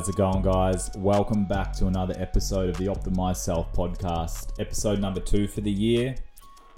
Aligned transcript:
How's 0.00 0.08
it 0.08 0.16
going, 0.16 0.40
guys? 0.40 0.90
Welcome 0.96 1.44
back 1.44 1.74
to 1.74 1.86
another 1.86 2.14
episode 2.16 2.70
of 2.70 2.78
the 2.78 2.86
Optimize 2.86 3.36
Self 3.36 3.70
podcast, 3.74 4.58
episode 4.58 4.98
number 4.98 5.20
two 5.20 5.46
for 5.46 5.60
the 5.60 5.70
year. 5.70 6.14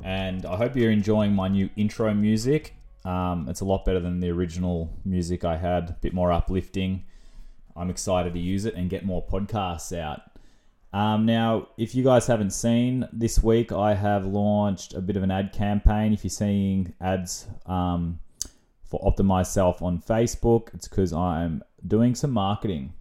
And 0.02 0.45
I 0.45 0.56
hope 0.56 0.74
you're 0.74 0.91
enjoying 0.91 1.33
my 1.33 1.47
new 1.47 1.70
intro 1.77 2.12
music. 2.14 2.74
Um, 3.05 3.47
it's 3.48 3.61
a 3.61 3.64
lot 3.64 3.84
better 3.84 4.00
than 4.00 4.19
the 4.19 4.30
original 4.30 4.91
music 5.05 5.45
I 5.45 5.56
had, 5.56 5.91
a 5.91 5.97
bit 6.00 6.12
more 6.12 6.33
uplifting. 6.33 7.05
I'm 7.77 7.91
excited 7.91 8.34
to 8.34 8.41
use 8.41 8.64
it 8.64 8.74
and 8.74 8.91
get 8.91 9.05
more 9.05 9.25
podcasts 9.25 9.97
out. 9.97 10.23
Um, 10.92 11.25
now, 11.25 11.69
if 11.78 11.95
you 11.95 12.02
guys 12.02 12.27
haven't 12.27 12.50
seen, 12.50 13.09
this 13.12 13.41
week 13.41 13.70
I 13.70 13.95
have 13.95 14.27
launched 14.27 14.95
a 14.95 15.00
bit 15.00 15.16
of 15.16 15.23
an 15.23 15.30
ad 15.30 15.52
campaign. 15.52 16.12
If 16.12 16.25
you're 16.25 16.30
seeing 16.30 16.92
ads 17.00 17.47
um, 17.66 18.19
for 18.83 18.98
Optimize 19.00 19.47
Self 19.47 19.80
on 19.80 20.00
Facebook, 20.00 20.75
it's 20.75 20.89
because 20.89 21.12
I'm 21.12 21.62
doing 21.86 22.16
some 22.16 22.33
marketing. 22.33 22.95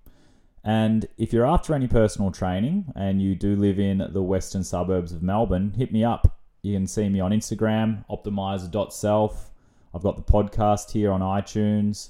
And 0.63 1.07
if 1.17 1.33
you're 1.33 1.47
after 1.47 1.73
any 1.73 1.87
personal 1.87 2.29
training 2.31 2.93
and 2.95 3.21
you 3.21 3.35
do 3.35 3.55
live 3.55 3.79
in 3.79 4.07
the 4.11 4.21
western 4.21 4.63
suburbs 4.63 5.11
of 5.11 5.23
Melbourne, 5.23 5.73
hit 5.75 5.91
me 5.91 6.03
up. 6.03 6.37
You 6.61 6.75
can 6.75 6.85
see 6.85 7.09
me 7.09 7.19
on 7.19 7.31
Instagram, 7.31 8.05
optimizer.self. 8.09 9.49
I've 9.93 10.03
got 10.03 10.15
the 10.17 10.31
podcast 10.31 10.91
here 10.91 11.11
on 11.11 11.21
iTunes. 11.21 12.09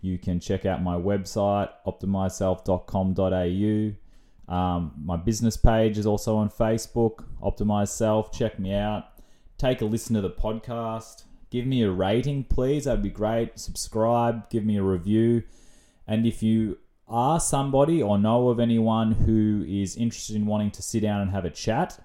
You 0.00 0.18
can 0.18 0.40
check 0.40 0.64
out 0.64 0.82
my 0.82 0.96
website, 0.96 1.68
optimizeself.com.au. 1.86 4.54
Um, 4.54 4.92
my 5.04 5.16
business 5.16 5.56
page 5.56 5.98
is 5.98 6.06
also 6.06 6.36
on 6.36 6.50
Facebook, 6.50 7.24
Optimize 7.42 7.88
Self. 7.88 8.32
Check 8.32 8.58
me 8.58 8.74
out. 8.74 9.04
Take 9.58 9.82
a 9.82 9.84
listen 9.84 10.14
to 10.14 10.22
the 10.22 10.30
podcast. 10.30 11.24
Give 11.50 11.66
me 11.66 11.82
a 11.82 11.90
rating, 11.90 12.44
please. 12.44 12.84
That'd 12.84 13.02
be 13.02 13.10
great. 13.10 13.58
Subscribe. 13.58 14.48
Give 14.48 14.64
me 14.64 14.78
a 14.78 14.82
review. 14.82 15.42
And 16.06 16.26
if 16.26 16.42
you 16.42 16.78
are 17.10 17.40
somebody 17.40 18.00
or 18.00 18.18
know 18.18 18.48
of 18.48 18.60
anyone 18.60 19.12
who 19.12 19.64
is 19.68 19.96
interested 19.96 20.36
in 20.36 20.46
wanting 20.46 20.70
to 20.70 20.82
sit 20.82 21.00
down 21.00 21.20
and 21.20 21.32
have 21.32 21.44
a 21.44 21.50
chat 21.50 21.98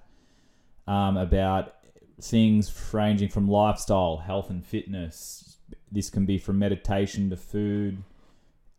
um, 0.86 1.16
about 1.16 1.74
things 2.20 2.72
ranging 2.92 3.28
from 3.28 3.48
lifestyle, 3.48 4.18
health, 4.18 4.50
and 4.50 4.66
fitness, 4.66 5.58
this 5.90 6.10
can 6.10 6.26
be 6.26 6.38
from 6.38 6.58
meditation 6.58 7.30
to 7.30 7.36
food, 7.36 8.02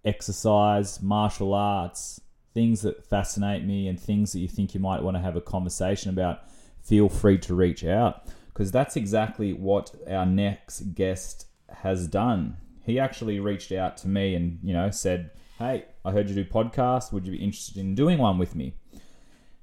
exercise, 0.03 1.01
martial 1.01 1.53
arts, 1.53 2.21
things 2.53 2.81
that 2.81 3.05
fascinate 3.05 3.63
me, 3.63 3.87
and 3.87 3.99
things 3.99 4.33
that 4.33 4.39
you 4.39 4.47
think 4.47 4.73
you 4.73 4.79
might 4.79 5.01
want 5.01 5.15
to 5.15 5.21
have 5.21 5.35
a 5.35 5.41
conversation 5.41 6.09
about, 6.09 6.41
feel 6.81 7.09
free 7.09 7.37
to 7.37 7.53
reach 7.53 7.83
out 7.83 8.27
because 8.47 8.71
that's 8.71 8.95
exactly 8.95 9.53
what 9.53 9.93
our 10.09 10.25
next 10.25 10.95
guest 10.95 11.45
has 11.69 12.07
done. 12.07 12.57
He 12.83 12.99
actually 12.99 13.39
reached 13.39 13.71
out 13.71 13.97
to 13.97 14.07
me 14.07 14.33
and, 14.33 14.59
you 14.63 14.73
know, 14.73 14.89
said, 14.89 15.29
Hey, 15.59 15.85
I 16.05 16.11
heard 16.11 16.29
you 16.29 16.35
do 16.35 16.45
podcasts. 16.45 17.11
Would 17.11 17.25
you 17.25 17.31
be 17.31 17.43
interested 17.43 17.77
in 17.77 17.95
doing 17.95 18.19
one 18.19 18.37
with 18.37 18.53
me? 18.53 18.75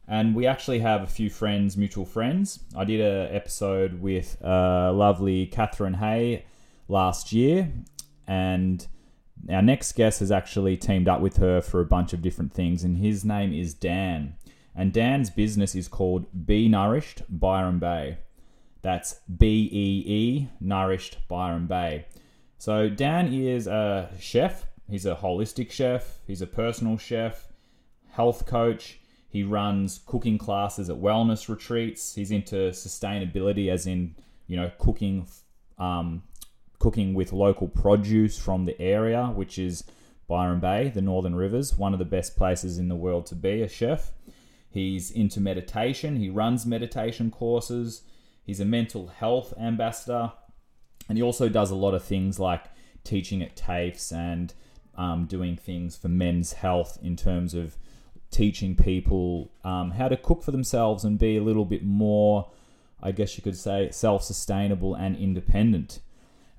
And 0.08 0.34
we 0.34 0.44
actually 0.44 0.80
have 0.80 1.04
a 1.04 1.06
few 1.06 1.30
friends, 1.30 1.76
mutual 1.76 2.04
friends. 2.04 2.58
I 2.76 2.82
did 2.82 3.00
an 3.00 3.32
episode 3.32 4.00
with 4.00 4.36
uh, 4.44 4.92
lovely 4.92 5.46
Catherine 5.46 5.94
Hay 5.94 6.46
last 6.88 7.32
year, 7.32 7.72
and 8.26 8.84
our 9.48 9.62
next 9.62 9.92
guest 9.92 10.18
has 10.18 10.32
actually 10.32 10.76
teamed 10.76 11.06
up 11.06 11.20
with 11.20 11.36
her 11.36 11.60
for 11.60 11.80
a 11.80 11.86
bunch 11.86 12.12
of 12.12 12.22
different 12.22 12.52
things, 12.52 12.82
and 12.82 12.98
his 12.98 13.24
name 13.24 13.52
is 13.52 13.72
Dan. 13.72 14.34
And 14.74 14.92
Dan's 14.92 15.30
business 15.30 15.76
is 15.76 15.86
called 15.86 16.26
Be 16.44 16.68
Nourished 16.68 17.22
Byron 17.28 17.78
Bay. 17.78 18.18
That's 18.82 19.20
B 19.38 19.68
E 19.70 20.12
E, 20.12 20.48
Nourished 20.60 21.18
Byron 21.28 21.68
Bay. 21.68 22.06
So 22.58 22.88
Dan 22.88 23.32
is 23.32 23.68
a 23.68 24.10
chef. 24.18 24.66
He's 24.88 25.06
a 25.06 25.16
holistic 25.16 25.70
chef. 25.70 26.18
He's 26.26 26.42
a 26.42 26.46
personal 26.46 26.98
chef, 26.98 27.48
health 28.10 28.46
coach. 28.46 29.00
He 29.28 29.42
runs 29.42 30.00
cooking 30.06 30.38
classes 30.38 30.88
at 30.88 30.96
wellness 30.96 31.48
retreats. 31.48 32.14
He's 32.14 32.30
into 32.30 32.70
sustainability, 32.70 33.70
as 33.70 33.86
in 33.86 34.14
you 34.46 34.56
know 34.56 34.70
cooking, 34.78 35.26
um, 35.78 36.22
cooking 36.78 37.14
with 37.14 37.32
local 37.32 37.68
produce 37.68 38.38
from 38.38 38.64
the 38.64 38.80
area, 38.80 39.26
which 39.26 39.58
is 39.58 39.84
Byron 40.28 40.60
Bay, 40.60 40.90
the 40.94 41.02
Northern 41.02 41.34
Rivers, 41.34 41.76
one 41.76 41.92
of 41.92 41.98
the 41.98 42.04
best 42.04 42.36
places 42.36 42.78
in 42.78 42.88
the 42.88 42.96
world 42.96 43.26
to 43.26 43.34
be 43.34 43.62
a 43.62 43.68
chef. 43.68 44.12
He's 44.70 45.10
into 45.10 45.40
meditation. 45.40 46.16
He 46.16 46.30
runs 46.30 46.66
meditation 46.66 47.30
courses. 47.30 48.02
He's 48.44 48.60
a 48.60 48.64
mental 48.64 49.08
health 49.08 49.54
ambassador. 49.58 50.32
And 51.08 51.16
he 51.16 51.22
also 51.22 51.48
does 51.48 51.70
a 51.70 51.76
lot 51.76 51.94
of 51.94 52.02
things 52.02 52.38
like 52.38 52.64
teaching 53.04 53.42
at 53.42 53.56
TAFEs 53.56 54.12
and 54.12 54.52
um, 54.96 55.26
doing 55.26 55.56
things 55.56 55.96
for 55.96 56.08
men's 56.08 56.54
health 56.54 56.98
in 57.02 57.16
terms 57.16 57.54
of 57.54 57.76
teaching 58.30 58.74
people 58.74 59.52
um, 59.62 59.92
how 59.92 60.08
to 60.08 60.16
cook 60.16 60.42
for 60.42 60.50
themselves 60.50 61.04
and 61.04 61.18
be 61.18 61.36
a 61.36 61.42
little 61.42 61.64
bit 61.64 61.84
more, 61.84 62.50
I 63.02 63.12
guess 63.12 63.36
you 63.36 63.42
could 63.42 63.56
say, 63.56 63.90
self 63.90 64.24
sustainable 64.24 64.94
and 64.94 65.16
independent. 65.16 66.00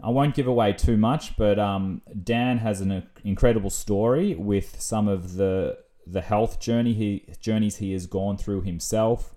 I 0.01 0.09
won't 0.09 0.35
give 0.35 0.47
away 0.47 0.73
too 0.73 0.97
much, 0.97 1.37
but 1.37 1.57
um, 1.57 2.01
Dan 2.23 2.57
has 2.59 2.81
an 2.81 3.07
incredible 3.23 3.69
story 3.69 4.35
with 4.35 4.79
some 4.81 5.07
of 5.07 5.35
the 5.35 5.77
the 6.07 6.21
health 6.21 6.59
journey 6.59 6.93
he 6.93 7.25
journeys 7.39 7.77
he 7.77 7.91
has 7.93 8.05
gone 8.05 8.37
through 8.37 8.61
himself, 8.61 9.33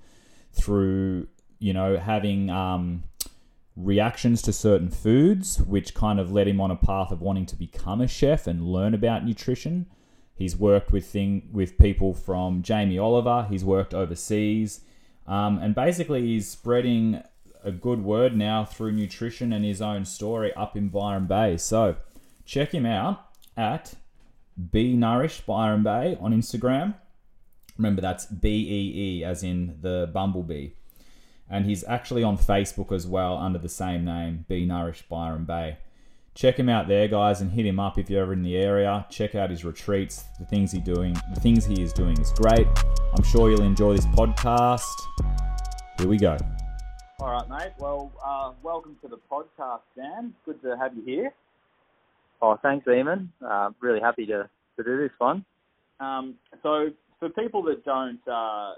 through 0.52 1.28
you 1.58 1.72
know 1.72 1.96
having 1.96 2.50
um, 2.50 3.04
reactions 3.78 4.42
to 4.42 4.52
certain 4.52 4.90
foods, 4.90 5.60
which 5.60 5.94
kind 5.94 6.18
of 6.18 6.32
led 6.32 6.48
him 6.48 6.60
on 6.60 6.70
a 6.70 6.76
path 6.76 7.12
of 7.12 7.20
wanting 7.20 7.46
to 7.46 7.56
become 7.56 8.00
a 8.00 8.08
chef 8.08 8.46
and 8.46 8.66
learn 8.66 8.92
about 8.92 9.24
nutrition. 9.24 9.86
He's 10.34 10.56
worked 10.56 10.92
with 10.92 11.06
thing 11.06 11.48
with 11.52 11.78
people 11.78 12.12
from 12.12 12.62
Jamie 12.62 12.98
Oliver. 12.98 13.46
He's 13.48 13.64
worked 13.64 13.94
overseas, 13.94 14.80
um, 15.26 15.58
and 15.58 15.74
basically 15.74 16.22
he's 16.22 16.48
spreading 16.48 17.22
a 17.64 17.70
good 17.70 18.02
word 18.02 18.36
now 18.36 18.64
through 18.64 18.92
nutrition 18.92 19.52
and 19.52 19.64
his 19.64 19.82
own 19.82 20.04
story 20.04 20.52
up 20.54 20.76
in 20.76 20.88
Byron 20.88 21.26
Bay. 21.26 21.56
So 21.56 21.96
check 22.44 22.72
him 22.72 22.86
out 22.86 23.26
at 23.56 23.94
Be 24.70 24.94
Nourished 24.94 25.44
Byron 25.46 25.82
Bay 25.82 26.16
on 26.20 26.32
Instagram. 26.32 26.94
Remember 27.76 28.00
that's 28.00 28.26
B 28.26 28.48
E 28.48 29.18
E 29.20 29.24
as 29.24 29.42
in 29.42 29.78
the 29.80 30.10
bumblebee 30.12 30.70
and 31.50 31.64
he's 31.64 31.84
actually 31.84 32.22
on 32.22 32.36
Facebook 32.36 32.92
as 32.92 33.06
well 33.06 33.36
under 33.36 33.58
the 33.58 33.68
same 33.68 34.04
name, 34.04 34.44
Be 34.48 34.64
Nourished 34.66 35.08
Byron 35.08 35.44
Bay. 35.44 35.78
Check 36.34 36.56
him 36.56 36.68
out 36.68 36.86
there, 36.86 37.08
guys, 37.08 37.40
and 37.40 37.50
hit 37.50 37.66
him 37.66 37.80
up 37.80 37.98
if 37.98 38.08
you're 38.08 38.22
ever 38.22 38.32
in 38.32 38.42
the 38.42 38.56
area. 38.56 39.06
Check 39.10 39.34
out 39.34 39.50
his 39.50 39.64
retreats, 39.64 40.24
the 40.38 40.46
things 40.46 40.70
he's 40.70 40.82
doing, 40.82 41.16
the 41.34 41.40
things 41.40 41.64
he 41.64 41.82
is 41.82 41.92
doing 41.92 42.18
is 42.20 42.30
great. 42.32 42.66
I'm 43.14 43.24
sure 43.24 43.50
you'll 43.50 43.62
enjoy 43.62 43.96
this 43.96 44.06
podcast. 44.06 44.84
Here 45.98 46.06
we 46.06 46.16
go. 46.16 46.36
All 47.18 47.32
right, 47.32 47.48
mate. 47.48 47.72
Well, 47.78 48.12
uh, 48.24 48.52
welcome 48.62 48.96
to 49.02 49.08
the 49.08 49.18
podcast, 49.30 49.80
Dan. 49.96 50.34
Good 50.46 50.62
to 50.62 50.76
have 50.76 50.94
you 50.94 51.02
here. 51.04 51.34
Oh, 52.40 52.56
thanks, 52.62 52.86
Eamon. 52.86 53.28
Uh, 53.44 53.70
really 53.80 53.98
happy 53.98 54.24
to, 54.26 54.48
to 54.76 54.84
do 54.84 54.98
this 54.98 55.10
one. 55.18 55.44
Um, 55.98 56.36
so, 56.62 56.90
for 57.18 57.28
people 57.30 57.64
that 57.64 57.84
don't 57.84 58.20
uh, 58.28 58.74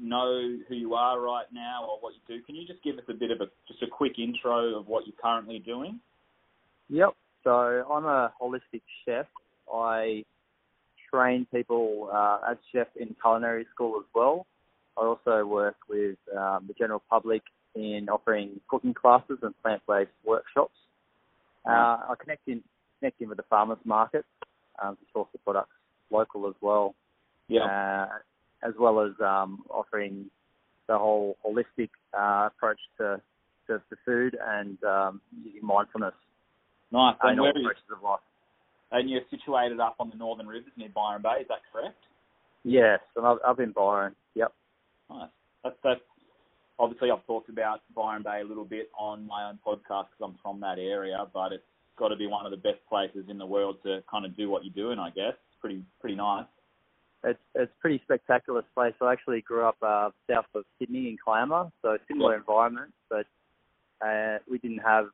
know 0.00 0.58
who 0.68 0.74
you 0.74 0.94
are 0.94 1.20
right 1.20 1.46
now 1.52 1.86
or 1.88 1.98
what 2.00 2.14
you 2.14 2.36
do, 2.36 2.42
can 2.42 2.54
you 2.54 2.66
just 2.66 2.82
give 2.82 2.96
us 2.98 3.04
a 3.08 3.14
bit 3.14 3.30
of 3.30 3.40
a 3.40 3.46
just 3.68 3.82
a 3.82 3.86
quick 3.86 4.18
intro 4.18 4.78
of 4.78 4.88
what 4.88 5.06
you're 5.06 5.16
currently 5.22 5.58
doing? 5.58 6.00
Yep. 6.88 7.10
So 7.44 7.50
I'm 7.50 8.04
a 8.04 8.32
holistic 8.40 8.82
chef. 9.04 9.26
I 9.72 10.24
train 11.10 11.46
people 11.52 12.10
uh, 12.12 12.38
as 12.50 12.56
chef 12.72 12.88
in 12.96 13.14
culinary 13.20 13.66
school 13.74 13.96
as 13.98 14.06
well. 14.14 14.46
I 14.98 15.02
also 15.02 15.44
work 15.46 15.76
with 15.88 16.16
um, 16.36 16.64
the 16.66 16.74
general 16.78 17.02
public 17.08 17.42
in 17.74 18.08
offering 18.10 18.60
cooking 18.68 18.94
classes 18.94 19.38
and 19.42 19.54
plant-based 19.62 20.10
workshops. 20.24 20.74
Uh, 21.66 21.70
I 22.08 22.14
connect 22.18 22.48
in 22.48 22.62
connect 22.98 23.20
in 23.20 23.28
with 23.28 23.38
the 23.38 23.44
farmers 23.44 23.78
market 23.84 24.24
um, 24.82 24.96
to 24.96 25.02
source 25.12 25.28
the 25.32 25.38
products 25.38 25.72
local 26.10 26.48
as 26.48 26.54
well. 26.60 26.94
Yeah. 27.48 27.64
Uh, 27.64 28.08
as 28.62 28.74
well 28.78 29.00
as 29.00 29.12
um, 29.24 29.64
offering 29.70 30.26
the 30.88 30.98
whole 30.98 31.36
holistic 31.46 31.90
uh, 32.18 32.48
approach 32.48 32.80
to, 32.98 33.20
to, 33.66 33.78
to 33.78 33.96
food 34.04 34.36
and 34.44 34.82
um, 34.84 35.20
using 35.44 35.64
mindfulness. 35.64 36.14
Nice. 36.92 37.16
And 37.22 37.30
And, 37.32 37.40
all 37.40 37.50
approaches 37.50 37.82
of 37.96 38.02
life. 38.02 38.20
and 38.92 39.08
you're 39.08 39.20
situated 39.30 39.78
up 39.80 39.96
on 40.00 40.10
the 40.10 40.16
Northern 40.16 40.46
Rivers 40.48 40.72
near 40.76 40.88
Byron 40.94 41.22
Bay, 41.22 41.42
is 41.42 41.48
that 41.48 41.58
correct? 41.72 41.96
Yes, 42.64 43.00
and 43.16 43.24
I've, 43.26 43.38
I've 43.46 43.56
been 43.56 43.72
Byron. 43.72 44.14
Yep. 44.34 44.52
Nice. 45.10 45.28
That's, 45.64 45.76
that's 45.84 46.00
obviously 46.78 47.10
I've 47.10 47.24
talked 47.26 47.48
about 47.48 47.80
Byron 47.94 48.22
Bay 48.22 48.40
a 48.42 48.46
little 48.48 48.64
bit 48.64 48.90
on 48.98 49.26
my 49.26 49.48
own 49.48 49.58
podcast 49.66 50.06
because 50.10 50.22
I'm 50.22 50.34
from 50.42 50.60
that 50.60 50.78
area, 50.78 51.24
but 51.32 51.52
it's 51.52 51.62
got 51.98 52.08
to 52.08 52.16
be 52.16 52.26
one 52.26 52.44
of 52.46 52.50
the 52.50 52.56
best 52.56 52.80
places 52.88 53.26
in 53.28 53.38
the 53.38 53.46
world 53.46 53.76
to 53.84 54.02
kind 54.10 54.24
of 54.26 54.36
do 54.36 54.50
what 54.50 54.64
you're 54.64 54.74
doing. 54.74 54.98
I 54.98 55.10
guess 55.10 55.34
it's 55.34 55.60
pretty 55.60 55.82
pretty 56.00 56.16
nice. 56.16 56.46
It's 57.22 57.38
it's 57.54 57.70
a 57.76 57.80
pretty 57.80 58.00
spectacular 58.04 58.62
place. 58.74 58.94
I 59.00 59.12
actually 59.12 59.42
grew 59.42 59.64
up 59.64 59.76
uh, 59.82 60.10
south 60.30 60.46
of 60.54 60.64
Sydney 60.78 61.08
in 61.08 61.16
Kiama, 61.24 61.70
so 61.82 61.98
similar 62.08 62.32
Yep. 62.32 62.40
environment, 62.40 62.92
but 63.10 63.26
uh, 64.04 64.38
we 64.50 64.58
didn't 64.58 64.78
have 64.78 65.06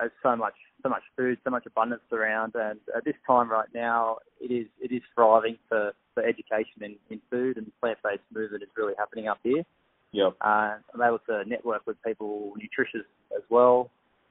uh, 0.00 0.08
so 0.22 0.36
much 0.36 0.54
so 0.82 0.88
much 0.90 1.02
food, 1.16 1.38
so 1.44 1.50
much 1.50 1.64
abundance 1.66 2.02
around. 2.12 2.54
And 2.54 2.80
at 2.94 3.04
this 3.04 3.14
time 3.26 3.50
right 3.50 3.68
now, 3.74 4.18
it 4.40 4.52
is 4.52 4.66
it 4.80 4.92
is 4.92 5.02
thriving 5.14 5.56
for 5.68 5.92
the 6.16 6.22
education 6.22 6.82
in, 6.82 6.96
in 7.10 7.20
food 7.30 7.56
and 7.56 7.72
plant-based 7.80 8.22
movement 8.32 8.62
is 8.62 8.68
really 8.76 8.94
happening 8.98 9.26
up 9.28 9.38
here. 9.42 9.64
Yep. 10.12 10.36
Uh, 10.42 10.76
I'm 10.94 11.02
able 11.02 11.18
to 11.30 11.44
network 11.48 11.86
with 11.86 11.96
people, 12.06 12.52
nutritious 12.56 13.06
as 13.34 13.42
well, 13.48 13.90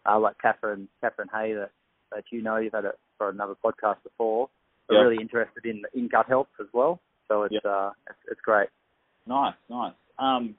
uh, 0.09 0.19
like 0.19 0.37
Catherine 0.39 0.87
Catherine 1.01 1.29
Hay 1.33 1.53
that, 1.53 1.71
that 2.11 2.23
you 2.31 2.41
know 2.43 2.57
you've 2.57 2.73
had 2.73 2.85
it 2.85 2.97
for 3.17 3.29
another 3.29 3.55
podcast 3.65 3.97
before. 4.03 4.49
Yep. 4.91 5.01
really 5.01 5.17
interested 5.21 5.65
in 5.65 5.81
in 5.95 6.07
gut 6.09 6.27
health 6.27 6.49
as 6.59 6.67
well, 6.73 6.99
so 7.27 7.43
it's 7.43 7.53
Yep. 7.53 7.65
uh 7.65 7.91
it's, 8.09 8.19
it's 8.31 8.41
great. 8.41 8.69
Nice, 9.25 9.55
nice. 9.69 9.93
Um, 10.19 10.55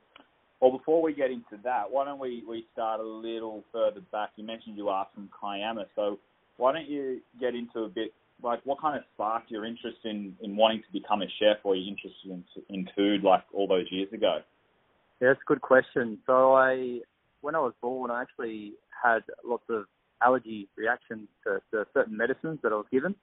well, 0.61 0.73
before 0.73 1.03
we 1.03 1.13
get 1.13 1.31
into 1.31 1.63
that, 1.65 1.91
why 1.91 2.07
don't 2.07 2.19
we, 2.19 2.43
we 2.49 2.67
start 2.73 3.01
a 3.01 3.03
little 3.03 3.63
further 3.71 4.01
back? 4.11 4.31
You 4.37 4.45
mentioned 4.45 4.77
you 4.79 4.89
are 4.89 5.07
from 5.15 5.29
Kiama, 5.39 5.85
so 5.95 6.19
why 6.57 6.73
don't 6.73 6.89
you 6.89 7.21
get 7.39 7.55
into 7.55 7.81
a 7.81 7.89
bit, 7.89 8.15
like 8.43 8.61
what 8.65 8.81
kind 8.81 8.97
of 8.97 9.03
sparked 9.15 9.51
your 9.51 9.67
interest 9.67 9.99
in, 10.05 10.35
in 10.43 10.57
wanting 10.57 10.81
to 10.81 10.93
become 10.99 11.21
a 11.21 11.27
chef 11.39 11.59
or 11.65 11.77
your 11.77 11.87
interest 11.87 12.17
in, 12.25 12.43
in 12.71 12.89
food 12.97 13.23
like 13.23 13.43
all 13.53 13.67
those 13.67 13.87
years 13.91 14.11
ago? 14.13 14.39
Yeah, 15.21 15.29
that's 15.29 15.41
a 15.43 15.49
good 15.49 15.61
question. 15.61 16.19
So 16.27 16.55
I, 16.55 17.01
when 17.43 17.55
I 17.55 17.61
was 17.61 17.75
born, 17.83 18.11
I 18.11 18.23
actually 18.23 18.73
had 19.03 19.21
lots 19.45 19.65
of 19.69 19.85
allergy 20.23 20.69
reactions 20.77 21.29
to, 21.45 21.61
to 21.73 21.85
certain 21.93 22.17
medicines 22.17 22.61
that 22.63 22.73
I 22.73 22.77
was 22.77 22.87
given 22.91 23.15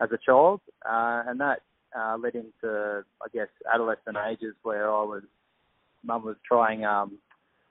as 0.00 0.08
a 0.12 0.18
child, 0.24 0.60
uh, 0.88 1.24
and 1.26 1.40
that 1.40 1.60
uh, 1.96 2.16
led 2.16 2.34
into, 2.34 3.04
I 3.22 3.28
guess, 3.32 3.48
adolescent 3.72 4.16
ages 4.30 4.54
where 4.62 4.90
I 4.90 5.02
was, 5.02 5.22
mum 6.04 6.24
was 6.24 6.36
trying 6.46 6.84
um, 6.84 7.18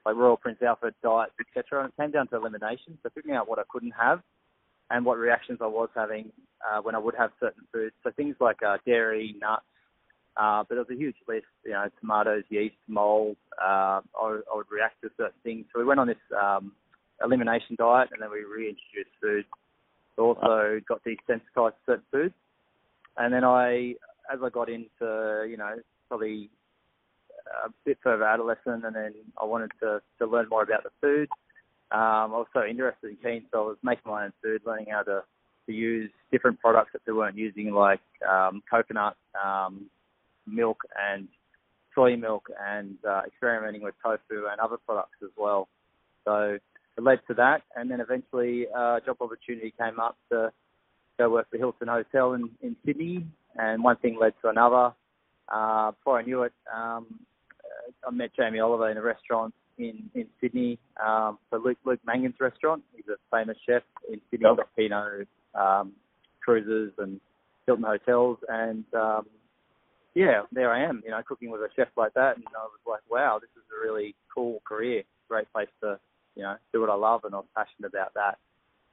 like 0.05 0.15
Royal 0.15 0.37
Prince 0.37 0.61
Alfred 0.61 0.93
diets, 1.03 1.33
etc. 1.39 1.83
And 1.83 1.91
it 1.93 2.01
came 2.01 2.11
down 2.11 2.27
to 2.29 2.37
elimination, 2.37 2.97
so 3.03 3.09
figuring 3.13 3.35
out 3.37 3.47
what 3.49 3.59
I 3.59 3.63
couldn't 3.69 3.93
have 3.99 4.21
and 4.89 5.05
what 5.05 5.17
reactions 5.17 5.59
I 5.61 5.67
was 5.67 5.89
having 5.95 6.31
uh, 6.65 6.81
when 6.81 6.95
I 6.95 6.97
would 6.99 7.15
have 7.15 7.31
certain 7.39 7.63
foods. 7.73 7.93
So 8.03 8.11
things 8.11 8.35
like 8.39 8.63
uh, 8.63 8.77
dairy, 8.85 9.35
nuts, 9.39 9.63
uh, 10.37 10.63
but 10.67 10.75
it 10.75 10.79
was 10.79 10.89
a 10.91 10.95
huge 10.95 11.15
list, 11.27 11.45
you 11.65 11.71
know, 11.71 11.87
tomatoes, 11.99 12.43
yeast, 12.49 12.75
mold. 12.87 13.35
Uh, 13.61 14.01
I, 14.21 14.29
would- 14.29 14.43
I 14.51 14.55
would 14.55 14.71
react 14.71 15.01
to 15.01 15.09
certain 15.17 15.39
things. 15.43 15.65
So 15.73 15.79
we 15.79 15.85
went 15.85 15.99
on 15.99 16.07
this 16.07 16.17
um, 16.39 16.71
elimination 17.23 17.75
diet, 17.77 18.09
and 18.13 18.21
then 18.21 18.29
we 18.31 18.39
reintroduced 18.43 19.15
food. 19.21 19.45
Also 20.17 20.79
got 20.87 21.03
desensitized 21.03 21.71
to 21.71 21.75
certain 21.85 22.03
foods, 22.11 22.33
and 23.17 23.31
then 23.31 23.43
I, 23.43 23.93
as 24.31 24.39
I 24.44 24.50
got 24.50 24.69
into, 24.69 25.45
you 25.50 25.57
know, 25.57 25.75
probably 26.07 26.50
a 27.65 27.69
bit 27.85 27.97
further 28.03 28.25
adolescent, 28.25 28.85
and 28.85 28.95
then 28.95 29.13
I 29.41 29.45
wanted 29.45 29.71
to 29.81 30.01
to 30.19 30.25
learn 30.25 30.47
more 30.50 30.63
about 30.63 30.83
the 30.83 30.89
food. 31.01 31.29
Um, 31.91 32.33
I 32.33 32.38
was 32.38 32.47
so 32.53 32.65
interested 32.65 33.09
and 33.09 33.21
keen, 33.21 33.45
so 33.51 33.63
I 33.63 33.68
was 33.68 33.77
making 33.83 34.12
my 34.12 34.25
own 34.25 34.33
food, 34.44 34.62
learning 34.65 34.88
how 34.91 35.03
to 35.03 35.24
to 35.68 35.74
use 35.74 36.12
different 36.31 36.59
products 36.59 36.91
that 36.94 37.01
they 37.06 37.12
weren't 37.12 37.38
using, 37.38 37.71
like 37.74 38.01
um, 38.27 38.62
coconut 38.69 39.15
um, 39.44 39.89
milk 40.45 40.79
and 40.97 41.27
soy 41.94 42.15
milk, 42.15 42.50
and 42.65 42.97
uh, 43.07 43.21
experimenting 43.25 43.81
with 43.81 43.95
tofu 44.03 44.47
and 44.51 44.59
other 44.62 44.77
products 44.85 45.18
as 45.24 45.29
well. 45.38 45.68
So 46.25 46.57
it 46.97 47.03
led 47.03 47.19
to 47.27 47.33
that, 47.35 47.62
and 47.75 47.89
then 47.89 48.01
eventually 48.01 48.68
uh, 48.75 48.97
a 48.97 49.01
job 49.06 49.18
opportunity 49.21 49.74
came 49.79 50.00
up 50.00 50.18
to 50.31 50.51
go 51.18 51.29
work 51.29 51.50
for 51.50 51.57
Hilton 51.57 51.88
Hotel 51.88 52.33
in, 52.33 52.50
in 52.62 52.75
Sydney, 52.85 53.25
and 53.57 53.83
one 53.83 53.98
thing 53.98 54.18
led 54.19 54.33
to 54.42 54.50
another. 54.50 54.94
Uh, 55.50 55.92
before 55.92 56.19
I 56.19 56.24
knew 56.24 56.44
it, 56.44 56.54
um, 56.74 57.19
I 58.06 58.12
met 58.12 58.31
Jamie 58.36 58.59
Oliver 58.59 58.89
in 58.89 58.98
a 58.98 59.01
restaurant 59.01 59.54
in 59.77 60.09
in 60.13 60.27
Sydney. 60.42 60.80
Um, 61.04 61.38
so 61.50 61.57
Luke 61.57 61.77
Luke 61.86 62.00
Mangan's 62.06 62.39
restaurant. 62.39 62.83
He's 62.95 63.06
a 63.07 63.18
famous 63.36 63.57
chef 63.65 63.83
in 64.12 64.19
Sydney. 64.30 64.48
Yep. 64.48 64.57
Got 64.57 64.75
P&O 64.75 65.59
um, 65.59 65.94
cruises 66.42 66.94
and 66.98 67.19
Hilton 67.65 67.86
hotels, 67.86 68.38
and 68.48 68.86
um, 68.94 69.25
yeah, 70.13 70.42
there 70.51 70.71
I 70.71 70.83
am. 70.83 71.01
You 71.06 71.12
know, 71.12 71.21
cooking 71.27 71.51
with 71.51 71.62
a 71.62 71.69
chef 71.75 71.89
like 71.95 72.13
that, 72.13 72.36
and 72.36 72.45
I 72.48 72.63
was 72.63 72.80
like, 72.88 73.01
wow, 73.10 73.39
this 73.39 73.50
is 73.56 73.63
a 73.71 73.88
really 73.88 74.15
cool 74.33 74.62
career. 74.65 75.03
Great 75.30 75.51
place 75.51 75.69
to 75.81 76.00
you 76.36 76.44
know 76.44 76.56
do 76.74 76.81
what 76.81 76.89
I 76.89 76.95
love, 76.95 77.21
and 77.24 77.33
I 77.33 77.38
was 77.38 77.48
passionate 77.56 77.89
about 77.89 78.13
that. 78.15 78.38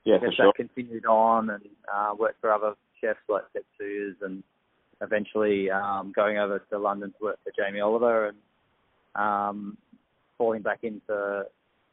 Yeah, 0.05 0.17
I 0.17 0.19
for 0.19 0.33
sure. 0.33 0.47
that 0.47 0.55
continued 0.57 1.07
on 1.07 1.51
and 1.51 1.65
uh, 1.93 2.15
worked 2.19 2.41
for 2.41 2.53
other 2.53 2.75
chefs 3.01 3.21
like 3.29 3.45
Tetsuya's 3.57 4.17
and 4.21 4.43
eventually 5.05 5.71
um, 5.71 6.13
going 6.15 6.39
over 6.39 6.59
to 6.71 6.79
London 6.79 7.13
to 7.19 7.25
work 7.25 7.39
for 7.45 7.53
Jamie 7.57 7.81
Oliver 7.81 8.29
and 8.29 8.39
um, 9.15 9.79
falling 10.37 10.63
back 10.63 10.81
into 10.83 11.45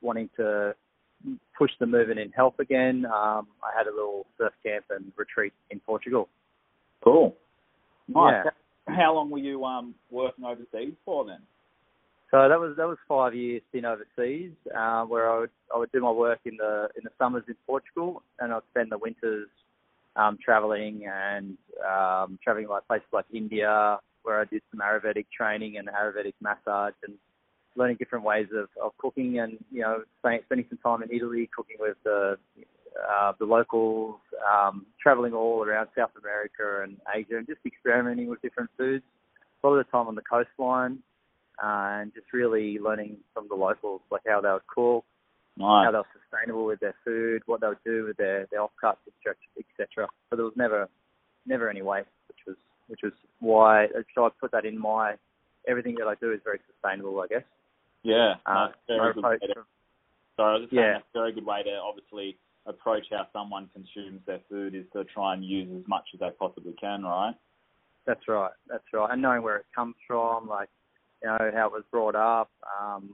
wanting 0.02 0.30
to 0.38 0.74
push 1.58 1.72
the 1.80 1.86
movement 1.86 2.20
in 2.20 2.32
health 2.32 2.56
again. 2.60 3.06
Um, 3.06 3.48
I 3.64 3.78
had 3.78 3.88
a 3.88 3.92
little 3.92 4.26
surf 4.38 4.54
camp 4.66 4.86
and 4.90 5.12
retreat 5.16 5.54
in 5.70 5.80
Portugal. 5.80 6.28
Cool. 7.04 7.36
Nice. 8.08 8.46
Yeah. 8.46 8.96
How 8.96 9.14
long 9.14 9.30
were 9.30 9.38
you 9.38 9.64
um 9.64 9.94
working 10.10 10.44
overseas 10.44 10.96
for 11.06 11.26
then? 11.26 11.40
So 12.32 12.48
that 12.48 12.60
was 12.60 12.76
that 12.78 12.88
was 12.88 12.98
five 13.08 13.36
years 13.36 13.62
in 13.74 13.86
overseas, 13.86 14.52
uh, 14.76 15.04
where 15.04 15.30
I 15.30 15.40
would 15.40 15.50
I 15.74 15.78
would 15.78 15.92
do 15.92 16.02
my 16.02 16.12
work 16.12 16.40
in 16.46 16.58
the 16.58 16.90
in 16.98 17.04
the 17.04 17.12
summers 17.20 17.44
in 17.48 17.56
Portugal, 17.68 18.24
and 18.40 18.54
I'd 18.54 18.62
spend 18.72 18.92
the 18.92 18.98
winters 18.98 19.50
um, 20.16 20.38
traveling 20.44 21.06
and 21.06 21.58
um, 21.88 22.38
traveling 22.44 22.68
like 22.68 22.86
places 22.88 23.08
like 23.12 23.26
India, 23.34 24.00
where 24.24 24.42
I 24.42 24.46
did 24.46 24.62
some 24.72 24.82
Ayurvedic 24.82 25.26
training 25.36 25.78
and 25.78 25.88
Ayurvedic 25.88 26.34
massage, 26.42 26.94
and 27.08 27.16
learning 27.76 27.98
different 27.98 28.26
ways 28.26 28.48
of, 28.56 28.68
of 28.84 28.98
cooking, 28.98 29.40
and 29.40 29.58
you 29.72 29.82
know 29.82 30.04
spending, 30.20 30.66
some 30.70 30.80
time 30.84 31.04
in 31.04 31.16
Italy 31.16 31.50
cooking 31.56 31.78
with 31.80 31.98
the 32.04 32.38
uh, 33.10 33.34
the 33.40 33.46
locals, 33.46 34.18
um, 34.52 34.86
traveling 35.02 35.34
all 35.34 35.64
around 35.64 35.88
South 35.98 36.12
America 36.20 36.84
and 36.84 36.98
Asia, 37.14 37.38
and 37.38 37.48
just 37.48 37.62
experimenting 37.66 38.28
with 38.28 38.42
different 38.42 38.70
foods. 38.78 39.04
A 39.64 39.68
lot 39.68 39.76
of 39.76 39.86
the 39.86 39.92
time 39.92 40.08
on 40.08 40.16
the 40.16 40.22
coastline 40.22 41.00
uh, 41.64 42.02
and 42.02 42.14
just 42.14 42.28
really 42.34 42.80
learning 42.80 43.18
from 43.34 43.48
the 43.48 43.56
locals, 43.56 44.02
like 44.12 44.22
how 44.28 44.42
they 44.42 44.50
would 44.52 44.68
cook, 44.68 45.06
Nice. 45.58 45.86
how 45.86 45.92
they 45.92 45.98
were 45.98 46.06
sustainable 46.22 46.66
with 46.66 46.80
their 46.80 46.96
food, 47.04 47.44
what 47.46 47.62
they 47.62 47.68
would 47.68 47.84
do 47.86 48.06
with 48.06 48.18
their 48.18 48.48
their 48.52 48.62
offcuts, 48.62 48.98
etc. 49.28 50.08
But 50.30 50.38
there 50.38 50.46
was 50.46 50.56
never 50.56 50.90
never 51.46 51.70
any 51.70 51.82
waste, 51.82 52.10
which 52.28 52.40
was 52.48 52.56
which 52.88 53.02
was 53.04 53.14
why 53.40 53.88
so 54.16 54.26
I 54.26 54.30
put 54.40 54.52
that 54.52 54.66
in 54.66 54.78
my 54.78 55.16
everything 55.68 55.96
that 56.00 56.08
I 56.08 56.16
do 56.16 56.32
is 56.32 56.40
very 56.44 56.60
sustainable, 56.72 57.20
I 57.20 57.28
guess. 57.28 57.44
Yeah. 58.04 58.36
Uh, 58.46 58.54
nice. 58.54 58.74
Very 58.88 59.14
good 59.14 59.20
approach 59.20 59.42
way 59.42 59.48
to, 59.48 59.54
sorry, 60.36 60.50
I 60.50 60.54
was 60.54 60.62
just 60.64 60.72
saying 60.72 60.84
Yeah. 60.84 60.94
that's 60.94 61.06
a 61.16 61.20
very 61.20 61.34
good 61.34 61.46
way 61.46 61.64
to 61.64 61.76
obviously 61.76 62.38
approach 62.66 63.06
how 63.12 63.28
someone 63.34 63.70
consumes 63.74 64.22
their 64.26 64.40
food 64.50 64.76
is 64.76 64.86
to 64.94 65.04
try 65.04 65.34
and 65.34 65.44
use 65.44 65.70
as 65.80 65.88
much 65.88 66.06
as 66.14 66.20
they 66.20 66.30
possibly 66.40 66.74
can, 66.74 67.04
right? 67.04 67.36
That's 68.06 68.28
right. 68.28 68.52
That's 68.68 68.84
right. 68.94 69.12
And 69.12 69.22
knowing 69.22 69.44
where 69.44 69.58
it 69.58 69.66
comes 69.76 69.96
from, 70.08 70.48
like 70.48 70.70
you 71.22 71.30
know 71.30 71.52
how 71.54 71.68
it 71.68 71.72
was 71.72 71.84
brought 71.92 72.16
up, 72.16 72.50
um, 72.82 73.14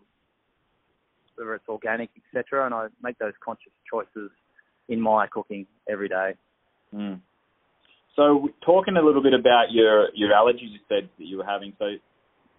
whether 1.38 1.56
it's 1.56 1.68
organic, 1.70 2.10
etc. 2.18 2.66
And 2.66 2.74
I 2.74 2.88
make 3.02 3.18
those 3.20 3.34
conscious 3.44 3.72
choices 3.90 4.32
in 4.90 5.00
my 5.00 5.28
cooking 5.28 5.66
every 5.90 6.10
day. 6.10 6.36
Mm. 6.94 7.20
So 8.16 8.50
talking 8.66 8.98
a 8.98 9.02
little 9.02 9.22
bit 9.22 9.34
about 9.34 9.72
your 9.72 10.08
your 10.16 10.32
allergies 10.32 10.72
you 10.72 10.80
said 10.90 11.10
that 11.18 11.26
you 11.26 11.38
were 11.38 11.46
having. 11.46 11.74
So 11.78 11.86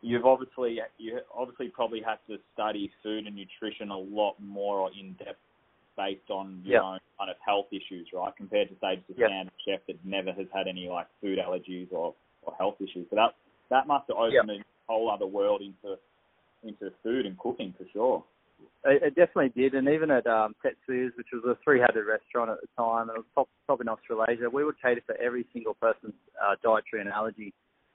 you've 0.03 0.25
obviously 0.25 0.79
you 0.99 1.19
obviously 1.35 1.69
probably 1.69 2.01
had 2.01 2.19
to 2.29 2.39
study 2.55 2.91
food 3.03 3.27
and 3.27 3.35
nutrition 3.35 3.91
a 3.91 3.99
lot 3.99 4.35
more 4.41 4.91
in 4.99 5.15
depth 5.15 5.41
based 5.97 6.31
on 6.31 6.63
your 6.65 6.75
Yep. 6.75 6.83
own 6.85 6.99
kind 7.19 7.31
of 7.31 7.37
health 7.45 7.67
issues, 7.73 8.09
right? 8.13 8.35
Compared 8.37 8.69
to 8.69 8.77
say 8.81 8.97
just 8.97 9.11
a 9.11 9.15
Yep. 9.21 9.29
standard 9.29 9.55
chef 9.67 9.81
that 9.87 10.05
never 10.05 10.33
has 10.33 10.47
had 10.55 10.69
any 10.69 10.89
like 10.89 11.09
food 11.21 11.41
allergies 11.41 11.91
or, 11.91 12.15
or 12.43 12.55
health 12.55 12.81
issues. 12.81 13.09
So 13.11 13.17
that 13.17 13.35
that 13.71 13.87
must 13.89 14.07
have 14.09 14.17
opened 14.17 14.51
Yep. 14.51 14.61
a 14.61 14.65
whole 14.87 15.11
other 15.11 15.27
world 15.27 15.61
into 15.61 15.99
into 16.63 16.93
food 17.03 17.27
and 17.27 17.37
cooking 17.39 17.73
for 17.77 17.85
sure. 17.93 18.25
It, 18.85 19.03
it 19.03 19.15
definitely 19.15 19.53
did, 19.61 19.75
and 19.75 19.89
even 19.89 20.11
at 20.11 20.27
um, 20.27 20.55
Tetsuya's, 20.65 21.13
which 21.17 21.29
was 21.33 21.43
a 21.45 21.59
three-headed 21.63 22.05
restaurant 22.07 22.51
at 22.51 22.61
the 22.61 22.69
time, 22.77 23.09
and 23.09 23.19
it 23.19 23.19
was 23.19 23.27
top, 23.35 23.49
top 23.67 23.81
in 23.81 23.89
Australasia, 23.89 24.49
we 24.51 24.65
would 24.65 24.81
cater 24.81 25.03
for 25.05 25.17
every 25.21 25.47
single 25.53 25.75
person's 25.75 26.15
uh, 26.43 26.55
dietary 26.63 27.03
and 27.03 27.11
allergy, 27.11 27.53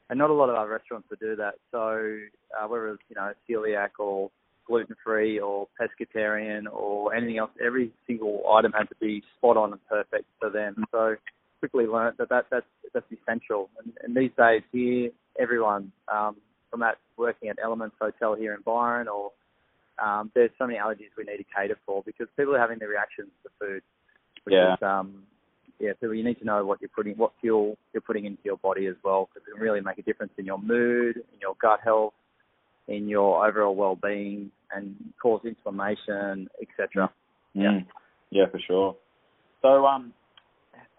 and 0.10 0.20
not 0.20 0.29
a 0.29 0.34
lot 0.34 0.50
of 0.50 0.55
our 0.55 0.67
restaurants 0.67 1.10
would 1.10 1.20
do 1.20 1.36
that. 1.36 1.55
So 1.72 2.17
uh, 2.58 2.67
whether 2.67 2.89
it 2.89 2.91
was 2.91 3.00
you 3.10 3.15
know 3.15 3.32
celiac 3.50 3.89
or 4.00 4.29
gluten-free 4.67 5.39
or 5.39 5.67
pescatarian 5.79 6.63
or 6.72 7.13
anything 7.13 7.38
else, 7.38 7.51
every 7.63 7.91
single 8.08 8.43
item 8.50 8.72
had 8.72 8.88
to 8.89 8.96
be 9.00 9.24
spot 9.38 9.58
on 9.58 9.74
and 9.74 9.86
perfect 9.88 10.25
for 10.39 10.50
them. 10.50 10.86
So 10.91 11.15
quickly 11.60 11.86
learnt 11.86 12.17
that, 12.17 12.29
that 12.29 12.46
that's 12.51 12.65
that's 12.93 13.05
essential. 13.12 13.70
And, 13.84 13.93
and 14.03 14.15
these 14.15 14.32
days 14.38 14.62
here, 14.72 15.10
everyone 15.39 15.91
um, 16.13 16.36
from 16.70 16.82
that 16.82 16.98
working 17.17 17.50
at 17.50 17.58
Elements 17.63 17.96
Hotel 18.00 18.36
here 18.36 18.53
in 18.53 18.62
Byron 18.62 19.08
or 19.08 19.32
um, 20.02 20.32
there's 20.34 20.52
so 20.58 20.66
many 20.66 20.80
allergies 20.80 21.12
we 21.18 21.24
need 21.24 21.38
to 21.38 21.46
cater 21.56 21.78
for 21.86 22.04
because 22.06 22.28
people 22.38 22.56
are 22.56 22.60
having 22.60 22.80
their 22.80 22.90
reactions 22.90 23.30
to 23.44 23.50
food. 23.60 23.82
Which 24.44 24.54
Yeah. 24.54 24.74
Is, 24.74 24.82
um, 24.82 25.24
yeah. 25.80 25.94
So 26.00 26.12
you 26.12 26.24
need 26.24 26.40
to 26.40 26.46
know 26.46 26.66
what 26.66 26.82
you're 26.82 26.90
putting, 26.90 27.16
what 27.18 27.32
fuel 27.40 27.78
you're 27.94 28.02
putting 28.02 28.26
into 28.26 28.42
your 28.44 28.58
body 28.58 28.88
as 28.88 28.96
well, 29.04 29.30
because 29.34 29.48
it 29.48 29.54
can 29.54 29.62
really 29.62 29.82
make 29.82 29.98
a 29.98 30.02
difference 30.02 30.34
in 30.38 30.46
your 30.46 30.60
mood, 30.60 31.18
in 31.18 31.40
your 31.42 31.56
gut 31.62 31.80
health, 31.84 32.14
in 32.88 33.08
your 33.08 33.46
overall 33.48 33.76
well-being, 33.76 34.52
and 34.72 34.96
cause 35.22 35.42
inflammation, 35.46 36.50
etc. 36.62 37.10
Yeah. 37.54 37.64
Mm. 37.64 37.86
Yeah, 38.32 38.46
for 38.52 38.60
sure. 38.60 38.96
So, 39.62 39.86
um, 39.86 40.14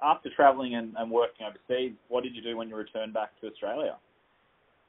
after 0.03 0.31
traveling 0.35 0.75
and, 0.77 0.95
and 0.97 1.11
working 1.11 1.47
overseas, 1.47 1.95
what 2.09 2.23
did 2.23 2.35
you 2.35 2.43
do 2.43 2.57
when 2.57 2.69
you 2.69 2.77
returned 2.77 3.13
back 3.13 3.39
to 3.41 3.49
Australia? 3.49 3.97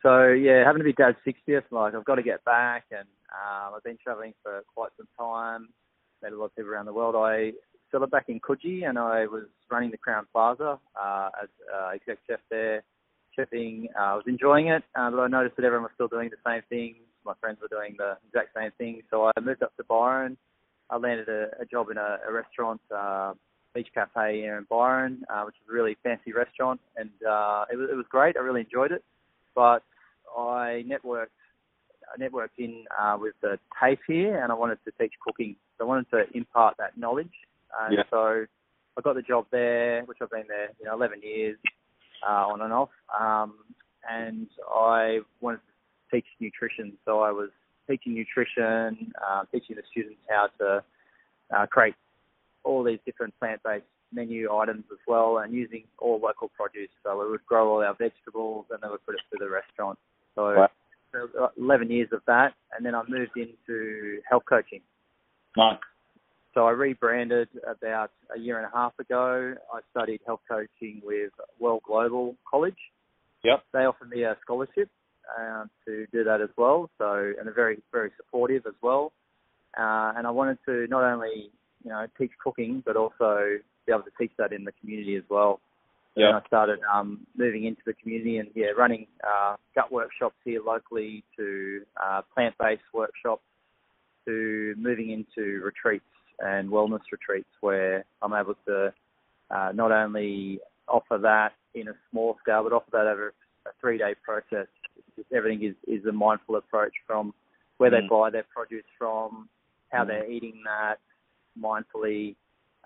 so 0.05 0.27
yeah, 0.27 0.63
having 0.63 0.79
to 0.79 0.83
be 0.83 0.93
dad's 0.93 1.17
60th, 1.25 1.63
like 1.71 1.95
I've 1.95 2.05
got 2.05 2.15
to 2.15 2.23
get 2.23 2.45
back, 2.45 2.85
and 2.91 3.07
um, 3.35 3.73
I've 3.75 3.83
been 3.83 3.97
travelling 4.03 4.33
for 4.41 4.63
quite 4.73 4.91
some 4.97 5.07
time. 5.17 5.69
Met 6.21 6.31
a 6.31 6.37
lot 6.37 6.45
of 6.45 6.55
people 6.55 6.71
around 6.71 6.85
the 6.85 6.93
world. 6.93 7.15
I 7.15 7.51
settled 7.91 8.11
back 8.11 8.25
in 8.29 8.39
Coogee, 8.39 8.87
and 8.87 8.97
I 8.97 9.25
was 9.25 9.45
running 9.69 9.91
the 9.91 9.97
Crowne 9.97 10.25
Plaza 10.31 10.79
uh, 10.99 11.29
as 11.41 11.49
uh, 11.73 11.89
exec 11.93 12.19
chef 12.27 12.39
there, 12.49 12.83
chefing. 13.37 13.85
Uh, 13.97 14.03
I 14.03 14.15
was 14.15 14.23
enjoying 14.27 14.67
it, 14.67 14.83
uh, 14.95 15.09
but 15.11 15.19
I 15.19 15.27
noticed 15.27 15.55
that 15.57 15.65
everyone 15.65 15.83
was 15.83 15.91
still 15.95 16.07
doing 16.07 16.29
the 16.29 16.49
same 16.49 16.61
things. 16.69 16.97
My 17.25 17.33
friends 17.39 17.57
were 17.61 17.67
doing 17.67 17.95
the 17.97 18.17
exact 18.27 18.55
same 18.55 18.71
thing, 18.77 19.01
so 19.09 19.25
I 19.35 19.39
moved 19.41 19.63
up 19.63 19.75
to 19.77 19.83
Byron. 19.83 20.37
I 20.89 20.97
landed 20.97 21.27
a, 21.27 21.47
a 21.61 21.65
job 21.65 21.89
in 21.89 21.97
a, 21.97 22.19
a 22.27 22.31
restaurant, 22.31 22.79
uh, 22.95 23.33
Beach 23.73 23.89
Cafe 23.93 24.37
here 24.37 24.57
in 24.57 24.65
Byron, 24.69 25.23
uh, 25.29 25.43
which 25.43 25.55
is 25.55 25.69
a 25.69 25.73
really 25.73 25.97
fancy 26.01 26.31
restaurant, 26.31 26.79
and 26.95 27.09
uh, 27.27 27.65
it 27.71 27.75
was 27.75 27.89
it 27.91 27.95
was 27.95 28.05
great. 28.09 28.37
I 28.37 28.39
really 28.39 28.61
enjoyed 28.61 28.91
it, 28.91 29.03
but 29.53 29.83
I 30.37 30.85
networked 30.87 31.35
networked 32.19 32.57
in 32.57 32.85
uh, 32.99 33.17
with 33.19 33.33
the 33.41 33.57
TAFE 33.79 33.99
here, 34.07 34.41
and 34.41 34.51
I 34.51 34.55
wanted 34.55 34.79
to 34.85 34.91
teach 34.99 35.13
cooking. 35.25 35.55
So 35.77 35.85
I 35.85 35.87
wanted 35.87 36.09
to 36.11 36.25
impart 36.33 36.77
that 36.77 36.97
knowledge, 36.97 37.33
and 37.81 37.95
Yeah. 37.95 38.03
so 38.09 38.45
I 38.97 39.01
got 39.01 39.15
the 39.15 39.21
job 39.21 39.47
there, 39.51 40.03
which 40.05 40.19
I've 40.21 40.29
been 40.29 40.47
there, 40.47 40.69
you 40.79 40.85
know, 40.85 40.93
11 40.93 41.21
years 41.21 41.57
uh, 42.27 42.47
on 42.47 42.61
and 42.61 42.71
off, 42.71 42.89
um, 43.19 43.55
and 44.09 44.47
I 44.69 45.21
wanted 45.41 45.59
to 45.59 46.15
teach 46.15 46.25
nutrition. 46.39 46.97
So 47.05 47.21
I 47.21 47.31
was 47.31 47.49
teaching 47.89 48.13
nutrition, 48.13 49.13
uh, 49.25 49.43
teaching 49.51 49.75
the 49.75 49.83
students 49.91 50.19
how 50.29 50.47
to 50.59 50.83
uh, 51.55 51.65
create 51.67 51.95
all 52.63 52.83
these 52.83 52.99
different 53.05 53.37
plant-based 53.39 53.85
menu 54.11 54.51
items 54.53 54.85
as 54.91 54.97
well, 55.07 55.39
and 55.39 55.53
using 55.53 55.83
all 55.99 56.19
local 56.19 56.49
produce. 56.49 56.89
So 57.03 57.19
we 57.19 57.29
would 57.29 57.45
grow 57.45 57.69
all 57.69 57.83
our 57.83 57.93
vegetables, 57.93 58.65
and 58.71 58.79
then 58.81 58.91
we 58.91 58.97
put 59.05 59.15
it 59.15 59.21
through 59.29 59.45
the 59.45 59.51
restaurant. 59.51 59.99
So, 60.35 60.55
Wow. 60.55 60.69
So 61.15 61.43
uh, 61.43 61.47
11 61.57 61.89
years 61.89 62.09
of 62.11 62.21
that, 62.27 62.53
and 62.75 62.85
then 62.85 62.95
I 62.95 63.03
moved 63.07 63.31
into 63.35 64.19
health 64.29 64.43
coaching. 64.47 64.81
Nice. 65.57 65.77
So 66.53 66.65
I 66.65 66.71
rebranded 66.71 67.49
about 67.69 68.11
a 68.35 68.39
year 68.39 68.57
and 68.57 68.65
a 68.65 68.75
half 68.75 68.97
ago. 68.99 69.55
I 69.73 69.79
studied 69.91 70.21
health 70.25 70.39
coaching 70.49 71.01
with 71.03 71.31
World 71.59 71.81
Global 71.85 72.35
College. 72.49 72.77
Yep. 73.43 73.63
They 73.73 73.79
offered 73.79 74.09
me 74.09 74.23
a 74.23 74.37
scholarship 74.41 74.89
um, 75.37 75.69
to 75.85 76.05
do 76.13 76.23
that 76.23 76.41
as 76.41 76.49
well. 76.57 76.89
So 76.97 77.33
and 77.37 77.45
they're 77.45 77.53
very 77.53 77.81
very 77.91 78.11
supportive 78.17 78.63
as 78.67 78.73
well. 78.81 79.11
Uh, 79.77 80.13
and 80.15 80.25
I 80.25 80.31
wanted 80.31 80.57
to 80.65 80.87
not 80.87 81.03
only 81.03 81.51
you 81.83 81.89
know 81.91 82.07
teach 82.17 82.31
cooking 82.41 82.81
but 82.85 82.95
also 82.95 83.57
be 83.85 83.91
able 83.91 84.03
to 84.03 84.11
teach 84.19 84.31
that 84.37 84.53
in 84.53 84.63
the 84.63 84.71
community 84.79 85.15
as 85.17 85.23
well. 85.29 85.59
Yep. 86.15 86.27
then 86.27 86.41
I 86.41 86.47
started 86.47 86.79
um, 86.93 87.27
moving 87.35 87.65
into 87.65 87.81
the 87.85 87.93
community 87.93 88.37
and 88.37 88.49
yeah, 88.55 88.67
running 88.77 89.07
uh, 89.23 89.55
gut 89.73 89.91
workshops 89.91 90.35
here 90.45 90.61
locally 90.65 91.23
to 91.37 91.81
uh, 92.01 92.21
plant-based 92.33 92.83
workshops 92.93 93.43
to 94.25 94.73
moving 94.77 95.11
into 95.11 95.61
retreats 95.63 96.05
and 96.39 96.69
wellness 96.69 97.01
retreats 97.11 97.49
where 97.61 98.05
I'm 98.21 98.33
able 98.33 98.55
to 98.67 98.93
uh, 99.51 99.71
not 99.73 99.91
only 99.91 100.59
offer 100.87 101.17
that 101.21 101.53
in 101.73 101.89
a 101.89 101.93
small 102.11 102.37
scale, 102.41 102.63
but 102.63 102.73
offer 102.73 102.89
that 102.91 103.07
over 103.07 103.33
a 103.65 103.69
three-day 103.81 104.15
process. 104.23 104.67
Just 105.15 105.31
everything 105.33 105.63
is, 105.63 105.75
is 105.87 106.05
a 106.05 106.11
mindful 106.11 106.55
approach 106.55 106.93
from 107.05 107.33
where 107.77 107.89
they 107.89 107.97
Mm. 108.01 108.09
buy 108.09 108.29
their 108.29 108.43
produce 108.43 108.85
from, 108.97 109.49
how 109.91 110.03
Mm. 110.03 110.07
they're 110.07 110.29
eating 110.31 110.61
that 110.63 110.99
mindfully, 111.59 112.35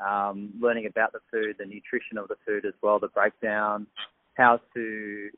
um, 0.05 0.53
learning 0.59 0.85
about 0.85 1.11
the 1.11 1.19
food, 1.31 1.55
the 1.59 1.65
nutrition 1.65 2.17
of 2.17 2.27
the 2.27 2.35
food 2.45 2.65
as 2.65 2.73
well, 2.81 2.99
the 2.99 3.09
breakdown, 3.09 3.87
how 4.35 4.59
to 4.73 5.29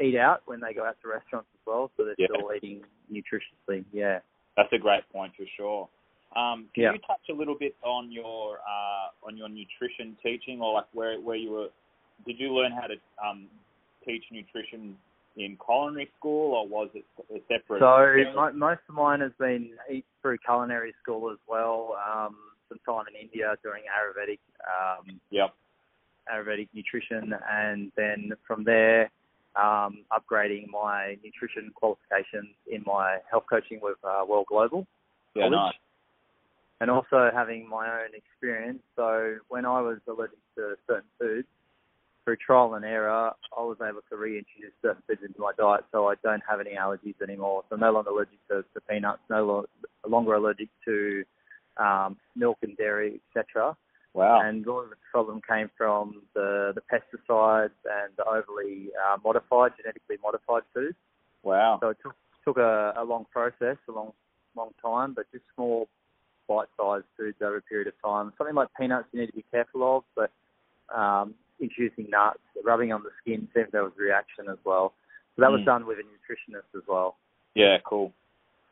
eat 0.00 0.16
out 0.16 0.42
when 0.46 0.60
they 0.60 0.72
go 0.72 0.84
out 0.84 0.96
to 1.02 1.08
restaurants 1.08 1.48
as 1.54 1.66
well, 1.66 1.90
so 1.96 2.04
they're 2.04 2.14
Yeah. 2.18 2.28
still 2.28 2.52
eating 2.54 2.84
nutritiously. 3.10 3.84
Yeah. 3.92 4.20
That's 4.56 4.72
a 4.72 4.78
great 4.78 5.08
point 5.10 5.34
for 5.36 5.46
sure. 5.56 5.88
Um, 6.34 6.68
can 6.74 6.82
Yeah. 6.84 6.92
you 6.92 6.98
touch 6.98 7.28
a 7.28 7.32
little 7.32 7.54
bit 7.54 7.76
on 7.82 8.10
your 8.10 8.60
uh, 8.60 9.10
on 9.22 9.36
your 9.36 9.48
nutrition 9.48 10.16
teaching, 10.22 10.60
or 10.60 10.74
like 10.74 10.86
where 10.92 11.20
where 11.20 11.36
you 11.36 11.50
were? 11.50 11.70
Did 12.26 12.38
you 12.40 12.52
learn 12.52 12.72
how 12.72 12.86
to 12.86 12.96
um, 13.22 13.48
teach 14.04 14.24
nutrition 14.30 14.98
in 15.36 15.56
culinary 15.64 16.10
school, 16.18 16.54
or 16.54 16.66
was 16.66 16.88
it 16.94 17.04
a 17.30 17.40
separate? 17.48 17.80
So 17.80 18.34
mo 18.34 18.52
most 18.52 18.80
of 18.88 18.94
mine 18.94 19.20
has 19.20 19.32
been 19.38 19.78
through 20.20 20.38
culinary 20.38 20.94
school 21.02 21.30
as 21.30 21.38
well. 21.46 21.96
Um, 22.04 22.36
some 22.68 22.78
time 22.86 23.04
in 23.14 23.20
India 23.20 23.54
doing 23.62 23.82
Ayurvedic 23.88 24.38
um, 24.66 25.20
Yep. 25.30 25.54
Ayurvedic 26.32 26.68
nutrition, 26.74 27.34
and 27.50 27.92
then 27.96 28.32
from 28.46 28.64
there, 28.64 29.10
um, 29.54 30.04
upgrading 30.12 30.68
my 30.68 31.16
nutrition 31.24 31.70
qualifications 31.74 32.54
in 32.70 32.82
my 32.86 33.18
health 33.30 33.44
coaching 33.48 33.78
with 33.80 33.96
uh, 34.04 34.24
World 34.28 34.46
Global. 34.48 34.86
Yeah. 35.34 35.44
college. 35.44 35.52
Nice. 35.52 35.74
and 36.80 36.90
also 36.90 37.30
having 37.32 37.68
my 37.68 37.86
own 38.02 38.10
experience. 38.14 38.80
So 38.96 39.36
when 39.48 39.64
I 39.64 39.80
was 39.80 39.98
allergic 40.08 40.38
to 40.56 40.76
certain 40.86 41.08
foods, 41.18 41.46
through 42.24 42.36
trial 42.44 42.74
and 42.74 42.84
error, 42.84 43.30
I 43.56 43.60
was 43.62 43.76
able 43.80 44.00
to 44.10 44.16
reintroduce 44.16 44.72
certain 44.82 45.02
foods 45.06 45.20
into 45.24 45.38
my 45.40 45.52
diet, 45.56 45.84
so 45.92 46.08
I 46.08 46.14
don't 46.24 46.42
have 46.48 46.58
any 46.60 46.74
allergies 46.74 47.14
anymore. 47.22 47.62
So 47.68 47.76
I'm 47.76 47.80
no 47.80 47.92
longer 47.92 48.10
allergic 48.10 48.38
to, 48.48 48.64
to 48.74 48.80
peanuts, 48.90 49.20
no 49.30 49.46
lo- 49.46 49.66
longer 50.06 50.34
allergic 50.34 50.68
to 50.86 51.22
um, 51.78 52.16
milk 52.34 52.58
and 52.62 52.76
dairy, 52.76 53.20
etc. 53.36 53.76
Wow. 54.14 54.40
And 54.40 54.66
all 54.66 54.80
of 54.82 54.90
the 54.90 54.96
problem 55.12 55.40
came 55.46 55.70
from 55.76 56.22
the, 56.34 56.72
the 56.74 56.80
pesticides 56.90 57.76
and 57.84 58.12
the 58.16 58.24
overly 58.24 58.88
uh, 59.04 59.18
modified, 59.22 59.72
genetically 59.76 60.16
modified 60.22 60.62
foods. 60.72 60.96
wow. 61.42 61.78
So 61.80 61.90
it 61.90 61.98
took 62.02 62.14
took 62.44 62.56
a, 62.58 62.94
a 62.96 63.04
long 63.04 63.26
process, 63.32 63.76
a 63.88 63.92
long 63.92 64.12
long 64.54 64.70
time, 64.80 65.12
but 65.14 65.26
just 65.32 65.44
small 65.54 65.88
bite-sized 66.48 67.04
foods 67.16 67.36
over 67.42 67.56
a 67.56 67.62
period 67.62 67.88
of 67.88 67.94
time. 68.02 68.32
Something 68.38 68.54
like 68.54 68.68
peanuts 68.78 69.08
you 69.12 69.20
need 69.20 69.26
to 69.26 69.32
be 69.32 69.44
careful 69.50 69.96
of, 69.96 70.04
but 70.14 70.30
um, 70.96 71.34
introducing 71.60 72.08
nuts, 72.08 72.38
rubbing 72.64 72.92
on 72.92 73.02
the 73.02 73.10
skin, 73.20 73.48
seems 73.52 73.68
there 73.72 73.82
was 73.82 73.92
a 73.98 74.02
reaction 74.02 74.46
as 74.48 74.58
well. 74.64 74.94
So 75.34 75.42
that 75.42 75.50
was 75.50 75.60
Mm. 75.62 75.66
done 75.66 75.86
with 75.86 75.98
a 75.98 76.02
nutritionist 76.02 76.70
as 76.76 76.86
well. 76.86 77.16
Yeah. 77.54 77.78
Cool. 77.84 78.12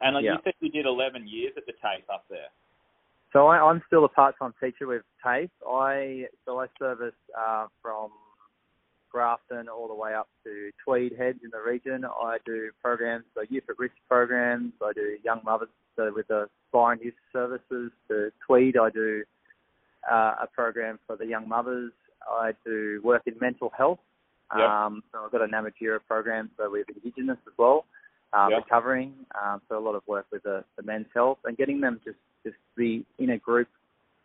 And 0.00 0.14
like 0.14 0.24
Yeah. 0.24 0.34
you 0.34 0.38
said, 0.44 0.54
you 0.60 0.70
did 0.70 0.86
11 0.86 1.26
years 1.26 1.52
at 1.56 1.66
the 1.66 1.72
TAFE 1.72 2.08
up 2.08 2.24
there. 2.30 2.48
So 3.34 3.48
I, 3.48 3.58
I'm 3.58 3.82
still 3.88 4.04
a 4.04 4.08
part-time 4.08 4.54
teacher 4.62 4.86
with 4.86 5.02
TAFE. 5.26 5.50
I 5.68 6.26
so 6.46 6.60
I 6.60 6.66
service 6.78 7.14
uh, 7.36 7.66
from 7.82 8.10
Grafton 9.10 9.68
all 9.68 9.88
the 9.88 9.94
way 9.94 10.14
up 10.14 10.28
to 10.44 10.70
Tweed 10.84 11.14
Heads 11.18 11.40
in 11.42 11.50
the 11.50 11.58
region. 11.58 12.04
I 12.04 12.38
do 12.46 12.70
programs, 12.80 13.24
so 13.34 13.42
youth 13.50 13.64
at 13.68 13.78
risk 13.78 13.94
programs. 14.08 14.72
I 14.80 14.92
do 14.92 15.16
young 15.24 15.40
mothers 15.44 15.68
so 15.96 16.12
with 16.14 16.28
the 16.28 16.48
Byron 16.72 17.00
Youth 17.02 17.14
Services 17.32 17.90
to 18.08 18.30
Tweed. 18.46 18.76
I 18.76 18.90
do 18.90 19.24
uh, 20.10 20.34
a 20.42 20.46
program 20.52 21.00
for 21.04 21.16
the 21.16 21.26
young 21.26 21.48
mothers. 21.48 21.92
I 22.30 22.52
do 22.64 23.00
work 23.02 23.22
in 23.26 23.34
mental 23.40 23.72
health. 23.76 23.98
Yep. 24.56 24.68
Um, 24.68 25.02
so 25.10 25.24
I've 25.24 25.32
got 25.32 25.42
a 25.42 25.46
Namatjira 25.46 25.98
program 26.06 26.50
so 26.56 26.70
with 26.70 26.86
Indigenous 26.88 27.38
as 27.48 27.52
well, 27.58 27.86
um, 28.32 28.50
Yep. 28.50 28.64
recovering. 28.64 29.12
Um, 29.42 29.60
so 29.68 29.76
a 29.76 29.80
lot 29.80 29.96
of 29.96 30.02
work 30.06 30.26
with 30.30 30.44
the, 30.44 30.62
the 30.76 30.84
men's 30.84 31.06
health 31.12 31.38
and 31.44 31.56
getting 31.56 31.80
them 31.80 32.00
just 32.04 32.18
just 32.44 32.56
be 32.76 33.04
in 33.18 33.30
a 33.30 33.38
group 33.38 33.68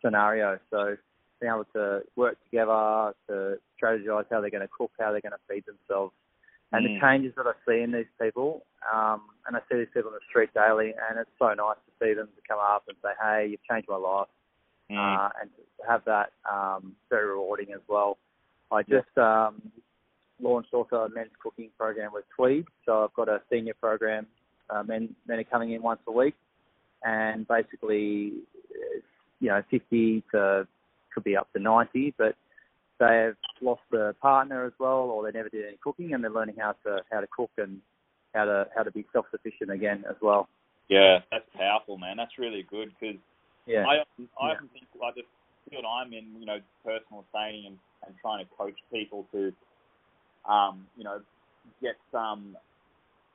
scenario. 0.04 0.58
So 0.70 0.96
being 1.40 1.52
able 1.52 1.64
to 1.72 2.02
work 2.16 2.36
together 2.44 3.14
to 3.28 3.58
strategize 3.80 4.26
how 4.30 4.40
they're 4.40 4.50
going 4.50 4.60
to 4.62 4.68
cook, 4.68 4.92
how 4.98 5.10
they're 5.12 5.20
going 5.22 5.32
to 5.32 5.38
feed 5.48 5.64
themselves, 5.66 6.12
and 6.72 6.84
Mm. 6.86 6.94
the 6.94 7.00
changes 7.00 7.34
that 7.36 7.46
I 7.46 7.52
see 7.66 7.80
in 7.82 7.92
these 7.92 8.06
people. 8.20 8.64
Um, 8.92 9.22
and 9.46 9.56
I 9.56 9.60
see 9.70 9.78
these 9.78 9.88
people 9.92 10.10
in 10.10 10.14
the 10.14 10.26
street 10.28 10.50
daily, 10.54 10.94
and 11.08 11.18
it's 11.18 11.30
so 11.38 11.52
nice 11.52 11.76
to 11.86 11.92
see 12.04 12.14
them 12.14 12.28
to 12.28 12.42
come 12.48 12.58
up 12.60 12.84
and 12.88 12.96
say, 13.02 13.10
"Hey, 13.20 13.46
you've 13.48 13.62
changed 13.64 13.88
my 13.88 13.96
life," 13.96 14.28
Mm. 14.90 14.96
uh, 14.98 15.30
and 15.40 15.50
to 15.56 15.62
have 15.88 16.04
that 16.04 16.32
um, 16.50 16.94
very 17.08 17.26
rewarding 17.26 17.72
as 17.72 17.80
well. 17.88 18.18
I 18.70 18.82
just 18.82 19.16
um, 19.18 19.72
launched 20.40 20.72
also 20.72 21.04
a 21.04 21.08
men's 21.08 21.34
cooking 21.42 21.70
program 21.76 22.12
with 22.12 22.24
Tweed, 22.30 22.66
so 22.86 23.04
I've 23.04 23.14
got 23.14 23.28
a 23.28 23.42
senior 23.50 23.74
program. 23.74 24.26
Uh, 24.68 24.82
men 24.84 25.14
men 25.26 25.38
are 25.40 25.44
coming 25.44 25.72
in 25.72 25.82
once 25.82 26.00
a 26.06 26.12
week, 26.12 26.34
and 27.04 27.46
basically, 27.48 28.34
you 29.40 29.48
know, 29.48 29.62
50 29.70 30.22
to 30.32 30.66
could 31.12 31.24
be 31.24 31.36
up 31.36 31.52
to 31.52 31.58
90, 31.58 32.14
but 32.16 32.36
they've 33.00 33.34
lost 33.60 33.80
a 33.92 34.12
partner 34.14 34.64
as 34.64 34.72
well, 34.78 35.10
or 35.10 35.24
they 35.24 35.36
never 35.36 35.48
did 35.48 35.66
any 35.66 35.78
cooking, 35.82 36.14
and 36.14 36.22
they're 36.22 36.30
learning 36.30 36.56
how 36.58 36.72
to 36.84 37.00
how 37.10 37.20
to 37.20 37.26
cook 37.34 37.50
and 37.58 37.80
how 38.34 38.44
to 38.44 38.66
how 38.76 38.82
to 38.82 38.92
be 38.92 39.04
self 39.12 39.26
sufficient 39.30 39.70
again 39.70 40.04
as 40.08 40.16
well. 40.22 40.48
yeah. 40.88 41.20
That's 41.30 41.44
powerful, 41.56 41.98
man. 41.98 42.16
That's 42.16 42.38
really 42.38 42.62
good 42.62 42.92
because 43.00 43.16
Yeah. 43.66 43.86
I 43.86 43.98
often, 43.98 44.28
I 44.40 44.48
Yeah. 44.48 44.54
often 44.54 44.68
think 44.68 44.86
like 45.00 45.14
the 45.14 45.24
field 45.70 45.84
I'm 45.84 46.12
in, 46.12 46.36
you 46.38 46.46
know, 46.46 46.60
personal 46.84 47.24
training 47.32 47.66
and, 47.66 47.78
and 48.06 48.14
trying 48.20 48.44
to 48.44 48.50
coach 48.54 48.78
people 48.92 49.26
to, 49.32 49.52
um, 50.44 50.86
you 50.96 51.04
know, 51.04 51.20
get 51.80 51.96
some 52.10 52.56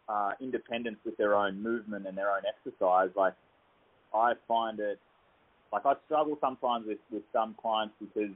uh, 0.10 0.32
independence 0.40 0.98
with 1.06 1.18
their 1.18 1.36
own 1.36 1.62
movement 1.62 2.08
and 2.08 2.18
their 2.18 2.32
own 2.32 2.44
exercise. 2.46 3.10
Like 3.16 3.34
I 4.16 4.34
find 4.48 4.80
it, 4.80 5.00
like 5.74 5.86
I 5.86 5.94
struggle 6.06 6.38
sometimes 6.42 6.88
with 6.88 7.00
with 7.12 7.24
some 7.34 7.56
clients 7.62 7.96
because 8.00 8.32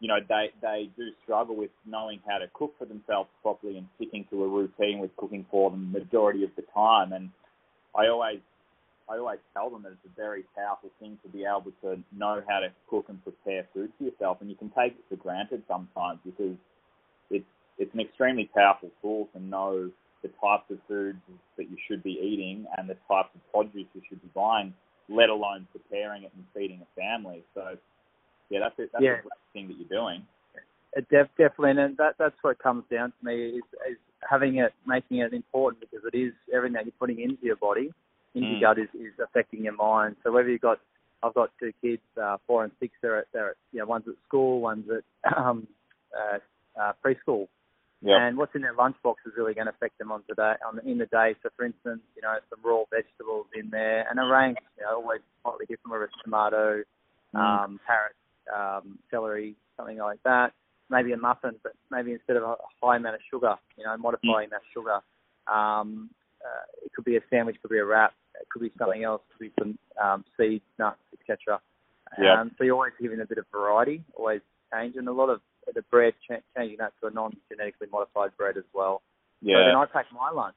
you 0.00 0.08
know, 0.08 0.18
they 0.28 0.50
they 0.60 0.90
do 0.96 1.08
struggle 1.22 1.56
with 1.56 1.70
knowing 1.86 2.20
how 2.28 2.38
to 2.38 2.46
cook 2.52 2.74
for 2.78 2.84
themselves 2.84 3.30
properly 3.42 3.78
and 3.78 3.86
sticking 3.96 4.26
to 4.30 4.44
a 4.44 4.48
routine 4.48 4.98
with 4.98 5.16
cooking 5.16 5.46
for 5.50 5.70
them 5.70 5.92
the 5.92 6.00
majority 6.00 6.44
of 6.44 6.50
the 6.56 6.62
time. 6.74 7.12
And 7.12 7.30
I 7.96 8.08
always 8.08 8.40
I 9.08 9.18
always 9.18 9.38
tell 9.54 9.70
them 9.70 9.82
that 9.84 9.92
it's 9.92 10.04
a 10.04 10.16
very 10.20 10.44
powerful 10.56 10.90
thing 11.00 11.18
to 11.22 11.28
be 11.30 11.44
able 11.44 11.72
to 11.82 12.02
know 12.16 12.42
how 12.48 12.60
to 12.60 12.68
cook 12.88 13.06
and 13.08 13.22
prepare 13.22 13.66
food 13.72 13.92
for 13.96 14.04
yourself, 14.04 14.38
and 14.40 14.50
you 14.50 14.56
can 14.56 14.70
take 14.70 14.92
it 14.92 15.04
for 15.08 15.16
granted 15.16 15.62
sometimes 15.68 16.20
because 16.24 16.56
it's 17.30 17.46
it's 17.78 17.94
an 17.94 18.00
extremely 18.00 18.50
powerful 18.54 18.90
tool 19.00 19.28
to 19.34 19.40
know 19.42 19.90
the 20.22 20.28
types 20.40 20.70
of 20.70 20.78
foods 20.88 21.18
that 21.56 21.70
you 21.70 21.76
should 21.88 22.02
be 22.02 22.18
eating 22.22 22.66
and 22.76 22.88
the 22.88 22.96
types 23.08 23.28
of 23.34 23.40
produce 23.52 23.86
you 23.94 24.02
should 24.08 24.20
be 24.22 24.28
buying, 24.34 24.74
let 25.08 25.28
alone 25.28 25.66
preparing 25.72 26.24
it 26.24 26.32
and 26.34 26.44
feeding 26.54 26.80
a 26.80 27.00
family. 27.00 27.42
So, 27.54 27.76
yeah, 28.50 28.60
that's 28.60 28.78
it. 28.78 28.90
That's 28.92 29.04
Yeah. 29.04 29.18
a 29.18 29.22
great 29.22 29.32
thing 29.52 29.68
that 29.68 29.76
you're 29.78 29.88
doing. 30.00 30.26
It 30.96 31.08
def- 31.08 31.34
definitely, 31.36 31.70
and 31.82 31.96
that 31.96 32.16
that's 32.18 32.36
what 32.42 32.58
comes 32.60 32.84
down 32.88 33.12
to 33.18 33.24
me 33.24 33.58
is, 33.58 33.64
is 33.90 33.98
having 34.28 34.56
it, 34.58 34.72
making 34.86 35.18
it 35.18 35.32
important 35.32 35.80
because 35.80 36.04
it 36.06 36.16
is 36.16 36.32
everything 36.54 36.74
that 36.74 36.84
you're 36.84 36.92
putting 37.00 37.20
into 37.20 37.44
your 37.44 37.56
body, 37.56 37.92
into 38.34 38.48
Mm. 38.48 38.60
your 38.60 38.74
gut 38.74 38.78
is, 38.78 38.88
is 38.94 39.12
affecting 39.18 39.64
your 39.64 39.72
mind. 39.74 40.16
So 40.22 40.30
whether 40.30 40.48
you've 40.48 40.60
got, 40.60 40.78
I've 41.22 41.34
got 41.34 41.50
two 41.58 41.72
kids, 41.82 42.02
uh, 42.20 42.36
four 42.46 42.62
and 42.62 42.72
six. 42.78 42.94
They're 43.02 43.18
at, 43.18 43.26
they're 43.32 43.50
at, 43.50 43.56
you 43.72 43.80
know, 43.80 43.86
one's 43.86 44.06
at 44.06 44.14
school, 44.28 44.60
one's 44.60 44.86
at 44.88 45.36
um, 45.36 45.66
uh, 46.16 46.38
uh, 46.80 46.92
preschool, 47.04 47.48
Yeah. 48.04 48.26
and 48.26 48.36
what's 48.36 48.54
in 48.54 48.60
their 48.62 48.74
lunchbox 48.74 49.14
is 49.26 49.32
really 49.36 49.54
going 49.54 49.66
to 49.66 49.72
affect 49.72 49.98
them 49.98 50.12
on 50.12 50.22
today, 50.28 50.54
on 50.66 50.76
the, 50.76 50.82
in 50.88 50.98
the 50.98 51.06
day. 51.06 51.34
So 51.42 51.48
for 51.56 51.64
instance, 51.64 52.00
you 52.14 52.22
know, 52.22 52.36
some 52.50 52.60
raw 52.62 52.84
vegetables 52.90 53.46
in 53.54 53.70
there, 53.70 54.06
and 54.10 54.20
a 54.20 54.24
range, 54.24 54.58
you 54.76 54.84
know, 54.84 54.96
always 55.00 55.20
slightly 55.42 55.66
different, 55.66 55.90
whether 55.90 56.04
it's 56.04 56.14
tomato, 56.22 56.82
Mm. 57.34 57.40
um, 57.40 57.80
carrot, 57.84 58.14
um, 58.54 58.98
celery, 59.10 59.56
something 59.76 59.98
like 59.98 60.22
that. 60.22 60.52
Maybe 60.88 61.12
a 61.12 61.16
muffin, 61.16 61.56
but 61.64 61.72
maybe 61.90 62.12
instead 62.12 62.36
of 62.36 62.44
a 62.44 62.54
high 62.80 62.96
amount 62.96 63.16
of 63.16 63.22
sugar, 63.28 63.56
you 63.76 63.84
know, 63.84 63.96
modifying 63.96 64.50
that 64.50 64.62
sugar. 64.72 65.00
Um, 65.52 66.10
uh, 66.44 66.64
it 66.84 66.92
could 66.94 67.04
be 67.04 67.16
a 67.16 67.20
sandwich, 67.30 67.56
could 67.60 67.70
be 67.70 67.78
a 67.78 67.84
wrap, 67.84 68.12
it 68.40 68.48
could 68.50 68.62
be 68.62 68.70
something 68.78 69.02
else, 69.02 69.22
could 69.32 69.46
be 69.46 69.52
some 69.58 69.78
um, 70.00 70.24
seeds, 70.36 70.62
nuts, 70.78 71.00
etc. 71.18 71.60
Yeah. 72.20 72.40
Um, 72.40 72.52
so 72.56 72.64
you're 72.64 72.74
always 72.74 72.92
giving 73.00 73.20
a 73.20 73.26
bit 73.26 73.38
of 73.38 73.46
variety, 73.50 74.04
always 74.14 74.42
changing. 74.72 75.08
A 75.08 75.12
lot 75.12 75.30
of 75.30 75.40
the 75.72 75.82
bread, 75.90 76.14
ch- 76.28 76.42
changing 76.56 76.78
that 76.78 76.92
to 77.00 77.08
a 77.08 77.10
non-genetically 77.10 77.88
modified 77.90 78.36
bread 78.36 78.56
as 78.56 78.64
well. 78.74 79.02
Yeah. 79.40 79.56
So 79.56 79.64
then. 79.66 79.76
I 79.76 79.86
pack 79.86 80.06
my 80.12 80.30
lunch 80.30 80.56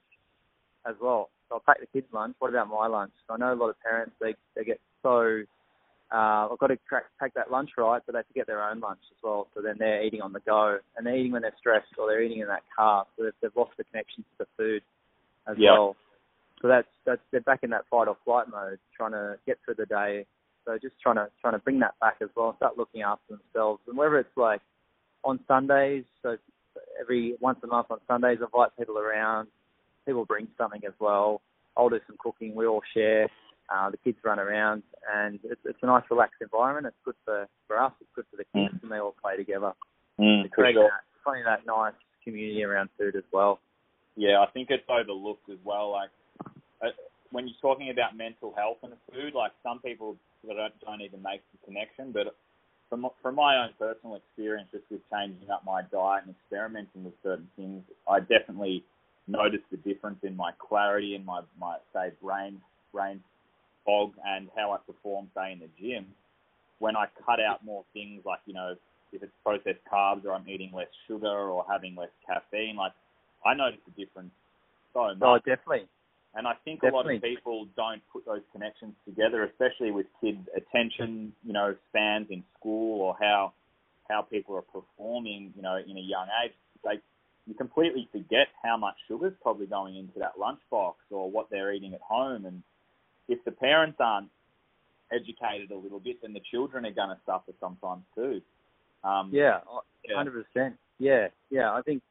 as 0.86 0.96
well. 1.02 1.30
So 1.50 1.56
I'll 1.56 1.62
pack 1.62 1.80
the 1.80 1.88
kids' 1.88 2.12
lunch. 2.12 2.36
What 2.40 2.50
about 2.50 2.70
my 2.70 2.88
lunch? 2.88 3.12
I 3.30 3.38
know 3.38 3.54
a 3.54 3.56
lot 3.56 3.70
of 3.70 3.80
parents 3.82 4.14
they 4.20 4.36
they 4.56 4.64
get 4.64 4.80
so 5.04 5.44
uh, 6.12 6.48
I've 6.52 6.60
got 6.60 6.68
to 6.68 6.78
crack, 6.88 7.06
pack 7.20 7.34
that 7.34 7.52
lunch 7.52 7.72
right, 7.78 8.02
but 8.06 8.14
they 8.14 8.22
forget 8.28 8.48
their 8.48 8.64
own 8.64 8.80
lunch 8.80 9.02
as 9.12 9.18
well. 9.22 9.48
So 9.54 9.62
then 9.62 9.76
they're 9.78 10.04
eating 10.04 10.22
on 10.22 10.32
the 10.32 10.40
go, 10.40 10.78
and 10.96 11.06
they're 11.06 11.18
eating 11.18 11.34
when 11.34 11.42
they're 11.42 11.56
stressed, 11.60 11.88
or 11.98 12.08
they're 12.08 12.22
eating 12.22 12.40
in 12.40 12.48
that 12.48 12.64
car. 12.76 13.06
So 13.16 13.24
they've, 13.24 13.34
they've 13.42 13.56
lost 13.56 13.72
the 13.78 13.84
connection 13.84 14.24
to 14.24 14.30
the 14.40 14.48
food 14.58 14.84
as 15.48 15.58
Yeah. 15.58 15.74
well. 15.74 15.96
So 16.62 16.68
that's 16.70 16.88
that's 17.06 17.22
they're 17.32 17.42
back 17.42 17.60
in 17.64 17.70
that 17.72 17.86
fight 17.90 18.08
or 18.08 18.18
flight 18.26 18.48
mode, 18.50 18.80
trying 18.96 19.12
to 19.12 19.38
get 19.46 19.58
through 19.64 19.76
the 19.76 19.86
day. 19.86 20.26
So 20.66 20.78
just 20.82 20.96
trying 21.02 21.16
to 21.18 21.30
trying 21.42 21.54
to 21.54 21.60
bring 21.60 21.80
that 21.80 21.96
back 22.00 22.18
as 22.22 22.30
well, 22.36 22.56
start 22.56 22.78
looking 22.78 23.02
after 23.02 23.38
themselves, 23.38 23.82
and 23.88 23.98
whether 23.98 24.18
it's 24.18 24.36
like 24.38 24.62
on 25.24 25.40
Sundays, 25.48 26.06
so 26.22 26.38
every 27.00 27.36
once 27.40 27.60
a 27.64 27.68
month 27.68 27.88
on 27.90 28.00
Sundays, 28.08 28.38
I 28.42 28.46
invite 28.46 28.78
people 28.78 28.98
around. 28.98 29.48
People 30.06 30.26
bring 30.26 30.48
something 30.58 30.82
as 30.88 30.94
well. 31.00 31.42
I'll 31.76 31.90
do 31.90 32.00
some 32.08 32.16
cooking. 32.20 32.56
We 32.56 32.66
all 32.66 32.82
share. 32.94 33.30
Uh, 33.70 33.90
the 33.90 33.98
kids 33.98 34.18
run 34.24 34.40
around, 34.40 34.82
and 35.14 35.40
it's, 35.44 35.60
it's 35.66 35.80
a 35.82 35.86
nice, 35.86 36.04
relaxed 36.10 36.42
environment. 36.42 36.86
It's 36.88 36.96
good 37.04 37.16
for, 37.26 37.48
for 37.68 37.78
us. 37.78 37.92
It's 38.00 38.10
good 38.16 38.26
for 38.32 38.38
the 38.38 38.46
kids, 38.56 38.80
and 38.82 38.90
they 38.90 38.98
all 38.98 39.14
play 39.22 39.36
together. 39.36 39.74
Mm, 40.18 40.46
It's 40.46 40.54
creating 40.54 40.82
sure. 40.82 40.90
that, 40.90 41.04
finding 41.26 41.44
that 41.44 41.66
nice 41.68 41.94
community 42.24 42.64
around 42.64 42.90
food 42.98 43.18
as 43.18 43.24
well. 43.34 43.60
Yeah, 44.16 44.40
I 44.40 44.50
think 44.52 44.70
it's 44.72 44.88
overlooked 44.90 45.50
as 45.50 45.60
well. 45.66 45.92
Like 45.92 46.10
uh, 46.82 46.88
when 47.32 47.48
you're 47.48 47.58
talking 47.62 47.90
about 47.90 48.16
mental 48.16 48.54
health 48.56 48.78
and 48.84 48.94
food, 49.12 49.34
like 49.36 49.52
some 49.64 49.80
people 49.80 50.16
that 50.48 50.56
don't, 50.56 50.80
don't 50.80 51.02
even 51.02 51.22
make 51.22 51.42
the 51.52 51.66
connection. 51.66 52.14
But 52.14 52.36
from 52.90 53.08
from 53.22 53.36
my 53.36 53.58
own 53.58 53.70
personal 53.78 54.16
experience, 54.16 54.70
just 54.72 54.84
with 54.90 55.02
changing 55.12 55.50
up 55.50 55.64
my 55.66 55.82
diet 55.92 56.24
and 56.26 56.36
experimenting 56.36 57.04
with 57.04 57.14
certain 57.24 57.48
things, 57.56 57.84
I 58.08 58.20
definitely 58.20 58.84
noticed 59.28 59.66
the 59.72 59.78
difference 59.78 60.20
in 60.24 60.36
my 60.36 60.52
clarity 60.58 61.16
and 61.16 61.26
my 61.26 61.42
my 61.60 61.78
say 61.94 62.12
brain 62.22 62.62
brain 62.94 63.22
fog 63.86 64.14
and 64.26 64.50
how 64.56 64.72
I 64.72 64.78
perform 64.86 65.30
say 65.36 65.52
in 65.52 65.60
the 65.60 65.70
gym 65.80 66.08
when 66.80 66.96
I 66.96 67.06
cut 67.26 67.40
out 67.40 67.64
more 67.66 67.84
things 67.94 68.22
like 68.26 68.40
you 68.46 68.54
know 68.54 68.76
if 69.12 69.24
it's 69.24 69.32
processed 69.44 69.80
carbs 69.92 70.26
or 70.26 70.34
I'm 70.34 70.48
eating 70.48 70.72
less 70.74 70.88
sugar 71.08 71.28
or 71.28 71.66
having 71.70 71.96
less 71.96 72.10
caffeine, 72.26 72.76
like 72.76 72.92
I 73.46 73.54
noticed 73.54 73.84
the 73.86 74.06
difference 74.06 74.32
so 74.94 75.02
oh, 75.02 75.16
much. 75.16 75.18
Oh, 75.22 75.38
definitely. 75.38 75.88
And 76.38 76.48
I 76.48 76.54
think 76.64 76.84
a 76.84 76.88
lot 76.94 77.12
of 77.12 77.20
people 77.20 77.68
don't 77.76 78.02
put 78.14 78.24
those 78.28 78.44
connections 78.52 78.94
together, 79.06 79.44
especially 79.44 79.90
with 79.90 80.06
kids' 80.22 80.48
attention, 80.56 81.34
you 81.44 81.52
know, 81.52 81.76
spans 81.90 82.28
in 82.30 82.44
school 82.60 83.02
or 83.02 83.18
how 83.20 83.54
how 84.08 84.22
people 84.22 84.56
are 84.56 84.62
performing, 84.62 85.52
you 85.56 85.64
know, 85.64 85.78
in 85.78 85.98
a 85.98 86.02
young 86.02 86.28
age. 86.46 86.52
They 86.84 87.00
you 87.48 87.56
completely 87.56 88.08
forget 88.12 88.48
how 88.64 88.78
much 88.78 88.96
sugar's 89.08 89.34
probably 89.42 89.66
going 89.66 89.96
into 89.96 90.20
that 90.20 90.34
lunchbox 90.38 90.96
or 91.10 91.32
what 91.32 91.50
they're 91.50 91.74
eating 91.74 91.94
at 91.94 92.02
home. 92.02 92.46
And 92.46 92.62
if 93.28 93.44
the 93.44 93.52
parents 93.52 93.98
aren't 94.00 94.30
educated 95.12 95.72
a 95.72 95.78
little 95.78 96.00
bit, 96.00 96.22
then 96.22 96.34
the 96.34 96.42
children 96.52 96.86
are 96.86 96.92
going 96.92 97.10
to 97.10 97.18
suffer 97.26 97.54
sometimes 97.60 98.04
too. 98.14 98.42
Um, 99.04 99.32
Yeah, 99.34 99.62
yeah. 100.08 100.16
hundred 100.16 100.46
percent. 100.46 100.76
Yeah, 101.00 101.30
yeah. 101.50 101.74
I 101.74 101.82
think 101.82 102.04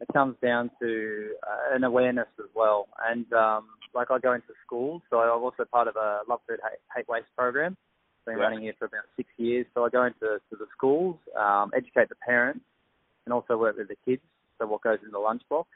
it 0.00 0.08
comes 0.12 0.36
down 0.42 0.70
to 0.80 1.30
uh, 1.42 1.74
an 1.76 1.84
awareness 1.84 2.28
as 2.38 2.50
well. 2.54 2.88
And 3.08 3.30
um, 3.32 3.66
like 3.94 4.10
I 4.10 4.18
go 4.18 4.32
into 4.32 4.48
schools, 4.66 5.02
so 5.10 5.18
I'm 5.18 5.42
also 5.42 5.64
part 5.64 5.88
of 5.88 5.96
a 5.96 6.20
Love 6.28 6.40
Food 6.48 6.60
Hate, 6.62 6.80
Hate 6.94 7.08
Waste 7.08 7.26
program. 7.36 7.76
Been 8.24 8.36
Yeah. 8.36 8.44
running 8.44 8.60
here 8.60 8.74
for 8.78 8.84
about 8.84 9.04
six 9.16 9.28
years. 9.36 9.66
So 9.74 9.84
I 9.84 9.88
go 9.88 10.04
into 10.04 10.40
to 10.50 10.56
the 10.56 10.66
schools, 10.76 11.16
um, 11.36 11.72
educate 11.74 12.08
the 12.08 12.14
parents, 12.16 12.64
and 13.24 13.32
also 13.32 13.56
work 13.56 13.76
with 13.76 13.88
the 13.88 13.96
kids. 14.04 14.22
So 14.58 14.66
what 14.66 14.82
goes 14.82 14.98
in 15.04 15.10
the 15.10 15.18
lunchbox, 15.18 15.66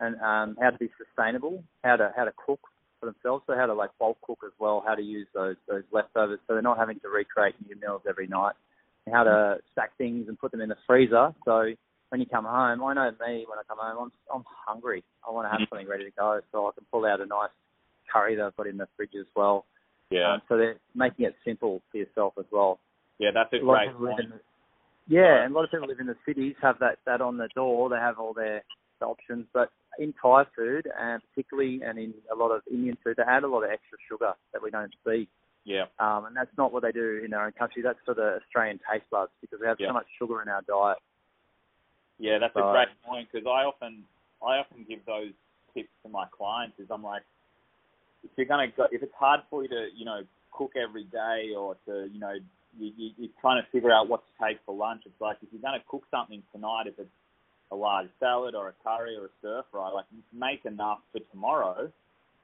and 0.00 0.18
um, 0.20 0.56
how 0.60 0.70
to 0.70 0.78
be 0.78 0.90
sustainable, 0.96 1.62
how 1.84 1.96
to 1.96 2.12
how 2.16 2.24
to 2.24 2.32
cook 2.46 2.60
for 2.98 3.06
themselves, 3.06 3.44
so 3.46 3.54
how 3.54 3.66
to 3.66 3.74
like 3.74 3.90
bulk 3.98 4.16
cook 4.22 4.38
as 4.44 4.52
well, 4.58 4.82
how 4.86 4.94
to 4.94 5.02
use 5.02 5.26
those 5.34 5.56
those 5.68 5.82
leftovers, 5.92 6.40
so 6.46 6.54
they're 6.54 6.62
not 6.62 6.78
having 6.78 6.98
to 7.00 7.08
recreate 7.08 7.54
new 7.68 7.76
meals 7.78 8.02
every 8.08 8.26
night, 8.26 8.54
and 9.04 9.14
how 9.14 9.24
to 9.24 9.58
stack 9.72 9.94
things 9.98 10.28
and 10.28 10.38
put 10.38 10.50
them 10.50 10.62
in 10.62 10.70
the 10.70 10.78
freezer. 10.86 11.34
So 11.44 11.74
when 12.12 12.20
you 12.20 12.26
come 12.26 12.44
home, 12.44 12.84
I 12.84 12.92
know 12.92 13.10
me 13.26 13.46
when 13.48 13.58
I 13.58 13.62
come 13.66 13.78
home, 13.80 14.10
I'm 14.30 14.36
I'm 14.36 14.44
hungry. 14.66 15.02
I 15.26 15.32
want 15.32 15.46
to 15.46 15.50
have 15.50 15.66
something 15.70 15.88
ready 15.88 16.04
to 16.04 16.10
go, 16.10 16.40
so 16.52 16.66
I 16.68 16.72
can 16.72 16.84
pull 16.92 17.06
out 17.06 17.22
a 17.22 17.26
nice 17.26 17.48
curry 18.12 18.36
that 18.36 18.44
I've 18.44 18.56
got 18.56 18.66
in 18.66 18.76
the 18.76 18.86
fridge 18.96 19.14
as 19.18 19.24
well. 19.34 19.64
yeah, 20.10 20.34
Um, 20.34 20.42
so 20.46 20.58
they're 20.58 20.76
making 20.94 21.24
it 21.24 21.34
simple 21.42 21.80
for 21.90 21.96
yourself 21.96 22.34
as 22.38 22.44
well. 22.52 22.80
yeah. 23.18 23.30
That's 23.32 23.50
a 23.54 23.56
A 23.56 23.60
great 23.60 23.88
of 23.88 23.94
people 23.94 24.06
live 24.08 24.16
point. 24.16 24.28
the, 24.28 24.40
yeah, 25.08 25.42
and 25.42 25.54
a 25.54 25.56
lot 25.56 25.64
of 25.64 25.70
people 25.70 25.88
live 25.88 26.00
in 26.00 26.06
the 26.06 26.16
cities 26.26 26.54
have 26.60 26.78
that 26.80 26.98
that 27.06 27.22
on 27.22 27.38
the 27.38 27.48
door. 27.54 27.88
They 27.88 27.96
have 27.96 28.18
all 28.18 28.34
their 28.34 28.62
options, 29.00 29.46
but 29.54 29.70
in 29.98 30.12
Thai 30.20 30.44
food 30.54 30.86
and 31.00 31.22
particularly 31.30 31.80
and 31.82 31.98
in 31.98 32.12
a 32.30 32.36
lot 32.36 32.50
of 32.50 32.60
Indian 32.70 32.98
food, 33.02 33.16
they 33.16 33.22
add 33.26 33.42
a 33.42 33.48
lot 33.48 33.64
of 33.64 33.70
extra 33.70 33.96
sugar 34.06 34.34
that 34.52 34.62
we 34.62 34.70
don't 34.70 34.92
see. 35.06 35.28
Yeah, 35.64 35.86
Um, 35.98 36.26
and 36.26 36.36
that's 36.36 36.50
not 36.58 36.72
what 36.74 36.82
they 36.82 36.92
do 36.92 37.22
in 37.24 37.30
their 37.30 37.42
own 37.46 37.52
country. 37.52 37.82
That's 37.82 37.98
for 38.04 38.14
the 38.14 38.36
Australian 38.42 38.80
taste 38.90 39.08
buds 39.10 39.30
because 39.40 39.60
we 39.60 39.66
have 39.66 39.78
Yeah. 39.80 39.88
so 39.88 39.92
much 39.94 40.06
sugar 40.18 40.42
in 40.42 40.48
our 40.48 40.60
diet. 40.62 40.98
Yeah, 42.22 42.38
that's 42.38 42.54
a 42.54 42.62
great 42.70 42.88
point 43.04 43.26
because 43.32 43.46
I 43.50 43.66
often 43.66 44.04
I 44.40 44.62
often 44.62 44.86
give 44.88 45.04
those 45.06 45.34
tips 45.74 45.90
to 46.04 46.08
my 46.08 46.26
clients. 46.30 46.78
Is 46.78 46.86
I'm 46.88 47.02
like, 47.02 47.22
if 48.22 48.30
you're 48.36 48.46
gonna 48.46 48.68
go, 48.68 48.86
if 48.92 49.02
it's 49.02 49.14
hard 49.18 49.40
for 49.50 49.64
you 49.64 49.68
to 49.68 49.88
you 49.92 50.04
know 50.04 50.22
cook 50.52 50.72
every 50.76 51.02
day 51.04 51.50
or 51.58 51.74
to 51.86 52.08
you 52.12 52.20
know 52.20 52.34
you, 52.78 52.92
you, 52.96 53.10
you're 53.18 53.36
trying 53.40 53.60
to 53.60 53.68
figure 53.72 53.90
out 53.90 54.08
what 54.08 54.22
to 54.22 54.46
take 54.46 54.58
for 54.64 54.72
lunch. 54.72 55.02
It's 55.04 55.20
like 55.20 55.38
if 55.42 55.48
you're 55.50 55.60
gonna 55.60 55.82
cook 55.88 56.04
something 56.12 56.44
tonight, 56.54 56.86
if 56.86 56.94
it's 56.96 57.10
a 57.72 57.76
large 57.76 58.08
salad 58.20 58.54
or 58.54 58.68
a 58.68 58.74
curry 58.84 59.16
or 59.16 59.26
a 59.26 59.30
stir 59.40 59.64
fry, 59.72 59.90
like 59.90 60.06
make 60.32 60.64
enough 60.64 61.00
for 61.10 61.18
tomorrow. 61.32 61.90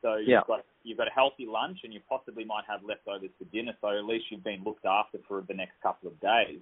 So 0.02 0.16
you've 0.16 0.28
Yeah. 0.28 0.42
got 0.48 0.64
you've 0.82 0.98
got 0.98 1.06
a 1.06 1.14
healthy 1.14 1.46
lunch 1.46 1.84
and 1.84 1.94
you 1.94 2.00
possibly 2.08 2.44
might 2.44 2.64
have 2.66 2.82
leftovers 2.82 3.30
for 3.38 3.44
dinner. 3.54 3.76
So 3.80 3.96
at 3.96 4.04
least 4.04 4.26
you've 4.30 4.42
been 4.42 4.64
looked 4.64 4.86
after 4.86 5.18
for 5.28 5.42
the 5.46 5.54
next 5.54 5.80
couple 5.82 6.08
of 6.08 6.18
days. 6.18 6.58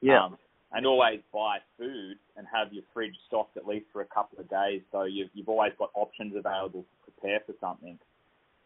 Yeah, 0.00 0.24
Um, 0.24 0.38
and 0.72 0.86
always 0.86 1.20
buy 1.32 1.58
food 1.78 2.16
and 2.36 2.46
have 2.52 2.72
your 2.72 2.82
fridge 2.92 3.14
stocked 3.26 3.56
at 3.56 3.66
least 3.66 3.86
for 3.92 4.02
a 4.02 4.06
couple 4.06 4.38
of 4.38 4.48
days, 4.50 4.82
so 4.92 5.04
you've 5.04 5.30
you've 5.34 5.48
always 5.48 5.72
got 5.78 5.90
options 5.94 6.34
available 6.36 6.82
to 6.82 7.10
prepare 7.12 7.40
for 7.46 7.54
something. 7.60 7.98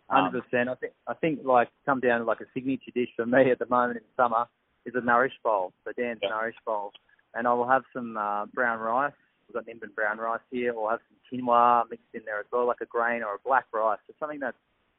Um, 0.09 0.25
hundred 0.25 0.43
percent. 0.45 0.69
I 0.69 0.75
think 0.75 0.93
I 1.07 1.15
think 1.15 1.41
like 1.45 1.69
come 1.87 2.01
down 2.01 2.21
to 2.21 2.25
like 2.27 2.41
a 2.41 2.47
signature 2.55 2.91
dish 2.95 3.11
for 3.17 3.27
me 3.27 3.51
at 3.53 3.59
the 3.59 3.67
moment 3.67 3.99
in 3.99 4.05
summer 4.17 4.47
is 4.87 4.95
a 4.95 5.01
nourish 5.01 5.35
bowl, 5.45 5.73
the 5.85 5.93
Dan's 5.93 6.19
Yeah. 6.23 6.31
nourish 6.31 6.57
bowl, 6.65 6.93
and 7.35 7.47
I 7.47 7.53
will 7.53 7.69
have 7.69 7.83
some 7.93 8.17
uh, 8.17 8.47
brown 8.47 8.81
rice. 8.81 9.13
We've 9.47 9.55
got 9.55 9.67
Nimbin 9.67 9.95
brown 9.95 10.19
rice 10.19 10.41
here. 10.51 10.73
I'll 10.77 10.89
have 10.89 11.01
some 11.09 11.41
quinoa 11.41 11.85
mixed 11.91 12.07
in 12.15 12.23
there 12.25 12.41
as 12.41 12.47
well, 12.53 12.67
like 12.67 12.81
a 12.81 12.87
grain 12.87 13.23
or 13.23 13.35
a 13.35 13.39
black 13.45 13.67
rice. 13.73 13.99
It's 14.09 14.19
something 14.19 14.41
that's 14.41 14.57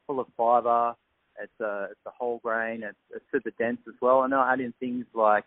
full 0.07 0.19
of 0.19 0.27
fibre. 0.37 0.93
It's 1.41 1.59
a 1.61 1.87
it's 1.91 2.05
a 2.05 2.11
whole 2.11 2.39
grain. 2.43 2.83
It's, 2.83 2.97
it's 3.15 3.25
super 3.31 3.51
dense 3.57 3.79
as 3.87 3.95
well. 4.01 4.23
And 4.23 4.33
I'll 4.33 4.51
add 4.53 4.59
in 4.59 4.73
things 4.79 5.05
like 5.13 5.45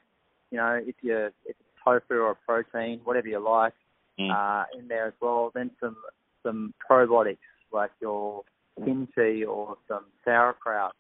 you 0.55 0.61
know, 0.61 0.81
if 0.87 0.95
you 1.03 1.17
if 1.17 1.33
it's 1.47 1.59
tofu 1.85 2.15
or 2.15 2.31
a 2.31 2.37
protein, 2.47 3.01
whatever 3.03 3.27
you 3.27 3.41
like, 3.41 3.75
Mm. 4.21 4.31
uh, 4.31 4.65
in 4.79 4.87
there 4.87 5.07
as 5.09 5.15
well. 5.21 5.51
Then 5.53 5.73
some 5.81 5.97
some 6.45 6.73
probiotics 6.89 7.39
like 7.73 7.91
your 8.01 8.45
kimchi 8.85 9.45
or 9.45 9.77
some 9.89 10.05
sauerkraut, 10.25 10.95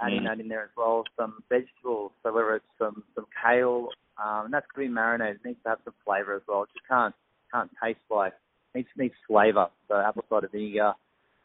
adding 0.00 0.20
Mm. 0.20 0.24
that 0.28 0.40
in 0.40 0.48
there 0.48 0.62
as 0.62 0.74
well. 0.74 1.04
Some 1.18 1.42
vegetables, 1.50 2.12
so 2.22 2.32
whether 2.32 2.54
it's 2.54 2.72
some 2.78 3.04
some 3.14 3.26
kale, 3.42 3.90
um, 4.16 4.46
and 4.46 4.54
that's 4.54 4.66
to 4.72 4.78
be 4.78 4.88
marinated. 4.88 5.36
It 5.40 5.44
needs 5.48 5.62
to 5.64 5.68
have 5.68 5.80
some 5.84 5.92
flavour 6.06 6.36
as 6.36 6.42
well. 6.48 6.62
It 6.62 6.70
just 6.72 6.88
can't 6.88 7.14
can't 7.52 7.70
taste 7.82 8.00
like 8.08 8.32
needs 8.74 8.88
needs 8.96 9.14
flavour. 9.26 9.68
So 9.88 9.96
apple 10.00 10.24
cider 10.30 10.48
vinegar, 10.48 10.94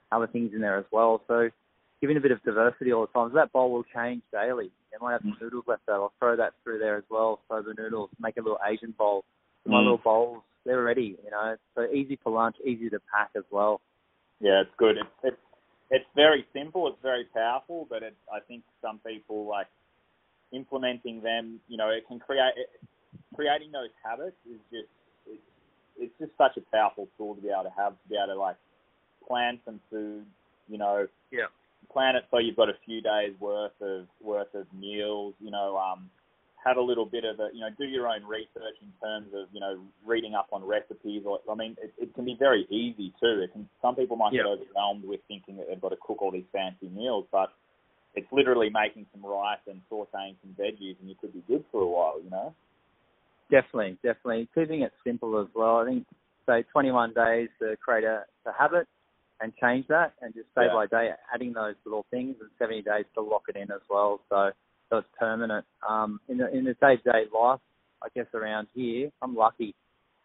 other 0.09 0.27
things 0.27 0.53
in 0.53 0.61
there 0.61 0.77
as 0.77 0.85
well. 0.89 1.21
So 1.27 1.49
giving 1.99 2.15
a 2.15 2.21
bit 2.21 2.31
of 2.31 2.41
diversity 2.43 2.93
all 2.93 3.05
the 3.07 3.11
time. 3.11 3.29
So 3.31 3.35
that 3.35 3.51
bowl 3.51 3.71
will 3.73 3.83
change 3.83 4.21
daily. 4.31 4.71
They 4.93 5.03
might 5.03 5.13
have 5.13 5.21
some 5.21 5.37
noodles 5.41 5.63
left 5.67 5.89
over. 5.89 6.03
I'll 6.03 6.13
throw 6.19 6.35
that 6.35 6.53
through 6.63 6.77
there 6.77 6.97
as 6.97 7.03
well. 7.09 7.41
Soba 7.49 7.73
noodles, 7.75 8.11
make 8.19 8.37
a 8.37 8.41
little 8.41 8.59
Asian 8.65 8.91
bowl. 8.91 9.25
My 9.65 9.79
Mm. 9.79 9.83
little 9.83 9.97
bowls, 9.97 10.43
they're 10.65 10.83
ready. 10.83 11.17
You 11.23 11.31
know, 11.31 11.57
so 11.73 11.85
easy 11.91 12.15
for 12.17 12.31
lunch, 12.31 12.57
easy 12.63 12.89
to 12.89 12.99
pack 13.11 13.31
as 13.35 13.43
well. 13.49 13.81
Yeah, 14.39 14.61
it's 14.61 14.75
good. 14.77 14.97
It's 14.97 15.09
it's 15.23 15.41
it's 15.89 16.05
very 16.15 16.45
simple. 16.53 16.87
It's 16.87 17.01
very 17.01 17.25
powerful, 17.25 17.85
but 17.89 18.03
it, 18.03 18.15
I 18.31 18.39
think 18.41 18.63
some 18.81 18.99
people 18.99 19.45
like 19.47 19.67
implementing 20.51 21.21
them. 21.21 21.59
You 21.67 21.77
know, 21.77 21.89
it 21.89 22.07
can 22.07 22.19
create 22.19 22.53
it, 22.57 22.69
creating 23.35 23.71
those 23.71 23.89
habits 24.03 24.37
is 24.45 24.59
just 24.71 24.89
it's, 25.25 25.41
it's 25.97 26.13
just 26.19 26.31
such 26.37 26.57
a 26.57 26.61
powerful 26.71 27.07
tool 27.17 27.35
to 27.35 27.41
be 27.41 27.49
able 27.49 27.63
to 27.63 27.71
have 27.75 27.93
to 27.93 28.09
be 28.09 28.15
able 28.15 28.33
to 28.33 28.39
like 28.39 28.57
plan 29.27 29.59
some 29.65 29.79
food. 29.89 30.25
You 30.67 30.77
know, 30.77 31.07
Yeah. 31.31 31.47
Plan 31.91 32.15
it 32.15 32.23
so 32.31 32.37
you've 32.37 32.55
got 32.55 32.69
a 32.69 32.77
few 32.85 33.01
days 33.01 33.33
worth 33.39 33.79
of 33.81 34.07
worth 34.21 34.53
of 34.53 34.65
meals. 34.73 35.33
You 35.39 35.51
know, 35.51 35.77
um, 35.77 36.09
have 36.63 36.77
a 36.77 36.81
little 36.81 37.05
bit 37.05 37.25
of 37.25 37.39
a 37.39 37.49
you 37.53 37.61
know 37.61 37.69
do 37.77 37.85
your 37.85 38.07
own 38.07 38.23
research 38.23 38.77
in 38.81 38.91
terms 39.01 39.27
of 39.33 39.47
you 39.51 39.59
know 39.59 39.79
reading 40.05 40.33
up 40.33 40.47
on 40.51 40.63
recipes. 40.63 41.23
Or 41.25 41.39
I 41.49 41.55
mean, 41.55 41.75
it, 41.81 41.93
it 41.97 42.13
can 42.15 42.25
be 42.25 42.35
very 42.37 42.65
easy 42.69 43.13
too. 43.21 43.41
It 43.43 43.51
can 43.51 43.67
some 43.81 43.95
people 43.95 44.15
might 44.15 44.33
get 44.33 44.45
overwhelmed 44.45 45.05
with 45.05 45.19
thinking 45.27 45.57
that 45.57 45.67
they've 45.69 45.81
got 45.81 45.89
to 45.89 45.97
cook 46.01 46.21
all 46.21 46.31
these 46.31 46.47
fancy 46.51 46.89
meals, 46.89 47.25
but 47.31 47.49
it's 48.15 48.27
literally 48.31 48.69
making 48.69 49.05
some 49.11 49.25
rice 49.25 49.59
and 49.67 49.81
sautéing 49.91 50.35
some 50.41 50.55
veggies, 50.59 50.95
and 50.99 51.09
you 51.09 51.15
could 51.19 51.33
be 51.33 51.43
good 51.47 51.63
for 51.71 51.81
a 51.81 51.87
while. 51.87 52.21
You 52.23 52.29
know. 52.29 52.53
Definitely, 53.51 53.97
definitely. 54.01 54.49
Keeping 54.55 54.81
it 54.81 54.93
simple 55.05 55.39
as 55.39 55.47
well. 55.53 55.77
I 55.77 55.85
think 55.85 56.05
say 56.45 56.63
21 56.71 57.13
days 57.13 57.49
to 57.59 57.75
create 57.77 58.03
a, 58.03 58.23
a 58.45 58.51
habit 58.57 58.87
and 59.41 59.53
change 59.61 59.87
that, 59.87 60.13
and 60.21 60.33
just 60.33 60.53
day 60.55 60.65
Yeah. 60.65 60.73
by 60.73 60.85
day 60.87 61.13
adding 61.33 61.53
those 61.53 61.75
little 61.85 62.03
things, 62.11 62.39
and 62.39 62.49
70 62.57 62.81
days 62.83 63.05
to 63.15 63.21
lock 63.21 63.43
it 63.49 63.55
in 63.55 63.71
as 63.71 63.81
well. 63.89 64.21
So 64.29 64.51
so 64.89 64.97
it's 64.97 65.07
permanent. 65.17 65.65
Um, 65.87 66.19
in 66.27 66.37
the 66.37 66.55
in 66.55 66.65
the 66.65 66.73
day 66.75 66.97
to 66.97 67.11
day 67.11 67.25
life, 67.33 67.59
I 68.01 68.09
guess 68.15 68.27
around 68.33 68.67
here, 68.73 69.11
I'm 69.21 69.35
lucky. 69.35 69.75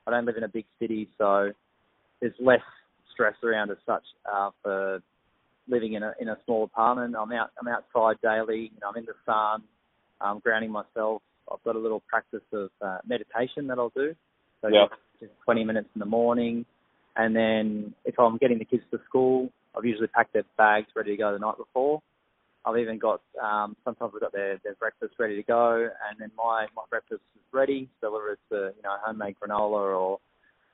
I 0.07 0.11
don't 0.11 0.25
live 0.25 0.37
in 0.37 0.45
a 0.45 0.49
big 0.49 0.67
city, 0.79 1.09
so 1.19 1.53
there's 2.21 2.35
less 2.39 2.61
stress 3.13 3.35
around 3.43 3.71
as 3.71 3.79
such 3.87 4.05
uh, 4.31 4.51
for 4.63 5.03
living 5.69 5.95
in 5.95 6.03
a 6.03 6.15
in 6.21 6.29
a 6.29 6.39
small 6.45 6.65
apartment. 6.65 7.15
I'm 7.19 7.33
out 7.33 7.51
I'm 7.61 7.69
outside 7.69 8.17
daily. 8.23 8.71
You 8.75 8.81
know, 8.81 8.89
I'm 8.91 8.97
in 8.97 9.07
the 9.07 9.15
sun. 9.25 9.63
I'm 10.21 10.41
grounding 10.41 10.71
myself. 10.71 11.23
I've 11.51 11.63
got 11.65 11.77
a 11.77 11.79
little 11.79 12.01
practice 12.01 12.43
of 12.53 12.71
uh, 12.83 12.99
meditation 13.07 13.67
that 13.69 13.79
I'll 13.79 13.93
do. 13.95 14.15
So 14.61 14.69
Yeah. 14.69 14.87
just 15.21 15.33
20 15.45 15.65
minutes 15.65 15.89
in 15.95 16.01
the 16.01 16.07
morning, 16.07 16.65
and 17.19 17.35
then 17.35 17.95
if 18.05 18.19
I'm 18.19 18.39
getting 18.39 18.59
the 18.59 18.65
kids 18.65 18.85
to 18.93 19.01
school, 19.07 19.51
I've 19.77 19.85
usually 19.85 20.07
packed 20.07 20.33
their 20.33 20.45
bags 20.57 20.87
ready 20.97 21.11
to 21.11 21.17
go 21.17 21.33
the 21.33 21.39
night 21.39 21.59
before. 21.59 22.01
I've 22.65 22.79
even 22.79 22.99
got 22.99 23.21
um, 23.43 23.77
sometimes 23.85 24.13
I've 24.15 24.21
got 24.21 24.33
their, 24.33 24.59
their 24.63 24.75
breakfast 24.75 25.15
ready 25.19 25.37
to 25.37 25.43
go, 25.43 25.89
and 26.09 26.19
then 26.19 26.31
my 26.37 26.67
my 26.77 26.83
breakfast 26.89 27.23
is 27.35 27.43
ready. 27.53 27.89
So 28.01 28.13
whether 28.13 28.31
it's 28.31 28.53
a 28.53 28.77
you 28.77 28.83
know 28.83 28.97
homemade 29.05 29.37
granola 29.43 29.99
or 29.99 30.19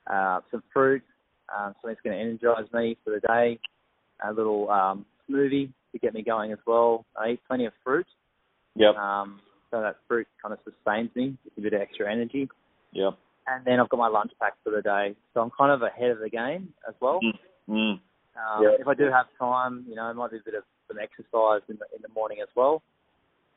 uh, 0.07 0.41
some 0.51 0.63
fruit, 0.71 1.01
um, 1.55 1.73
something 1.81 1.89
that's 1.89 2.01
going 2.01 2.15
to 2.15 2.21
energize 2.21 2.71
me 2.73 2.97
for 3.03 3.11
the 3.11 3.19
day, 3.27 3.59
a 4.23 4.31
little 4.31 4.69
um, 4.69 5.05
smoothie 5.29 5.71
to 5.91 5.99
get 5.99 6.13
me 6.13 6.21
going 6.21 6.51
as 6.51 6.59
well. 6.67 7.05
I 7.19 7.31
eat 7.31 7.39
plenty 7.47 7.65
of 7.65 7.73
fruit, 7.83 8.07
Yep. 8.75 8.95
um, 8.95 9.39
so 9.71 9.81
that 9.81 9.95
fruit 10.07 10.27
kind 10.41 10.53
of 10.53 10.59
sustains 10.63 11.09
me, 11.15 11.37
gives 11.43 11.57
me 11.57 11.61
a 11.67 11.71
bit 11.71 11.73
of 11.73 11.81
extra 11.81 12.11
energy. 12.11 12.49
Yep. 12.91 13.13
And 13.47 13.63
then 13.65 13.79
I've 13.79 13.89
got 13.89 13.97
my 13.97 14.07
lunch 14.07 14.31
pack 14.39 14.53
for 14.63 14.71
the 14.71 14.81
day, 14.81 15.15
so 15.33 15.41
I'm 15.41 15.51
kind 15.55 15.71
of 15.71 15.81
ahead 15.83 16.11
of 16.11 16.19
the 16.19 16.29
game 16.29 16.73
as 16.87 16.95
well. 16.99 17.19
Mm. 17.23 17.37
Mm. 17.69 17.91
Um, 17.93 18.63
Yeah. 18.63 18.75
If 18.79 18.87
I 18.87 18.93
do 18.93 19.05
have 19.05 19.27
time, 19.39 19.85
you 19.87 19.95
know, 19.95 20.09
it 20.09 20.15
might 20.15 20.31
be 20.31 20.37
a 20.37 20.43
bit 20.43 20.55
of 20.55 20.63
some 20.87 20.97
exercise 20.99 21.61
in 21.69 21.77
the 21.77 21.85
in 21.95 22.01
the 22.01 22.09
morning 22.13 22.39
as 22.41 22.49
well. 22.55 22.81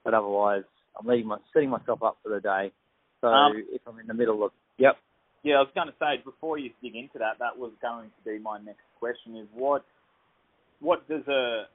But 0.05 0.15
otherwise, 0.15 0.65
I'm 0.99 1.07
leading 1.07 1.27
my 1.27 1.39
setting 1.53 1.71
myself 1.71 2.03
up 2.03 2.19
for 2.23 2.29
the 2.31 2.41
day. 2.41 2.73
So 3.21 3.29
Um, 3.29 3.65
if 3.73 3.83
I'm 3.87 3.99
in 3.99 4.07
the 4.07 4.15
middle 4.15 4.45
of 4.45 4.53
yep, 4.77 4.97
Yeah, 5.43 5.57
I 5.57 5.61
was 5.61 5.71
going 5.75 5.89
to 5.89 5.95
say 5.99 6.23
before 6.25 6.59
you 6.59 6.71
dig 6.83 6.95
into 6.95 7.19
that, 7.19 7.39
that 7.39 7.59
was 7.59 7.73
going 7.81 8.11
to 8.11 8.31
be 8.31 8.39
my 8.39 8.59
next 8.59 8.85
question: 8.99 9.37
is 9.37 9.49
what 9.55 9.85
what 10.81 11.09
does 11.09 11.27
a 11.29 11.67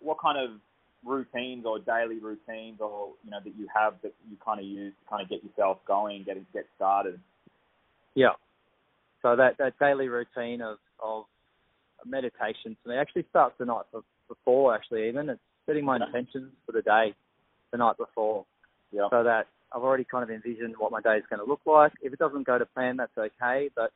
what 0.00 0.18
kind 0.18 0.38
of 0.38 0.60
routines 1.04 1.64
or 1.64 1.78
daily 1.78 2.18
routines 2.18 2.80
or 2.80 3.12
you 3.24 3.30
know 3.30 3.38
that 3.42 3.54
you 3.56 3.68
have 3.74 3.94
that 4.02 4.12
you 4.28 4.36
kind 4.44 4.60
of 4.60 4.66
use 4.66 4.92
to 5.02 5.08
kind 5.08 5.22
of 5.22 5.28
get 5.28 5.42
yourself 5.44 5.78
going, 5.86 6.24
get 6.24 6.36
get 6.52 6.66
started? 6.76 7.20
Yeah. 8.16 8.34
So 9.22 9.36
that 9.36 9.58
that 9.58 9.78
daily 9.78 10.08
routine 10.08 10.60
of 10.60 10.78
of 11.02 11.24
meditation 12.04 12.76
to 12.82 12.88
me 12.90 12.96
actually 12.96 13.26
starts 13.30 13.54
the 13.58 13.64
night 13.64 13.84
before. 14.28 14.74
Actually, 14.74 15.08
even 15.08 15.28
it's 15.28 15.40
setting 15.66 15.84
my 15.84 15.96
intentions 15.96 16.52
for 16.64 16.72
the 16.72 16.82
day 16.82 17.14
the 17.70 17.78
night 17.78 17.96
before. 17.96 18.44
Yeah. 18.92 19.08
so 19.10 19.24
that 19.24 19.46
I've 19.72 19.82
already 19.82 20.04
kind 20.04 20.22
of 20.22 20.30
envisioned 20.30 20.74
what 20.78 20.92
my 20.92 21.00
day 21.00 21.16
is 21.16 21.24
going 21.28 21.40
to 21.40 21.46
look 21.46 21.60
like. 21.66 21.92
If 22.00 22.12
it 22.12 22.18
doesn't 22.18 22.46
go 22.46 22.58
to 22.58 22.64
plan, 22.66 22.96
that's 22.96 23.16
okay. 23.18 23.68
But 23.74 23.92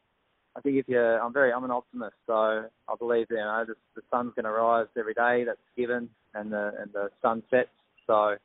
I 0.56 0.60
think 0.60 0.76
if 0.76 0.88
you're, 0.88 1.20
I'm 1.20 1.32
very, 1.32 1.52
I'm 1.52 1.64
an 1.64 1.70
optimist, 1.70 2.16
so 2.26 2.34
I 2.34 2.94
believe 2.98 3.26
you 3.30 3.36
know 3.36 3.64
the, 3.66 3.74
the 3.94 4.02
sun's 4.10 4.34
going 4.34 4.44
to 4.44 4.50
rise 4.50 4.88
every 4.98 5.14
day. 5.14 5.44
That's 5.44 5.58
given, 5.76 6.08
and 6.34 6.52
the 6.52 6.72
and 6.80 6.92
the 6.92 7.10
sun 7.22 7.42
sets. 7.50 7.70
So 8.06 8.36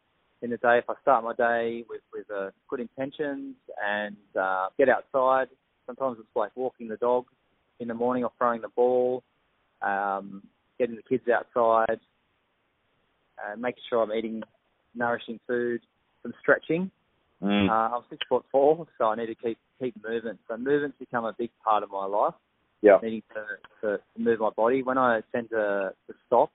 in 0.41 0.51
the 0.51 0.57
day, 0.57 0.77
if 0.77 0.89
I 0.89 0.93
start 1.01 1.23
my 1.23 1.33
day 1.33 1.83
with 1.89 2.01
with 2.13 2.29
uh, 2.29 2.51
good 2.69 2.79
intentions 2.79 3.55
and 3.83 4.15
uh, 4.39 4.67
get 4.77 4.87
outside, 4.87 5.47
sometimes 5.85 6.17
it's 6.19 6.27
like 6.35 6.51
walking 6.55 6.87
the 6.87 6.97
dog 6.97 7.25
in 7.79 7.87
the 7.87 7.93
morning 7.93 8.23
or 8.23 8.31
throwing 8.37 8.61
the 8.61 8.69
ball, 8.69 9.23
um, 9.81 10.43
getting 10.79 10.95
the 10.95 11.01
kids 11.01 11.23
outside, 11.29 11.99
uh, 13.37 13.55
making 13.57 13.83
sure 13.89 14.03
I'm 14.03 14.11
eating 14.13 14.43
nourishing 14.93 15.39
food, 15.47 15.81
some 16.23 16.33
stretching. 16.41 16.91
Mm. 17.43 17.69
Uh, 17.69 17.95
I'm 17.95 18.03
six 18.09 18.21
foot 18.29 18.45
four, 18.51 18.87
so 18.97 19.05
I 19.05 19.15
need 19.15 19.27
to 19.27 19.35
keep 19.35 19.57
keep 19.81 19.95
movement. 20.03 20.39
So 20.47 20.57
movement's 20.57 20.97
become 20.97 21.25
a 21.25 21.33
big 21.37 21.49
part 21.63 21.83
of 21.83 21.91
my 21.91 22.05
life. 22.05 22.33
Yeah. 22.81 22.97
Needing 23.01 23.23
to, 23.33 23.87
to, 23.87 23.97
to 23.97 24.21
move 24.21 24.39
my 24.39 24.51
body. 24.51 24.83
When 24.83 24.97
I 24.97 25.21
tend 25.33 25.49
to, 25.49 25.93
to 26.07 26.13
stop, 26.27 26.51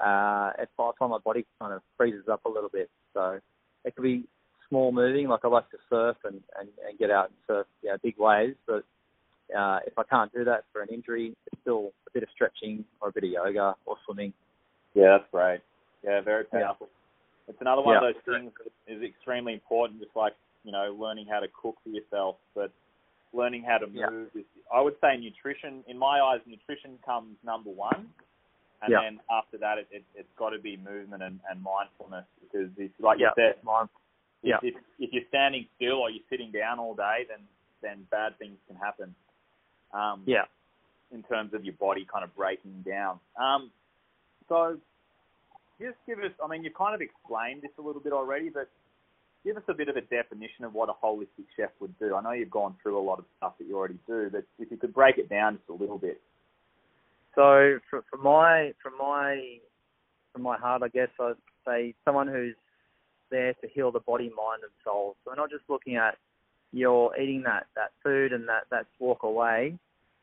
uh, 0.00 0.52
at 0.58 0.68
I 0.78 0.90
find 0.98 1.10
my 1.10 1.18
body 1.18 1.44
kind 1.60 1.74
of 1.74 1.82
freezes 1.96 2.28
up 2.30 2.44
a 2.44 2.48
little 2.48 2.70
bit. 2.70 2.88
So 3.14 3.40
it 3.84 3.94
could 3.94 4.02
be 4.02 4.24
small 4.70 4.92
moving, 4.92 5.28
like 5.28 5.44
I 5.44 5.48
like 5.48 5.70
to 5.72 5.76
surf 5.90 6.16
and, 6.24 6.40
and, 6.58 6.68
and 6.88 6.98
get 6.98 7.10
out 7.10 7.26
and 7.26 7.34
surf 7.46 7.66
you 7.82 7.90
know, 7.90 7.96
big 8.02 8.14
waves. 8.18 8.56
But 8.66 8.84
uh, 9.54 9.80
if 9.86 9.98
I 9.98 10.04
can't 10.04 10.32
do 10.32 10.44
that 10.44 10.64
for 10.72 10.80
an 10.80 10.88
injury, 10.88 11.36
it's 11.52 11.60
still 11.60 11.92
a 12.06 12.10
bit 12.12 12.22
of 12.22 12.28
stretching 12.32 12.84
or 13.02 13.08
a 13.08 13.12
bit 13.12 13.24
of 13.24 13.30
yoga 13.30 13.74
or 13.84 13.96
swimming. 14.06 14.32
Yeah, 14.94 15.18
that's 15.18 15.30
great. 15.30 15.60
Yeah, 16.02 16.20
very 16.22 16.46
Yeah. 16.52 16.66
powerful. 16.66 16.88
It's 17.48 17.60
another 17.60 17.82
one 17.82 18.00
Yeah. 18.00 18.08
of 18.08 18.14
those 18.14 18.22
things 18.34 18.52
that 18.64 18.72
is 18.86 19.02
extremely 19.02 19.52
important, 19.52 20.00
just 20.00 20.14
like, 20.14 20.34
you 20.64 20.72
know, 20.72 20.92
learning 20.92 21.26
how 21.26 21.40
to 21.40 21.48
cook 21.48 21.76
for 21.82 21.90
yourself, 21.90 22.36
but 22.54 22.70
learning 23.32 23.64
how 23.64 23.78
to 23.78 23.88
Yeah. 23.90 24.08
move. 24.08 24.30
Is, 24.34 24.44
I 24.72 24.80
would 24.80 24.98
say 25.00 25.16
nutrition, 25.16 25.84
in 25.88 25.98
my 25.98 26.20
eyes, 26.20 26.40
nutrition 26.46 26.98
comes 27.04 27.36
number 27.42 27.70
one. 27.70 28.12
And 28.82 28.92
Yeah. 28.92 29.00
then 29.02 29.20
after 29.30 29.58
that, 29.58 29.78
it, 29.78 29.88
it, 29.90 30.04
it's 30.14 30.32
got 30.36 30.50
to 30.50 30.58
be 30.58 30.76
movement 30.76 31.22
and, 31.22 31.40
and 31.50 31.62
mindfulness 31.62 32.24
because, 32.40 32.70
if, 32.78 32.90
like 32.98 33.18
Yeah. 33.18 33.28
you 33.36 33.52
said. 33.54 33.64
Yeah. 34.42 34.56
if, 34.62 34.74
if, 34.98 35.12
you're 35.12 35.28
standing 35.28 35.66
still 35.76 35.98
or 35.98 36.10
you're 36.10 36.24
sitting 36.30 36.50
down 36.50 36.78
all 36.78 36.94
day, 36.94 37.26
then 37.28 37.40
then 37.82 38.06
bad 38.10 38.38
things 38.38 38.56
can 38.66 38.76
happen. 38.76 39.14
Um, 39.92 40.22
Yeah. 40.26 40.44
in 41.12 41.22
terms 41.24 41.54
of 41.54 41.64
your 41.64 41.74
body 41.74 42.06
kind 42.10 42.24
of 42.24 42.34
breaking 42.36 42.84
down. 42.86 43.18
Um, 43.36 43.70
so 44.48 44.78
just 45.80 45.96
give 46.06 46.18
us, 46.18 46.32
I 46.44 46.46
mean, 46.46 46.62
you 46.62 46.70
kind 46.70 46.94
of 46.94 47.00
explained 47.00 47.62
this 47.62 47.70
a 47.78 47.82
little 47.82 48.00
bit 48.00 48.12
already, 48.12 48.50
but 48.50 48.68
give 49.44 49.56
us 49.56 49.62
a 49.68 49.74
bit 49.74 49.88
of 49.88 49.96
a 49.96 50.02
definition 50.02 50.64
of 50.64 50.74
what 50.74 50.88
a 50.88 50.92
holistic 51.04 51.46
chef 51.56 51.70
would 51.80 51.98
do. 51.98 52.14
I 52.14 52.22
know 52.22 52.32
you've 52.32 52.50
gone 52.50 52.76
through 52.82 52.98
a 52.98 53.02
lot 53.02 53.18
of 53.18 53.24
stuff 53.38 53.54
that 53.58 53.66
you 53.66 53.76
already 53.76 53.98
do, 54.06 54.28
but 54.30 54.44
if 54.58 54.70
you 54.70 54.76
could 54.76 54.94
break 54.94 55.18
it 55.18 55.28
down 55.28 55.56
just 55.56 55.68
a 55.68 55.72
little 55.72 55.98
bit. 55.98 56.20
So 57.34 57.78
for, 57.88 58.04
for 58.10 58.18
my 58.18 58.72
from 58.82 58.94
my 58.98 59.58
from 60.32 60.42
my 60.42 60.58
heart, 60.58 60.82
I 60.82 60.88
guess 60.88 61.08
I'd 61.18 61.34
say 61.66 61.94
someone 62.04 62.28
who's 62.28 62.56
there 63.30 63.54
to 63.54 63.68
heal 63.68 63.90
the 63.90 64.00
body, 64.00 64.30
mind, 64.36 64.62
and 64.62 64.72
soul. 64.84 65.16
So 65.24 65.30
we're 65.30 65.36
not 65.36 65.50
just 65.50 65.64
looking 65.68 65.96
at 65.96 66.16
you're 66.72 67.16
eating 67.20 67.42
that 67.42 67.66
that 67.74 67.90
food 68.02 68.32
and 68.32 68.48
that 68.48 68.64
that's 68.70 68.88
walk 68.98 69.22
away. 69.22 69.76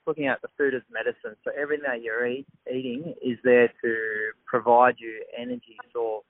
Looking 0.06 0.28
at 0.28 0.41
the 0.41 0.48
food 0.58 0.74
as 0.74 0.84
medicine. 0.91 1.36
So 1.43 1.52
everything 1.60 1.84
that 1.86 2.02
you're 2.02 2.26
eat, 2.26 2.48
eating 2.72 3.13
is 3.22 3.38
there 3.43 3.67
to 3.84 3.96
provide 4.46 4.96
you 5.00 5.24
energy 5.38 5.78
source. 5.91 6.24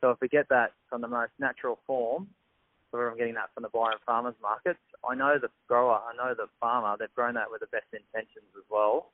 So 0.00 0.10
if 0.10 0.20
we 0.20 0.26
get 0.28 0.48
that 0.48 0.72
from 0.88 1.00
the 1.00 1.08
most 1.08 1.30
natural 1.38 1.78
form, 1.86 2.26
whether 2.94 3.10
I'm 3.10 3.18
getting 3.18 3.34
that 3.34 3.50
from 3.52 3.64
the 3.64 3.68
Byron 3.70 3.98
Farmers 4.06 4.36
Markets. 4.40 4.78
I 5.02 5.16
know 5.16 5.36
the 5.40 5.48
grower, 5.66 5.98
I 5.98 6.14
know 6.16 6.32
the 6.32 6.46
farmer. 6.60 6.94
They've 6.96 7.12
grown 7.16 7.34
that 7.34 7.50
with 7.50 7.60
the 7.60 7.66
best 7.66 7.90
intentions 7.92 8.46
as 8.56 8.62
well. 8.70 9.10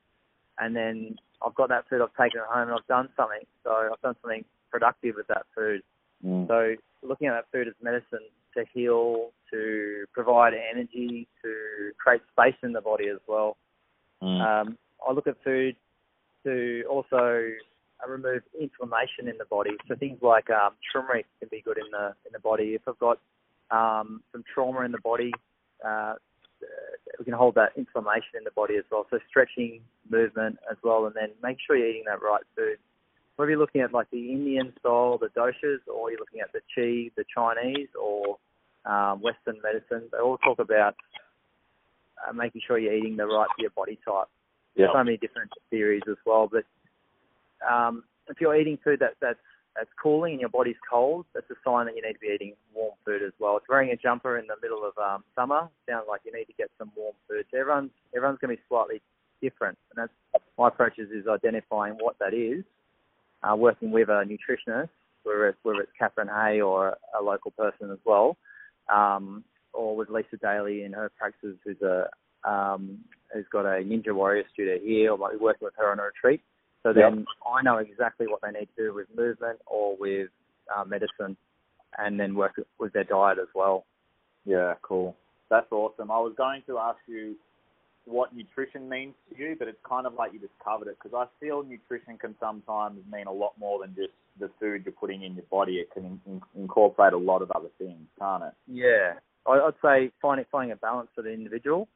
And 0.58 0.76
then 0.76 1.16
I've 1.40 1.54
got 1.54 1.70
that 1.70 1.88
food, 1.88 2.02
I've 2.02 2.12
taken 2.12 2.40
it 2.40 2.46
home, 2.46 2.68
and 2.68 2.76
I've 2.76 2.86
done 2.86 3.08
something. 3.16 3.40
So 3.64 3.70
I've 3.70 4.00
done 4.02 4.16
something 4.20 4.44
productive 4.70 5.14
with 5.16 5.28
that 5.28 5.46
food. 5.56 5.82
Mm. 6.24 6.48
So 6.48 6.74
looking 7.02 7.28
at 7.28 7.33
that 7.33 7.46
food 7.52 7.68
as 7.68 7.74
medicine 7.83 8.26
to 8.56 8.64
heal, 8.72 9.30
to 9.52 10.04
provide 10.12 10.52
energy, 10.54 11.28
to 11.42 11.92
create 11.98 12.22
space 12.33 12.56
in 12.62 12.72
the 12.72 12.80
body 12.80 13.09
as 13.09 13.20
well. 13.26 13.56
Mm. 14.22 14.40
Um, 14.40 14.78
I 15.06 15.12
look 15.12 15.26
at 15.26 15.37
food 15.42 15.76
to 16.44 16.85
also 16.88 17.16
uh, 17.16 18.11
remove 18.11 18.42
inflammation 18.59 19.28
in 19.28 19.38
the 19.38 19.44
body. 19.44 19.72
So 19.88 19.94
things 19.94 20.18
like 20.22 20.50
um, 20.50 20.72
turmeric 20.92 21.26
can 21.38 21.48
be 21.50 21.62
good 21.62 21.78
in 21.78 21.90
the 21.90 22.14
in 22.26 22.33
the 22.33 22.40
body. 22.40 22.74
If 22.74 22.83
I've 22.88 22.98
got 22.98 23.18
um, 23.70 24.22
some 24.33 24.44
trauma 24.52 24.80
in 24.80 24.92
the 24.92 24.98
body, 24.98 25.33
uh, 25.85 26.14
we 27.18 27.24
can 27.24 27.35
hold 27.35 27.54
that 27.54 27.72
inflammation 27.76 28.37
in 28.37 28.44
the 28.44 28.50
body 28.50 28.76
as 28.76 28.85
well. 28.90 29.06
So 29.11 29.18
stretching, 29.28 29.80
movement 30.11 30.59
as 30.70 30.76
well, 30.83 31.06
and 31.06 31.14
then 31.14 31.30
make 31.42 31.59
sure 31.66 31.76
you're 31.76 31.88
eating 31.88 32.04
that 32.06 32.22
right 32.22 32.42
food. 32.56 32.78
Whether 33.40 33.53
you're 33.53 33.61
looking 33.61 33.81
at 33.81 33.94
like 33.94 34.11
the 34.11 34.33
Indian 34.33 34.70
style, 34.81 35.16
the 35.16 35.29
doshas, 35.29 35.79
or 35.88 36.11
you're 36.11 36.20
looking 36.20 36.40
at 36.40 36.53
the 36.53 36.61
chi, 36.74 37.11
the 37.16 37.24
Chinese, 37.35 37.88
or 37.98 38.37
um, 38.85 39.22
Western 39.22 39.57
medicine, 39.62 40.11
they 40.12 40.18
all 40.18 40.37
talk 40.37 40.59
about 40.59 40.94
uh, 42.20 42.35
making 42.35 42.61
sure 42.66 42.79
you're 42.79 42.92
eating 42.92 43.16
the 43.16 43.24
right 43.24 43.48
for 43.57 43.62
your 43.62 43.70
body 43.70 43.98
type. 44.05 44.29
Yeah. 44.76 44.88
So 44.92 45.03
many 45.03 45.16
different 45.16 45.53
theories 45.70 46.03
as 46.07 46.18
well, 46.26 46.50
but 46.53 46.64
um, 47.66 48.05
if 48.29 48.42
you're 48.42 48.55
eating 48.55 48.76
food 48.85 48.98
that 49.00 49.14
that's 49.22 49.38
that's 49.74 49.88
cooling 50.03 50.33
and 50.33 50.40
your 50.42 50.50
body's 50.50 50.76
cold, 50.90 51.24
that's 51.33 51.48
a 51.50 51.55
sign 51.64 51.87
that 51.87 51.96
you 51.96 52.03
need 52.03 52.12
to 52.12 52.18
be 52.18 52.29
eating 52.35 52.53
warm 52.74 52.92
food 53.07 53.22
as 53.22 53.33
well. 53.38 53.53
You're 53.53 53.74
wearing 53.74 53.88
a 53.90 53.96
jumper 53.96 54.37
in 54.37 54.48
the 54.48 54.57
middle 54.61 54.85
of 54.85 54.92
um, 55.03 55.24
summer, 55.35 55.70
sounds 55.88 56.05
like 56.07 56.20
you 56.26 56.33
need 56.35 56.44
to 56.44 56.53
get 56.59 56.68
some 56.76 56.92
warm 56.94 57.14
food. 57.26 57.46
So 57.50 57.59
everyone's 57.59 57.92
everyone's 58.14 58.38
going 58.38 58.55
to 58.55 58.61
be 58.61 58.66
slightly 58.68 59.00
different, 59.40 59.79
and 59.96 60.07
that's 60.07 60.44
my 60.59 60.68
approach 60.68 60.98
is, 60.98 61.09
is 61.09 61.26
identifying 61.26 61.94
what 61.94 62.18
that 62.18 62.35
is, 62.35 62.64
uh, 63.42 63.57
working 63.57 63.90
with 63.90 64.09
a 64.09 64.24
nutritionist, 64.24 64.90
whether 65.24 65.48
it's 65.48 65.59
whether 65.62 65.81
it's 65.81 65.92
Catherine 65.98 66.29
Hay 66.29 66.61
or 66.61 66.96
a 67.18 67.22
local 67.22 67.50
person 67.53 67.90
as 67.90 67.98
well, 68.05 68.37
um, 68.92 69.44
or 69.72 69.96
with 69.96 70.09
Lisa 70.11 70.37
Daly 70.40 70.85
in 70.85 70.92
her 70.92 71.11
practice, 71.18 71.57
who's 71.64 71.81
a 71.83 72.09
um, 72.48 72.98
who's 73.33 73.46
got 73.53 73.66
a 73.66 73.83
Ninja 73.83 74.12
Warrior 74.14 74.44
studio 74.53 74.79
here, 74.83 75.12
or 75.12 75.18
might 75.18 75.33
be 75.33 75.38
working 75.38 75.66
with 75.66 75.74
her 75.76 75.90
on 75.90 75.98
a 75.98 76.05
retreat. 76.05 76.40
So 76.83 76.94
then 76.94 77.26
I 77.46 77.62
know 77.62 77.76
exactly 77.76 78.26
what 78.26 78.40
they 78.40 78.59
need 78.59 78.68
to 78.76 78.85
do 78.85 78.94
with 78.94 79.07
movement 79.14 79.59
or 79.66 79.96
with 79.98 80.31
uh, 80.74 80.85
medicine, 80.85 81.37
and 81.98 82.18
then 82.18 82.35
work 82.35 82.59
with 82.79 82.92
their 82.94 83.05
diet 83.05 83.38
as 83.38 83.48
well. 83.55 83.85
Yeah, 84.46 84.74
cool. 84.81 85.14
That's 85.50 85.70
awesome. 85.70 86.11
I 86.11 86.18
was 86.18 86.33
going 86.37 86.62
to 86.66 86.79
ask 86.79 86.98
you 87.07 87.37
what 88.10 88.34
nutrition 88.34 88.88
means 88.88 89.14
to 89.30 89.38
you, 89.38 89.56
but 89.58 89.68
it's 89.68 89.78
kind 89.88 90.06
of 90.06 90.14
like 90.14 90.32
you 90.32 90.38
just 90.40 90.52
covered 90.62 90.88
it 90.88 90.96
because 91.02 91.16
I 91.16 91.26
feel 91.44 91.62
nutrition 91.62 92.18
can 92.18 92.34
sometimes 92.40 93.00
mean 93.10 93.26
a 93.26 93.32
lot 93.32 93.52
more 93.58 93.78
than 93.80 93.94
just 93.94 94.12
the 94.38 94.50
food 94.58 94.82
you're 94.84 94.92
putting 94.92 95.22
in 95.22 95.34
your 95.34 95.44
body. 95.50 95.76
It 95.76 95.90
can 95.92 96.20
in- 96.26 96.42
incorporate 96.54 97.12
a 97.12 97.18
lot 97.18 97.42
of 97.42 97.50
other 97.52 97.68
things, 97.78 98.06
can't 98.18 98.42
it? 98.44 98.52
Yeah, 98.66 99.14
I- 99.46 99.60
I'd 99.60 99.74
say 99.82 100.10
finding 100.20 100.46
finding 100.50 100.72
a 100.72 100.76
balance 100.76 101.10
for 101.14 101.22
the 101.22 101.30
individual, 101.32 101.88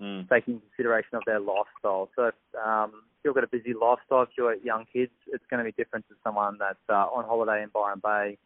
Mm. 0.00 0.28
taking 0.28 0.60
consideration 0.60 1.16
of 1.16 1.24
their 1.26 1.38
lifestyle. 1.38 2.10
So 2.16 2.26
if, 2.26 2.34
um, 2.56 2.90
if 3.18 3.24
you've 3.24 3.34
got 3.34 3.44
a 3.44 3.48
busy 3.48 3.72
lifestyle, 3.72 4.22
if 4.22 4.30
you've 4.36 4.48
got 4.48 4.64
young 4.64 4.84
kids, 4.86 5.12
it's 5.28 5.44
going 5.46 5.58
to 5.58 5.64
be 5.64 5.72
different 5.72 6.08
to 6.08 6.14
someone 6.24 6.58
that's 6.58 6.78
uh, 6.88 7.06
on 7.06 7.24
holiday 7.24 7.62
in 7.62 7.68
Byron 7.68 8.00
Bay 8.02 8.36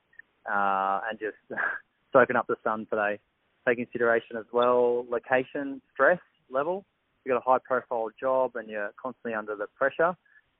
uh, 0.47 1.01
and 1.09 1.19
just 1.19 1.37
soaking 2.13 2.37
up 2.37 2.47
the 2.47 2.57
sun 2.63 2.87
today. 2.91 3.19
Take 3.67 3.79
consideration 3.79 4.37
as 4.37 4.45
well 4.53 5.07
location, 5.09 5.81
stress 5.93 6.21
level. 6.51 6.85
You've 7.27 7.35
got 7.35 7.45
a 7.45 7.51
high 7.51 7.59
profile 7.59 8.09
job 8.21 8.55
and 8.55 8.69
you're 8.69 8.93
constantly 9.03 9.35
under 9.35 9.57
the 9.57 9.67
pressure, 9.77 10.17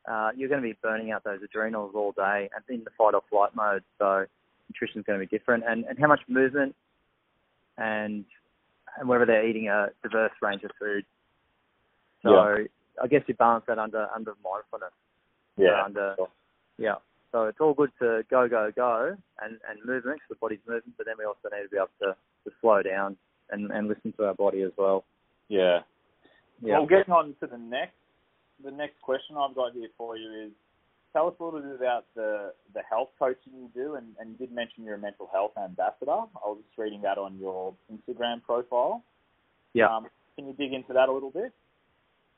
uh, 0.09 0.31
you're 0.37 0.49
going 0.49 0.61
to 0.61 0.67
be 0.69 0.77
burning 0.83 1.13
out 1.13 1.23
those 1.23 1.39
adrenals 1.45 1.93
all 1.95 2.11
day 2.11 2.49
and 2.55 2.65
in 2.69 2.83
the 2.83 2.91
fight 2.99 3.15
or 3.15 3.23
flight 3.31 3.55
mode. 3.55 3.85
So 3.99 4.27
nutrition's 4.69 5.05
going 5.05 5.21
to 5.21 5.27
be 5.27 5.39
different. 5.39 5.63
And, 5.65 5.85
and 5.85 5.97
how 5.97 6.09
much 6.09 6.23
movement 6.29 6.75
and 7.79 8.25
and 8.99 9.09
whether 9.09 9.27
they're 9.27 9.47
eating 9.47 9.69
a 9.69 9.89
diverse 10.03 10.33
range 10.43 10.65
of 10.65 10.71
food. 10.81 11.05
So 12.23 12.31
Yeah. 12.31 12.65
I 13.03 13.07
guess 13.09 13.23
you 13.27 13.35
balance 13.35 13.65
that 13.69 13.79
under 13.79 14.09
under 14.13 14.33
mindfulness. 14.43 14.93
Yeah. 15.57 15.85
Under 15.85 16.15
sure. 16.17 16.29
yeah. 16.79 16.97
So 17.31 17.45
it's 17.45 17.61
all 17.61 17.75
good 17.75 17.91
to 18.01 18.25
go, 18.31 18.49
go, 18.49 18.73
go, 18.75 19.17
and 19.41 19.61
and 19.69 19.79
movement 19.85 20.17
because 20.17 20.31
the 20.31 20.37
body's 20.41 20.61
moving, 20.67 20.93
but 20.97 21.07
then 21.07 21.17
we 21.19 21.25
also 21.27 21.49
need 21.55 21.63
to 21.63 21.69
be 21.69 21.77
able 21.77 21.89
to, 22.01 22.17
to 22.45 22.57
slow 22.61 22.83
down 22.83 23.17
and 23.51 23.71
and 23.71 23.87
listen 23.87 24.13
to 24.15 24.25
our 24.25 24.35
body 24.35 24.63
as 24.63 24.73
well. 24.77 25.05
Yeah. 25.49 25.81
Yeah. 26.63 26.79
Well, 26.79 26.87
getting 26.87 27.13
on 27.13 27.35
to 27.41 27.47
the 27.47 27.59
next, 27.59 27.97
the 28.65 28.71
next 28.71 29.01
question 29.03 29.37
I've 29.37 29.55
got 29.55 29.73
here 29.73 29.89
for 29.99 30.17
you 30.17 30.47
is, 30.47 30.53
tell 31.13 31.29
us 31.29 31.35
a 31.41 31.45
little 31.45 31.61
bit 31.61 31.77
about 31.77 32.05
the 32.15 32.53
the 32.75 32.81
health 32.89 33.11
coaching 33.19 33.53
you 33.55 33.71
do, 33.75 33.95
and, 33.95 34.07
and 34.19 34.31
you 34.31 34.37
did 34.47 34.55
mention 34.55 34.85
you're 34.85 34.97
a 34.97 34.99
mental 34.99 35.29
health 35.33 35.53
ambassador. 35.57 36.13
I 36.13 36.47
was 36.49 36.59
just 36.67 36.79
reading 36.79 37.03
that 37.03 37.19
on 37.19 37.39
your 37.39 37.75
Instagram 37.93 38.43
profile. 38.43 39.03
Yeah. 39.73 39.95
Um, 39.95 40.07
can 40.35 40.47
you 40.47 40.53
dig 40.53 40.73
into 40.73 40.93
that 40.93 41.09
a 41.09 41.13
little 41.13 41.31
bit? 41.31 41.53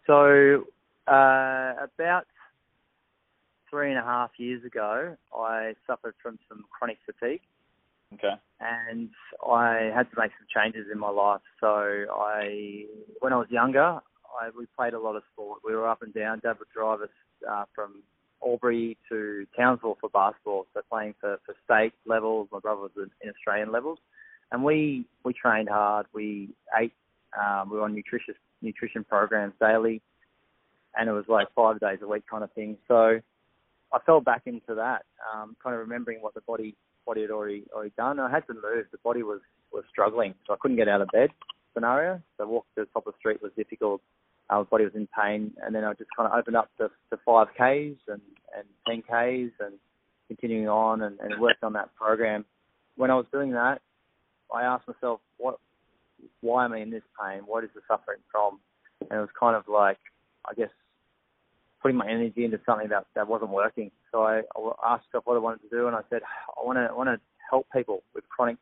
So 0.07 0.65
uh, 1.07 1.75
about 1.83 2.27
three 3.71 3.91
and 3.91 3.99
a 3.99 4.03
half 4.05 4.31
years 4.39 4.65
ago, 4.65 5.17
I 5.37 5.75
suffered 5.87 6.15
from 6.23 6.39
some 6.49 6.65
chronic 6.71 6.99
fatigue. 7.07 7.41
Okay. 8.15 8.35
and 8.61 9.11
I 9.47 9.91
had 9.95 10.11
to 10.11 10.17
make 10.19 10.33
some 10.39 10.47
changes 10.55 10.87
in 10.91 10.99
my 10.99 11.11
life. 11.11 11.43
So 11.61 11.67
I, 12.11 12.85
when 13.21 13.33
I 13.33 13.37
was 13.37 13.49
younger, 13.51 14.01
I 14.41 14.51
we 14.57 14.67
played 14.77 14.95
a 14.95 15.01
lot 15.01 15.17
of 15.17 15.23
sport. 15.33 15.61
We 15.65 15.75
were 15.75 15.89
up 15.89 16.03
and 16.03 16.13
down. 16.15 16.41
Dad 16.41 16.59
would 16.59 16.69
drive 16.75 17.01
us 17.03 17.09
uh, 17.49 17.65
from 17.75 18.03
Albury 18.45 18.97
to 19.09 19.47
Townsville 19.57 19.99
for 20.01 20.11
basketball, 20.11 20.67
so 20.75 20.81
playing 20.91 21.15
for, 21.21 21.39
for 21.45 21.55
state 21.65 21.93
levels. 22.07 22.49
My 22.53 22.61
brother 22.61 22.83
was 22.83 22.91
in, 22.97 23.31
Australian 23.31 23.73
levels, 23.73 23.99
and 24.53 24.63
we 24.65 25.05
we 25.25 25.33
trained 25.33 25.69
hard. 25.69 26.07
We 26.13 26.51
ate. 26.79 26.93
Um, 27.39 27.71
we 27.71 27.77
were 27.77 27.85
on 27.85 27.95
nutritious 27.95 28.37
nutrition 28.63 29.05
programs 29.05 29.55
daily, 29.61 30.01
and 30.97 31.09
it 31.09 31.13
was 31.13 31.25
like 31.29 31.49
five 31.55 31.81
days 31.81 31.99
a 32.03 32.09
week 32.09 32.25
kind 32.31 32.43
of 32.43 32.53
thing. 32.53 32.79
So 32.89 33.21
I 33.93 33.99
fell 34.07 34.21
back 34.21 34.43
into 34.47 34.75
that, 34.75 35.05
um, 35.33 35.57
kind 35.63 35.75
of 35.75 35.81
remembering 35.81 36.21
what 36.21 36.35
the 36.35 36.41
body 36.43 36.75
body 37.07 37.23
had 37.23 37.31
already 37.31 37.65
already 37.73 37.93
done. 37.97 38.21
I 38.21 38.31
had 38.31 38.47
to 38.47 38.55
move. 38.55 38.87
The 38.93 38.99
body 39.05 39.23
was 39.23 39.41
was 39.73 39.85
struggling, 39.91 40.35
so 40.47 40.55
I 40.55 40.57
couldn't 40.61 40.77
get 40.77 40.89
out 40.89 41.01
of 41.01 41.09
bed. 41.13 41.31
Scenario. 41.75 42.21
So 42.37 42.47
walking 42.47 42.71
to 42.77 42.81
the 42.83 42.87
top 42.87 43.07
of 43.07 43.13
the 43.15 43.19
street 43.19 43.43
was 43.43 43.53
difficult. 43.57 44.01
Uh, 44.51 44.55
our 44.55 44.65
body 44.65 44.85
was 44.85 44.95
in 44.95 45.09
pain, 45.19 45.53
and 45.63 45.75
then 45.75 45.85
I 45.85 45.93
just 45.95 46.11
kind 46.17 46.31
of 46.31 46.39
opened 46.39 46.57
up 46.57 46.71
to, 46.79 46.91
to 47.11 47.19
five 47.25 47.49
Ks 47.55 48.01
and 48.09 48.21
and 48.57 48.67
ten 48.87 49.03
Ks 49.03 49.53
and 49.61 49.75
continuing 50.29 50.69
on 50.69 51.03
and, 51.03 51.19
and 51.21 51.41
worked 51.41 51.65
on 51.65 51.73
that 51.75 51.95
program. 51.95 52.45
When 52.97 53.11
I 53.11 53.15
was 53.15 53.27
doing 53.33 53.53
that, 53.53 53.81
I 54.55 54.63
asked 54.63 54.89
myself, 54.89 55.21
what, 55.37 55.59
why 56.41 56.65
am 56.65 56.73
I 56.73 56.79
in 56.79 56.91
this 56.91 57.03
pain? 57.21 57.43
What 57.47 57.65
is 57.65 57.71
the 57.75 57.81
suffering 57.89 58.19
from? 58.31 58.59
And 59.01 59.19
it 59.19 59.21
was 59.21 59.31
kind 59.39 59.57
of 59.57 59.65
like, 59.69 59.99
I 60.45 60.55
guess, 60.55 60.71
putting 61.81 61.97
my 61.97 62.09
energy 62.09 62.45
into 62.45 62.61
something 62.67 62.89
that 62.89 63.07
that 63.15 63.29
wasn't 63.29 63.51
working. 63.51 63.91
So 64.11 64.23
I, 64.23 64.41
I 64.57 64.95
asked 64.95 65.07
myself 65.13 65.27
what 65.27 65.37
I 65.37 65.39
wanted 65.39 65.63
to 65.63 65.71
do, 65.71 65.87
and 65.87 65.97
I 65.97 66.01
said, 66.11 66.23
I 66.61 66.65
want 66.65 66.77
to 66.77 66.89
I 66.91 66.93
want 66.93 67.09
to 67.09 67.21
help 67.51 67.67
people 67.75 68.03
with 68.15 68.29
chronic 68.29 68.57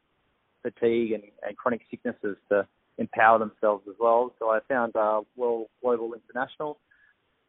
fatigue 0.63 1.13
and, 1.13 1.23
and 1.47 1.57
chronic 1.57 1.83
sicknesses 1.91 2.37
to 2.51 2.67
empower 2.99 3.39
themselves 3.39 3.85
as 3.89 3.95
well. 3.99 4.33
So 4.39 4.51
I 4.51 4.61
found 4.69 4.97
uh, 4.97 5.21
World 5.37 5.67
Global 5.83 6.13
International, 6.15 6.79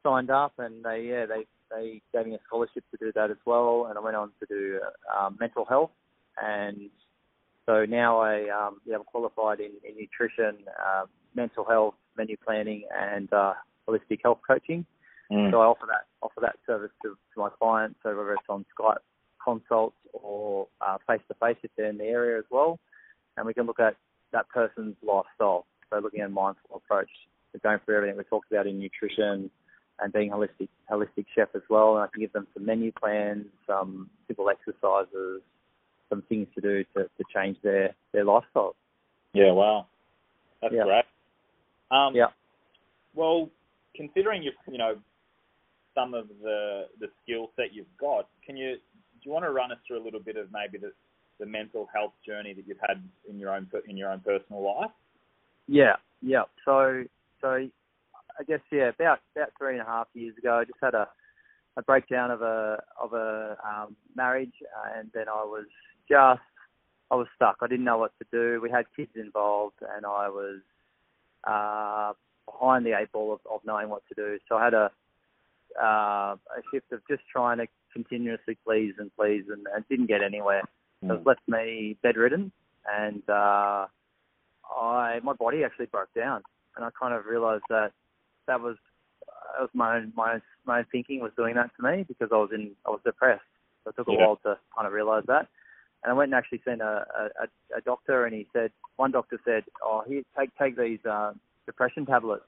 signed 0.03 0.29
up, 0.29 0.53
and 0.57 0.83
they 0.83 1.07
yeah 1.09 1.25
they 1.25 1.45
they 1.69 2.01
gave 2.13 2.27
me 2.27 2.35
a 2.35 2.39
scholarship 2.47 2.83
to 2.91 2.97
do 2.97 3.11
that 3.15 3.31
as 3.31 3.37
well, 3.45 3.87
and 3.89 3.97
I 3.97 4.01
went 4.01 4.15
on 4.15 4.31
to 4.39 4.45
do 4.47 4.79
um, 5.17 5.37
mental 5.39 5.65
health, 5.65 5.91
and 6.41 6.89
so 7.65 7.85
now 7.85 8.19
I 8.19 8.49
um, 8.49 8.81
yeah 8.85 8.95
I'm 8.95 9.03
qualified 9.03 9.59
in, 9.59 9.71
in 9.87 9.97
nutrition, 9.97 10.63
uh, 10.67 11.05
mental 11.35 11.65
health, 11.65 11.95
menu 12.17 12.37
planning, 12.45 12.83
and 12.97 13.31
uh, 13.33 13.53
holistic 13.87 14.19
health 14.23 14.39
coaching. 14.47 14.85
Mm. 15.31 15.51
So 15.51 15.59
I 15.61 15.65
offer 15.65 15.85
that 15.87 16.05
offer 16.21 16.39
that 16.41 16.55
service 16.65 16.91
to, 17.03 17.09
to 17.09 17.39
my 17.39 17.49
clients, 17.49 17.99
so 18.03 18.09
whether 18.09 18.33
it's 18.33 18.43
on 18.49 18.65
Skype 18.77 18.97
consults 19.43 19.95
or 20.13 20.67
face 21.07 21.21
to 21.27 21.33
face 21.35 21.57
if 21.63 21.71
they're 21.77 21.89
in 21.89 21.97
the 21.97 22.05
area 22.05 22.37
as 22.37 22.45
well, 22.49 22.79
and 23.35 23.45
we 23.45 23.53
can 23.53 23.65
look 23.65 23.79
at 23.79 23.95
that 24.31 24.49
person's 24.49 24.95
lifestyle. 25.01 25.65
So 25.89 25.99
looking 25.99 26.21
at 26.21 26.27
a 26.27 26.29
mindful 26.29 26.75
approach 26.75 27.09
to 27.53 27.59
going 27.59 27.79
through 27.85 27.97
everything 27.97 28.17
we 28.17 28.23
talked 28.25 28.51
about 28.51 28.67
in 28.67 28.79
nutrition 28.79 29.49
and 29.99 30.13
being 30.13 30.29
holistic 30.31 30.69
holistic 30.91 31.25
chef 31.35 31.49
as 31.55 31.61
well. 31.69 31.95
And 31.95 32.03
I 32.03 32.07
can 32.07 32.21
give 32.21 32.33
them 32.33 32.47
some 32.53 32.65
menu 32.65 32.91
plans, 32.91 33.45
some 33.65 34.09
simple 34.27 34.49
exercises, 34.49 35.41
some 36.09 36.23
things 36.29 36.47
to 36.55 36.61
do 36.61 36.83
to, 36.95 37.03
to 37.03 37.23
change 37.33 37.57
their 37.63 37.93
their 38.13 38.25
lifestyle. 38.25 38.75
Yeah. 39.33 39.51
Wow. 39.51 39.87
That's 40.61 40.73
Yeah. 40.73 40.83
great. 40.83 41.05
Um, 41.91 42.15
Yeah. 42.15 42.27
Well, 43.13 43.49
considering 43.95 44.43
you 44.43 44.51
you 44.69 44.77
know 44.77 44.97
some 45.95 46.13
of 46.13 46.27
the 46.41 46.87
the 46.99 47.07
skill 47.23 47.51
set 47.55 47.73
you've 47.73 47.97
got, 47.97 48.29
can 48.45 48.57
you 48.57 48.75
do 48.75 49.21
you 49.23 49.31
want 49.31 49.45
to 49.45 49.51
run 49.51 49.71
us 49.71 49.79
through 49.87 49.99
a 50.01 50.03
little 50.03 50.19
bit 50.19 50.35
of 50.37 50.51
maybe 50.51 50.77
the 50.77 50.93
the 51.39 51.45
mental 51.45 51.87
health 51.93 52.13
journey 52.25 52.53
that 52.53 52.67
you've 52.67 52.79
had 52.87 53.01
in 53.29 53.39
your 53.39 53.51
own 53.51 53.67
in 53.87 53.97
your 53.97 54.11
own 54.11 54.19
personal 54.19 54.63
life? 54.63 54.91
Yeah, 55.67 55.95
yeah. 56.21 56.43
So, 56.65 57.03
so 57.41 57.47
I 57.47 58.43
guess 58.47 58.59
yeah, 58.71 58.89
about 58.89 59.19
about 59.35 59.51
three 59.57 59.73
and 59.73 59.81
a 59.81 59.85
half 59.85 60.07
years 60.13 60.37
ago, 60.37 60.59
I 60.59 60.63
just 60.63 60.79
had 60.81 60.93
a 60.93 61.07
a 61.77 61.83
breakdown 61.83 62.31
of 62.31 62.41
a 62.41 62.81
of 63.01 63.13
a 63.13 63.57
um, 63.63 63.95
marriage, 64.15 64.53
uh, 64.75 64.99
and 64.99 65.09
then 65.13 65.29
I 65.29 65.43
was 65.43 65.65
just 66.09 66.41
I 67.11 67.15
was 67.15 67.27
stuck. 67.35 67.57
I 67.61 67.67
didn't 67.67 67.85
know 67.85 67.97
what 67.97 68.13
to 68.19 68.25
do. 68.31 68.59
We 68.61 68.69
had 68.69 68.85
kids 68.95 69.11
involved, 69.15 69.77
and 69.95 70.05
I 70.05 70.29
was 70.29 70.59
uh, 71.43 72.13
behind 72.45 72.85
the 72.85 72.97
eight 72.99 73.11
ball 73.11 73.33
of, 73.33 73.39
of 73.49 73.61
knowing 73.65 73.89
what 73.89 74.03
to 74.09 74.15
do. 74.15 74.39
So 74.49 74.57
I 74.57 74.63
had 74.65 74.73
a 74.73 74.91
uh, 75.81 76.35
a 76.35 76.61
shift 76.73 76.91
of 76.91 77.01
just 77.09 77.21
trying 77.31 77.59
to 77.59 77.67
continuously 77.93 78.57
please 78.65 78.93
and 78.97 79.11
please, 79.15 79.45
and, 79.49 79.67
and 79.73 79.87
didn't 79.89 80.07
get 80.07 80.23
anywhere. 80.23 80.63
So 81.07 81.13
it 81.15 81.25
left 81.25 81.41
me 81.47 81.97
bedridden, 82.01 82.51
and 82.85 83.23
uh, 83.29 83.87
I 84.75 85.19
my 85.23 85.33
body 85.33 85.63
actually 85.63 85.87
broke 85.87 86.13
down, 86.13 86.43
and 86.75 86.85
I 86.85 86.89
kind 86.99 87.13
of 87.13 87.25
realised 87.25 87.63
that 87.69 87.91
that 88.47 88.61
was 88.61 88.77
that 89.53 89.61
was 89.61 89.69
my 89.73 89.97
own 89.97 90.13
my 90.15 90.33
own, 90.33 90.41
my 90.65 90.79
own 90.79 90.85
thinking 90.91 91.21
was 91.21 91.31
doing 91.35 91.55
that 91.55 91.71
to 91.77 91.83
me 91.83 92.03
because 92.07 92.29
I 92.31 92.37
was 92.37 92.49
in 92.53 92.71
I 92.85 92.89
was 92.89 92.99
depressed. 93.05 93.43
So 93.83 93.89
it 93.91 93.95
took 93.95 94.07
a 94.07 94.11
Yeah. 94.11 94.25
while 94.25 94.35
to 94.43 94.57
kind 94.75 94.87
of 94.87 94.93
realise 94.93 95.25
that. 95.27 95.47
And 96.03 96.11
I 96.11 96.13
went 96.13 96.31
and 96.31 96.35
actually 96.35 96.61
seen 96.63 96.79
a, 96.81 97.05
a, 97.41 97.47
a 97.77 97.81
doctor, 97.81 98.25
and 98.25 98.35
he 98.35 98.47
said 98.53 98.71
one 98.97 99.11
doctor 99.11 99.39
said, 99.43 99.63
"Oh, 99.83 100.03
here, 100.07 100.23
take 100.37 100.55
take 100.57 100.77
these 100.77 101.03
uh, 101.05 101.33
depression 101.65 102.05
tablets," 102.05 102.45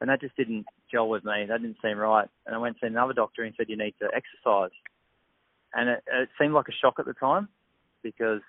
and 0.00 0.08
that 0.08 0.20
just 0.20 0.36
didn't 0.36 0.66
gel 0.90 1.08
with 1.08 1.24
me. 1.24 1.44
That 1.46 1.60
didn't 1.62 1.78
seem 1.82 1.98
right. 1.98 2.28
And 2.46 2.54
I 2.54 2.58
went 2.58 2.78
to 2.80 2.86
another 2.86 3.12
doctor, 3.12 3.42
and 3.42 3.52
he 3.52 3.56
said, 3.56 3.68
"You 3.68 3.76
need 3.76 3.94
to 4.00 4.08
exercise." 4.14 4.72
And 5.74 5.88
it, 5.88 6.04
it 6.12 6.28
seemed 6.38 6.54
like 6.54 6.68
a 6.68 6.72
shock 6.72 6.98
at 6.98 7.06
the 7.06 7.14
time 7.14 7.48
because 8.02 8.40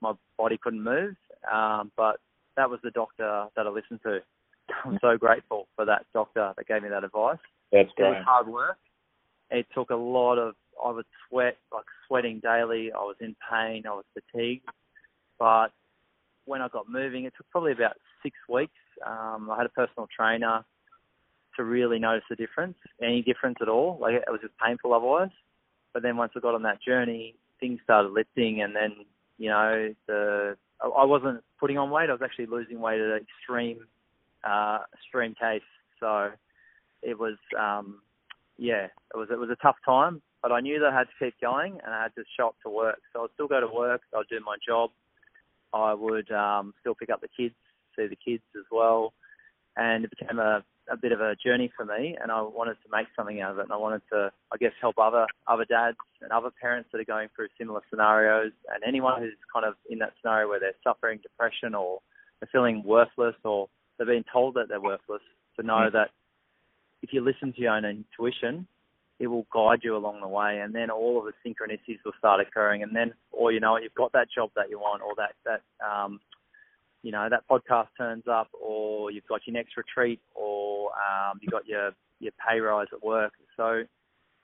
my 0.00 0.12
body 0.36 0.58
couldn't 0.62 0.82
move. 0.82 1.14
Um, 1.50 1.90
but 1.96 2.16
that 2.56 2.70
was 2.70 2.80
the 2.82 2.90
doctor 2.90 3.46
that 3.56 3.66
I 3.66 3.70
listened 3.70 4.00
to. 4.04 4.20
I'm 4.84 4.98
so 5.00 5.16
grateful 5.16 5.66
for 5.76 5.84
that 5.84 6.06
doctor 6.14 6.52
that 6.56 6.66
gave 6.66 6.82
me 6.82 6.88
that 6.90 7.04
advice. 7.04 7.38
That's 7.72 7.88
It 7.96 8.02
was 8.02 8.24
hard 8.24 8.48
work. 8.48 8.78
It 9.50 9.66
took 9.74 9.90
a 9.90 9.96
lot 9.96 10.38
of, 10.38 10.54
I 10.84 10.92
would 10.92 11.06
sweat, 11.28 11.56
like 11.72 11.84
sweating 12.06 12.40
daily. 12.40 12.92
I 12.92 12.98
was 12.98 13.16
in 13.20 13.34
pain. 13.50 13.84
I 13.86 13.90
was 13.90 14.04
fatigued. 14.14 14.68
But 15.38 15.68
when 16.44 16.62
I 16.62 16.68
got 16.68 16.88
moving, 16.88 17.24
it 17.24 17.32
took 17.36 17.48
probably 17.50 17.72
about 17.72 17.96
six 18.22 18.36
weeks. 18.48 18.72
Um, 19.04 19.50
I 19.50 19.56
had 19.56 19.66
a 19.66 19.70
personal 19.70 20.08
trainer 20.14 20.64
to 21.56 21.64
really 21.64 21.98
notice 21.98 22.24
the 22.30 22.36
difference, 22.36 22.76
any 23.02 23.22
difference 23.22 23.56
at 23.60 23.68
all. 23.68 23.98
Like 24.00 24.14
it 24.14 24.24
was 24.28 24.40
just 24.40 24.54
painful 24.64 24.94
otherwise. 24.94 25.30
But 25.92 26.02
then 26.02 26.16
once 26.16 26.32
I 26.36 26.40
got 26.40 26.54
on 26.54 26.62
that 26.62 26.80
journey, 26.80 27.34
things 27.60 27.80
started 27.84 28.12
lifting, 28.12 28.62
and 28.62 28.74
then 28.74 29.04
you 29.38 29.48
know 29.48 29.94
the 30.06 30.56
I 30.82 31.04
wasn't 31.04 31.42
putting 31.58 31.78
on 31.78 31.90
weight. 31.90 32.08
I 32.08 32.12
was 32.12 32.22
actually 32.22 32.46
losing 32.46 32.80
weight 32.80 33.00
at 33.00 33.06
an 33.06 33.20
extreme, 33.20 33.86
uh, 34.44 34.78
extreme 34.94 35.34
case. 35.34 35.62
So 35.98 36.30
it 37.02 37.18
was, 37.18 37.36
um, 37.58 38.00
yeah, 38.56 38.86
it 38.86 39.16
was 39.16 39.28
it 39.30 39.38
was 39.38 39.50
a 39.50 39.56
tough 39.56 39.76
time. 39.84 40.22
But 40.42 40.52
I 40.52 40.60
knew 40.60 40.80
that 40.80 40.92
I 40.92 40.98
had 40.98 41.08
to 41.08 41.24
keep 41.24 41.38
going, 41.38 41.78
and 41.84 41.94
I 41.94 42.02
had 42.02 42.14
to 42.14 42.24
show 42.36 42.48
up 42.48 42.56
to 42.64 42.70
work. 42.70 43.00
So 43.12 43.24
I'd 43.24 43.30
still 43.34 43.48
go 43.48 43.60
to 43.60 43.66
work. 43.66 44.00
I'd 44.16 44.28
do 44.30 44.40
my 44.44 44.56
job. 44.66 44.90
I 45.74 45.92
would 45.92 46.30
um, 46.32 46.72
still 46.80 46.94
pick 46.94 47.10
up 47.10 47.20
the 47.20 47.28
kids, 47.28 47.54
see 47.94 48.06
the 48.06 48.16
kids 48.16 48.42
as 48.56 48.64
well, 48.72 49.12
and 49.76 50.04
it 50.04 50.10
became 50.10 50.38
a, 50.38 50.64
a 50.90 50.96
bit 50.96 51.12
of 51.12 51.20
a 51.20 51.36
journey 51.36 51.70
for 51.76 51.84
me. 51.84 52.16
And 52.20 52.32
I 52.32 52.42
wanted 52.42 52.76
to 52.82 52.88
make 52.90 53.06
something 53.16 53.40
out 53.40 53.52
of 53.52 53.58
it, 53.58 53.62
and 53.62 53.72
I 53.72 53.76
wanted 53.76 54.02
to, 54.12 54.32
I 54.52 54.56
guess, 54.56 54.72
help 54.80 54.98
other 54.98 55.26
other 55.46 55.64
dads 55.64 55.96
and 56.20 56.32
other 56.32 56.50
parents 56.60 56.88
that 56.92 57.00
are 57.00 57.04
going 57.04 57.28
through 57.34 57.48
similar 57.58 57.80
scenarios, 57.90 58.52
and 58.72 58.82
anyone 58.86 59.20
who's 59.20 59.38
kind 59.52 59.64
of 59.64 59.74
in 59.88 59.98
that 60.00 60.12
scenario 60.20 60.48
where 60.48 60.60
they're 60.60 60.74
suffering 60.84 61.18
depression 61.22 61.74
or 61.74 62.00
they're 62.40 62.48
feeling 62.52 62.82
worthless 62.84 63.36
or 63.44 63.68
they're 63.96 64.06
being 64.06 64.24
told 64.32 64.54
that 64.54 64.68
they're 64.68 64.80
worthless, 64.80 65.22
to 65.56 65.62
know 65.62 65.88
Mm. 65.88 65.92
that 65.92 66.10
if 67.02 67.12
you 67.12 67.20
listen 67.20 67.52
to 67.52 67.60
your 67.60 67.74
own 67.74 67.84
intuition, 67.84 68.66
it 69.18 69.26
will 69.26 69.46
guide 69.52 69.80
you 69.82 69.94
along 69.94 70.20
the 70.20 70.28
way, 70.28 70.60
and 70.60 70.74
then 70.74 70.90
all 70.90 71.18
of 71.18 71.26
the 71.26 71.34
synchronicities 71.44 71.98
will 72.04 72.14
start 72.18 72.40
occurring, 72.40 72.82
and 72.82 72.96
then, 72.96 73.12
or 73.32 73.52
you 73.52 73.60
know, 73.60 73.76
you've 73.76 73.94
got 73.94 74.12
that 74.12 74.28
job 74.30 74.50
that 74.56 74.70
you 74.70 74.78
want, 74.78 75.02
or 75.02 75.14
that 75.16 75.34
that 75.44 75.62
um, 75.86 76.20
you 77.02 77.12
know 77.12 77.28
that 77.28 77.44
podcast 77.50 77.88
turns 77.96 78.24
up, 78.30 78.48
or 78.60 79.10
you've 79.10 79.26
got 79.26 79.46
your 79.46 79.54
next 79.54 79.76
retreat, 79.76 80.20
or 80.34 80.90
um, 80.92 81.38
you 81.42 81.48
got 81.48 81.66
your 81.66 81.92
your 82.20 82.32
pay 82.46 82.60
rise 82.60 82.88
at 82.92 83.02
work. 83.02 83.32
So, 83.56 83.84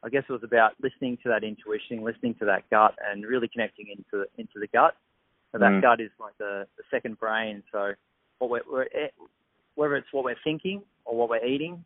I 0.02 0.08
guess 0.08 0.24
it 0.28 0.32
was 0.32 0.44
about 0.44 0.72
listening 0.82 1.18
to 1.22 1.28
that 1.28 1.44
intuition, 1.44 2.02
listening 2.02 2.34
to 2.36 2.44
that 2.46 2.68
gut, 2.70 2.94
and 3.10 3.24
really 3.24 3.48
connecting 3.48 3.86
into 3.88 4.26
into 4.38 4.58
the 4.60 4.68
gut. 4.68 4.94
So 5.52 5.58
that 5.58 5.72
Mm. 5.72 5.82
gut 5.82 6.00
is 6.00 6.10
like 6.18 6.36
the, 6.38 6.66
the 6.76 6.82
second 6.90 7.18
brain. 7.18 7.62
So, 7.72 7.92
what 8.38 8.50
we're, 8.50 8.62
we're 8.70 8.88
whether 9.76 9.96
it's 9.96 10.12
what 10.12 10.24
we're 10.24 10.36
thinking 10.42 10.82
or 11.04 11.16
what 11.16 11.28
we're 11.30 11.44
eating, 11.44 11.84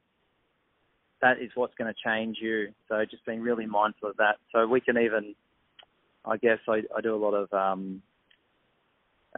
that 1.21 1.41
is 1.41 1.51
what's 1.55 1.75
going 1.75 1.93
to 1.93 2.01
change 2.03 2.39
you. 2.41 2.69
So 2.89 3.05
just 3.05 3.25
being 3.27 3.41
really 3.41 3.67
mindful 3.67 4.11
of 4.11 4.17
that. 4.17 4.37
So 4.53 4.67
we 4.67 4.81
can 4.81 4.97
even, 4.97 5.35
I 6.25 6.37
guess, 6.39 6.59
I, 6.69 6.83
I 6.97 7.01
do 7.03 7.15
a 7.15 7.17
lot 7.17 7.35
of 7.35 7.53
um, 7.53 8.03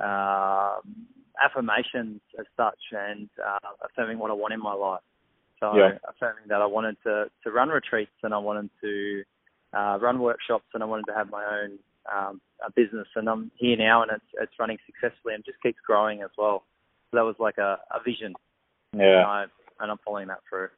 uh, 0.01 0.77
affirmations 1.45 2.21
as 2.39 2.47
such 2.57 2.79
and 2.93 3.29
uh, 3.45 3.69
affirming 3.85 4.19
what 4.19 4.31
I 4.31 4.35
want 4.35 4.55
in 4.55 4.61
my 4.61 4.75
life. 4.75 5.01
So 5.61 5.75
Yeah. 5.77 5.99
affirming 6.09 6.47
that 6.49 6.61
I 6.61 6.67
wanted 6.67 6.97
to, 7.05 7.31
to 7.45 7.51
run 7.51 7.69
retreats 7.69 8.13
and 8.23 8.35
I 8.35 8.39
wanted 8.39 8.71
to 8.81 9.25
uh, 9.73 9.99
run 10.01 10.21
workshops 10.21 10.67
and 10.75 10.83
I 10.83 10.87
wanted 10.87 11.07
to 11.07 11.15
have 11.15 11.31
my 11.31 11.45
own 11.45 11.79
um, 12.13 12.41
a 12.67 12.71
business 12.71 13.07
and 13.15 13.29
I'm 13.29 13.51
here 13.57 13.77
now 13.77 14.03
and 14.03 14.11
it's 14.11 14.31
it's 14.41 14.53
running 14.59 14.79
successfully 14.87 15.35
and 15.35 15.45
just 15.45 15.61
keeps 15.63 15.79
growing 15.87 16.23
as 16.23 16.31
well. 16.37 16.65
So 17.11 17.19
that 17.19 17.25
was 17.25 17.37
like 17.39 17.59
a, 17.59 17.79
a 17.91 18.03
vision 18.05 18.35
and, 18.93 19.01
Yeah. 19.01 19.25
I, 19.27 19.45
and 19.81 19.91
I'm 19.91 19.99
following 20.05 20.29
that 20.29 20.41
through. 20.49 20.69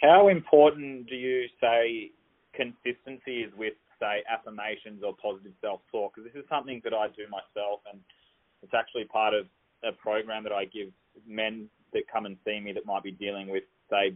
How 0.00 0.28
important 0.28 1.08
do 1.08 1.14
you 1.14 1.46
say 1.60 2.10
consistency 2.54 3.42
is 3.42 3.52
with, 3.56 3.74
say, 4.00 4.22
affirmations 4.30 5.02
or 5.04 5.14
positive 5.16 5.52
self-talk? 5.60 6.14
Because 6.14 6.30
this 6.30 6.42
is 6.42 6.48
something 6.50 6.80
that 6.84 6.92
I 6.92 7.06
do 7.16 7.24
myself, 7.30 7.80
and 7.90 8.00
it's 8.62 8.74
actually 8.74 9.04
part 9.04 9.32
of 9.32 9.46
a 9.84 9.92
program 9.92 10.42
that 10.44 10.52
I 10.52 10.64
give 10.66 10.88
men 11.26 11.68
that 11.92 12.02
come 12.12 12.26
and 12.26 12.36
see 12.44 12.60
me 12.60 12.72
that 12.72 12.86
might 12.86 13.02
be 13.02 13.10
dealing 13.10 13.48
with, 13.48 13.64
say, 13.90 14.14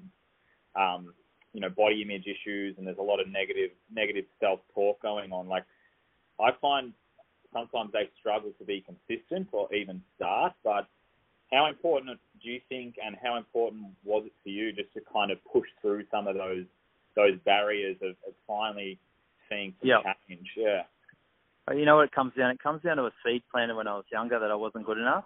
um, 0.74 1.12
you 1.52 1.60
know, 1.60 1.70
body 1.70 2.02
image 2.02 2.26
issues, 2.26 2.76
and 2.78 2.86
there's 2.86 2.98
a 2.98 3.02
lot 3.02 3.20
of 3.20 3.28
negative 3.28 3.70
negative 3.92 4.24
self-talk 4.40 5.00
going 5.00 5.32
on. 5.32 5.48
Like, 5.48 5.64
I 6.40 6.50
find 6.60 6.92
sometimes 7.52 7.92
they 7.92 8.10
struggle 8.18 8.52
to 8.58 8.64
be 8.64 8.84
consistent 8.84 9.48
or 9.52 9.72
even 9.74 10.02
start, 10.16 10.52
but 10.62 10.86
how 11.52 11.66
important 11.66 12.18
do 12.42 12.50
you 12.50 12.60
think, 12.68 12.96
and 13.02 13.16
how 13.22 13.36
important 13.36 13.86
was 14.04 14.24
it 14.26 14.32
for 14.42 14.48
you 14.50 14.72
just 14.72 14.92
to 14.94 15.00
kind 15.12 15.30
of 15.30 15.38
push 15.50 15.68
through 15.80 16.04
some 16.10 16.26
of 16.26 16.36
those 16.36 16.64
those 17.14 17.38
barriers 17.46 17.96
of, 18.02 18.10
of 18.26 18.34
finally 18.46 18.98
seeing 19.48 19.72
some 19.80 19.88
Yeah. 19.88 20.02
change? 20.28 20.48
Yeah. 20.56 20.82
You 21.72 21.84
know 21.84 21.96
what 21.96 22.04
it 22.04 22.12
comes 22.12 22.32
down? 22.36 22.50
It 22.50 22.62
comes 22.62 22.82
down 22.82 22.98
to 22.98 23.06
a 23.06 23.12
seed 23.24 23.42
planted 23.50 23.74
when 23.74 23.88
I 23.88 23.94
was 23.94 24.04
younger 24.12 24.38
that 24.38 24.50
I 24.50 24.54
wasn't 24.54 24.84
good 24.84 24.98
enough, 24.98 25.24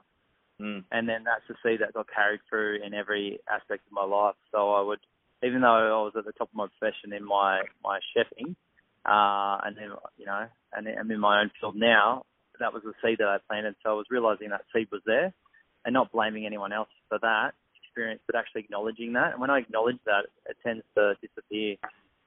Mm. 0.60 0.84
and 0.92 1.08
then 1.08 1.24
that's 1.24 1.46
the 1.48 1.54
seed 1.62 1.80
that 1.80 1.94
got 1.94 2.06
carried 2.14 2.40
through 2.48 2.82
in 2.84 2.92
every 2.92 3.40
aspect 3.50 3.86
of 3.86 3.92
my 3.92 4.04
life. 4.04 4.34
So 4.52 4.72
I 4.74 4.82
would, 4.82 5.00
even 5.42 5.62
though 5.62 6.00
I 6.00 6.02
was 6.04 6.12
at 6.18 6.26
the 6.26 6.32
top 6.32 6.50
of 6.50 6.54
my 6.54 6.66
profession 6.66 7.12
in 7.12 7.24
my 7.24 7.62
my 7.82 7.98
chefing, 8.12 8.54
uh, 9.06 9.60
and 9.64 9.76
then 9.76 9.90
you 10.18 10.26
know, 10.26 10.46
and 10.74 10.86
I'm 10.86 11.10
in 11.10 11.20
my 11.20 11.40
own 11.40 11.50
field 11.58 11.76
now, 11.76 12.24
that 12.58 12.74
was 12.74 12.82
the 12.82 12.92
seed 13.02 13.18
that 13.18 13.28
I 13.28 13.38
planted. 13.48 13.74
So 13.82 13.90
I 13.90 13.94
was 13.94 14.06
realizing 14.10 14.50
that 14.50 14.62
seed 14.74 14.88
was 14.92 15.02
there, 15.06 15.32
and 15.84 15.94
not 15.94 16.12
blaming 16.12 16.44
anyone 16.44 16.72
else 16.72 16.90
for 17.08 17.18
that 17.20 17.52
experience, 17.82 18.20
but 18.26 18.36
actually 18.36 18.60
acknowledging 18.62 19.14
that. 19.14 19.32
And 19.32 19.40
when 19.40 19.50
I 19.50 19.58
acknowledge 19.58 19.98
that, 20.04 20.26
it 20.48 20.56
tends 20.64 20.84
to 20.96 21.14
disappear. 21.20 21.76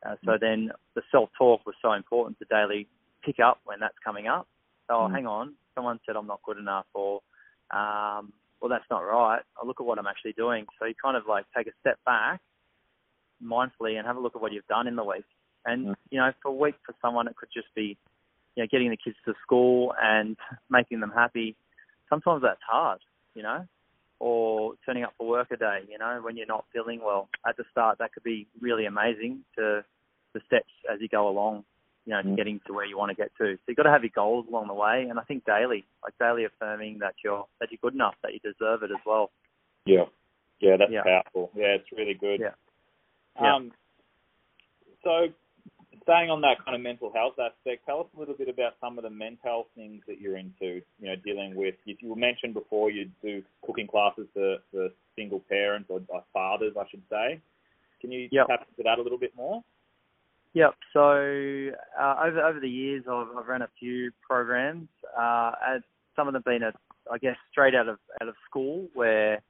Uh, 0.06 0.16
so 0.26 0.38
then 0.40 0.72
the 0.96 1.02
self-talk 1.12 1.66
was 1.66 1.76
so 1.82 1.94
important 1.94 2.38
to 2.40 2.46
daily 2.46 2.88
pick 3.24 3.40
up 3.40 3.62
when 3.64 3.80
that's 3.80 3.98
coming 4.04 4.28
up. 4.28 4.48
Oh, 4.90 5.08
Mm. 5.08 5.12
hang 5.14 5.28
on, 5.28 5.56
someone 5.76 6.00
said 6.06 6.18
I'm 6.18 6.28
not 6.28 6.42
good 6.44 6.58
enough, 6.58 6.86
or 6.94 7.22
um, 7.74 8.32
well, 8.62 8.70
that's 8.70 8.86
not 8.90 9.00
right. 9.00 9.42
I 9.62 9.66
look 9.66 9.82
at 9.82 9.86
what 9.86 10.00
I'm 10.00 10.08
actually 10.08 10.34
doing. 10.34 10.66
So 10.80 10.86
you 10.86 10.94
kind 11.02 11.18
of 11.18 11.24
like 11.28 11.46
take 11.56 11.68
a 11.68 11.72
step 11.82 11.98
back 12.06 12.40
mindfully 13.44 13.98
and 13.98 14.08
have 14.08 14.16
a 14.16 14.20
look 14.20 14.36
at 14.36 14.42
what 14.42 14.54
you've 14.54 14.68
done 14.68 14.88
in 14.88 14.96
the 14.96 15.04
week. 15.04 15.26
And 15.66 15.88
Mm. 15.88 15.96
you 16.12 16.20
know, 16.20 16.32
for 16.42 16.50
a 16.50 16.54
week 16.54 16.76
for 16.86 16.96
someone, 17.02 17.28
it 17.28 17.36
could 17.36 17.50
just 17.54 17.74
be, 17.76 17.98
you 18.56 18.64
know, 18.64 18.68
getting 18.72 18.90
the 18.90 18.98
kids 18.98 19.18
to 19.26 19.34
school 19.42 19.94
and 20.02 20.38
making 20.70 21.00
them 21.00 21.12
happy. 21.12 21.56
Sometimes 22.10 22.42
that's 22.42 22.62
hard, 22.68 23.00
you 23.34 23.44
know, 23.44 23.66
or 24.20 24.76
turning 24.86 25.04
up 25.04 25.14
for 25.18 25.28
work 25.28 25.52
a 25.52 25.58
day. 25.58 25.80
You 25.90 25.98
know, 25.98 26.20
when 26.22 26.38
you're 26.38 26.46
not 26.48 26.66
feeling 26.72 27.02
well 27.04 27.30
at 27.48 27.58
the 27.58 27.64
start, 27.72 27.98
that 28.00 28.14
could 28.14 28.24
be 28.24 28.48
really 28.62 28.86
amazing 28.86 29.44
to 29.58 29.84
the 30.34 30.42
steps 30.48 30.72
as 30.92 31.02
you 31.02 31.08
go 31.08 31.28
along. 31.28 31.66
You 32.06 32.12
know, 32.12 32.22
to 32.22 32.28
Mm. 32.28 32.36
getting 32.36 32.60
to 32.68 32.74
where 32.74 32.86
you 32.86 32.98
want 32.98 33.12
to 33.12 33.16
get 33.16 33.32
to. 33.38 33.56
So 33.56 33.62
you've 33.68 33.78
got 33.78 33.84
to 33.84 33.90
have 33.92 34.04
your 34.04 34.12
goals 34.14 34.46
along 34.50 34.68
the 34.68 34.74
way, 34.74 35.08
and 35.10 35.18
I 35.18 35.24
think 35.24 35.46
daily, 35.46 35.86
like 36.04 36.18
daily 36.20 36.44
affirming 36.44 37.00
that 37.00 37.16
you're 37.24 37.46
that 37.60 37.72
you're 37.72 37.80
good 37.82 37.94
enough, 37.94 38.16
that 38.24 38.34
you 38.34 38.40
deserve 38.40 38.84
it 38.84 38.92
as 38.92 39.00
well. 39.06 39.32
Yeah. 39.86 40.06
Yeah, 40.60 40.78
that's 40.78 40.92
Yeah. 40.92 41.04
powerful. 41.04 41.52
Yeah, 41.56 41.76
it's 41.76 41.92
really 41.92 42.14
good. 42.14 42.40
Yeah. 42.42 42.56
Yeah. 43.40 43.56
Um, 43.56 43.72
so 45.04 45.34
staying 46.04 46.30
on 46.30 46.42
that 46.42 46.64
kind 46.64 46.76
of 46.76 46.82
mental 46.82 47.12
health 47.14 47.40
aspect, 47.40 47.86
tell 47.86 48.02
us 48.02 48.08
a 48.16 48.20
little 48.20 48.36
bit 48.36 48.50
about 48.50 48.76
some 48.82 48.98
of 48.98 49.04
the 49.04 49.10
mental 49.10 49.40
health 49.44 49.68
things 49.76 50.04
that 50.08 50.20
you're 50.20 50.38
into. 50.38 50.82
You 51.00 51.08
know, 51.08 51.16
dealing 51.16 51.56
with. 51.56 51.76
If 51.86 52.02
you 52.02 52.16
mentioned 52.16 52.54
before, 52.54 52.92
you 52.92 53.10
do 53.22 53.44
cooking 53.66 53.88
classes 53.88 54.28
for, 54.34 54.58
for 54.72 54.90
single 55.16 55.40
parents 55.40 55.90
or, 55.90 56.02
or 56.10 56.24
fathers, 56.34 56.76
I 56.78 56.88
should 56.90 57.04
say. 57.10 57.40
Can 58.02 58.12
you 58.12 58.28
Yep. 58.32 58.48
tap 58.48 58.68
into 58.70 58.84
that 58.84 59.00
a 59.00 59.02
little 59.02 59.18
bit 59.18 59.34
more? 59.36 59.64
Yep. 60.54 60.76
So 60.94 61.02
uh, 62.00 62.16
over 62.24 62.42
over 62.42 62.60
the 62.60 62.70
years, 62.70 63.06
I've, 63.10 63.28
I've 63.38 63.48
run 63.48 63.64
a 63.64 63.70
few 63.80 64.12
programs. 64.28 64.88
Uh, 65.18 65.52
and 65.68 65.84
some 66.16 66.28
of 66.28 66.34
them 66.34 66.44
been, 66.46 66.62
I 67.12 67.18
guess, 67.18 67.36
straight 67.52 67.76
out 67.76 67.90
of 67.90 67.98
out 68.22 68.28
of 68.28 68.36
school, 68.48 68.88
where 68.94 69.42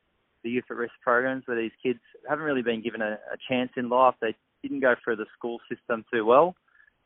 the 0.43 0.49
youth 0.49 0.65
at 0.69 0.77
risk 0.77 0.93
programs, 1.03 1.43
where 1.45 1.59
these 1.59 1.71
kids 1.81 1.99
haven't 2.27 2.45
really 2.45 2.61
been 2.61 2.81
given 2.81 3.01
a, 3.01 3.17
a 3.31 3.37
chance 3.49 3.71
in 3.75 3.89
life. 3.89 4.15
They 4.21 4.35
didn't 4.61 4.79
go 4.79 4.95
through 5.03 5.17
the 5.17 5.25
school 5.37 5.59
system 5.69 6.05
too 6.11 6.25
well. 6.25 6.55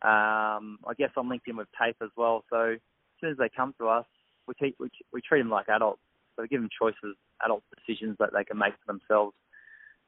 Um, 0.03 0.77
I 0.87 0.93
guess 0.95 1.09
I'm 1.17 1.27
linked 1.27 1.47
in 1.47 1.57
with 1.57 1.67
TAFE 1.79 1.95
as 2.03 2.09
well. 2.15 2.43
So 2.51 2.73
as 2.73 2.79
soon 3.19 3.31
as 3.31 3.37
they 3.37 3.49
come 3.49 3.73
to 3.79 3.89
us, 3.89 4.05
we, 4.47 4.53
te- 4.53 4.75
we, 4.79 4.89
we 5.11 5.21
treat 5.21 5.39
them 5.39 5.49
like 5.49 5.69
adults. 5.69 6.01
So 6.35 6.43
we 6.43 6.47
give 6.47 6.61
them 6.61 6.69
choices, 6.79 7.15
adult 7.43 7.63
decisions 7.75 8.15
that 8.19 8.29
they 8.31 8.43
can 8.43 8.59
make 8.59 8.73
for 8.73 8.93
themselves. 8.93 9.35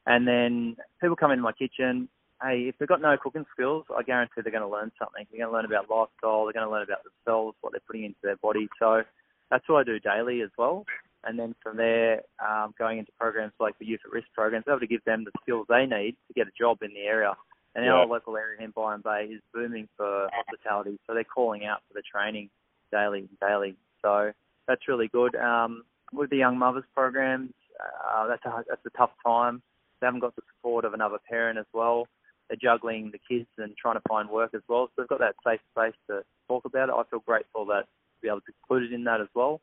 And 0.05 0.27
then 0.27 0.75
people 1.01 1.15
come 1.15 1.31
into 1.31 1.43
my 1.43 1.53
kitchen. 1.53 2.07
Hey, 2.41 2.69
if 2.69 2.77
they've 2.77 2.87
got 2.87 3.01
no 3.01 3.17
cooking 3.21 3.45
skills, 3.53 3.85
I 3.95 4.03
guarantee 4.03 4.41
they're 4.41 4.51
going 4.51 4.63
to 4.63 4.69
learn 4.69 4.91
something. 4.97 5.25
They're 5.29 5.45
going 5.45 5.51
to 5.51 5.55
learn 5.55 5.65
about 5.65 5.89
lifestyle. 5.89 6.45
They're 6.45 6.53
going 6.53 6.65
to 6.67 6.71
learn 6.71 6.83
about 6.83 7.03
themselves, 7.03 7.57
what 7.61 7.73
they're 7.73 7.81
putting 7.85 8.05
into 8.05 8.19
their 8.23 8.37
body. 8.37 8.69
So 8.79 9.03
that's 9.51 9.67
what 9.67 9.79
I 9.79 9.83
do 9.83 9.99
daily 9.99 10.41
as 10.41 10.49
well. 10.57 10.85
And 11.25 11.37
then 11.37 11.53
from 11.61 11.75
there, 11.75 12.21
um, 12.39 12.73
going 12.79 12.97
into 12.99 13.11
programs 13.19 13.51
like 13.59 13.77
the 13.77 13.85
Youth 13.85 13.99
at 14.05 14.11
Risk 14.11 14.27
programs, 14.33 14.65
able 14.69 14.79
to 14.79 14.87
give 14.87 15.03
them 15.03 15.25
the 15.25 15.31
skills 15.41 15.65
they 15.67 15.85
need 15.85 16.15
to 16.27 16.33
get 16.33 16.47
a 16.47 16.51
job 16.57 16.81
in 16.81 16.93
the 16.93 17.01
area. 17.01 17.35
And 17.75 17.85
Yeah. 17.85 17.95
our 17.95 18.05
local 18.05 18.37
area 18.37 18.61
in 18.61 18.71
Byron 18.71 19.01
Bay 19.01 19.25
is 19.25 19.41
booming 19.53 19.89
for 19.97 20.29
hospitality, 20.33 20.97
so 21.05 21.13
they're 21.13 21.23
calling 21.23 21.65
out 21.65 21.81
for 21.87 21.93
the 21.93 22.01
training 22.01 22.49
daily, 22.91 23.27
daily. 23.41 23.75
So 24.01 24.31
that's 24.65 24.87
really 24.87 25.07
good. 25.09 25.35
Um, 25.35 25.83
with 26.13 26.29
the 26.29 26.37
young 26.37 26.57
mothers 26.57 26.85
programs, 26.95 27.53
uh, 27.79 28.27
that's 28.27 28.43
a 28.45 28.65
that's 28.67 28.85
a 28.85 28.89
tough 28.97 29.11
time. 29.23 29.61
They 29.99 30.07
haven't 30.07 30.21
got 30.21 30.35
the 30.35 30.41
support 30.55 30.85
of 30.85 30.93
another 30.93 31.19
parent 31.29 31.59
as 31.59 31.67
well. 31.73 32.07
They're 32.49 32.57
juggling 32.61 33.11
the 33.11 33.19
kids 33.29 33.47
and 33.57 33.75
trying 33.77 33.95
to 33.95 34.01
find 34.09 34.29
work 34.29 34.51
as 34.55 34.61
well. 34.67 34.87
So 34.87 35.01
they've 35.01 35.07
got 35.07 35.19
that 35.19 35.35
safe 35.45 35.61
space 35.71 35.93
to 36.07 36.23
talk 36.47 36.65
about 36.65 36.89
it. 36.89 36.95
I 36.97 37.03
feel 37.09 37.19
grateful 37.19 37.65
that 37.67 37.81
to 37.81 38.21
be 38.21 38.27
able 38.27 38.41
to 38.41 38.53
include 38.63 38.91
it 38.91 38.95
in 38.95 39.03
that 39.05 39.21
as 39.21 39.27
well. 39.35 39.61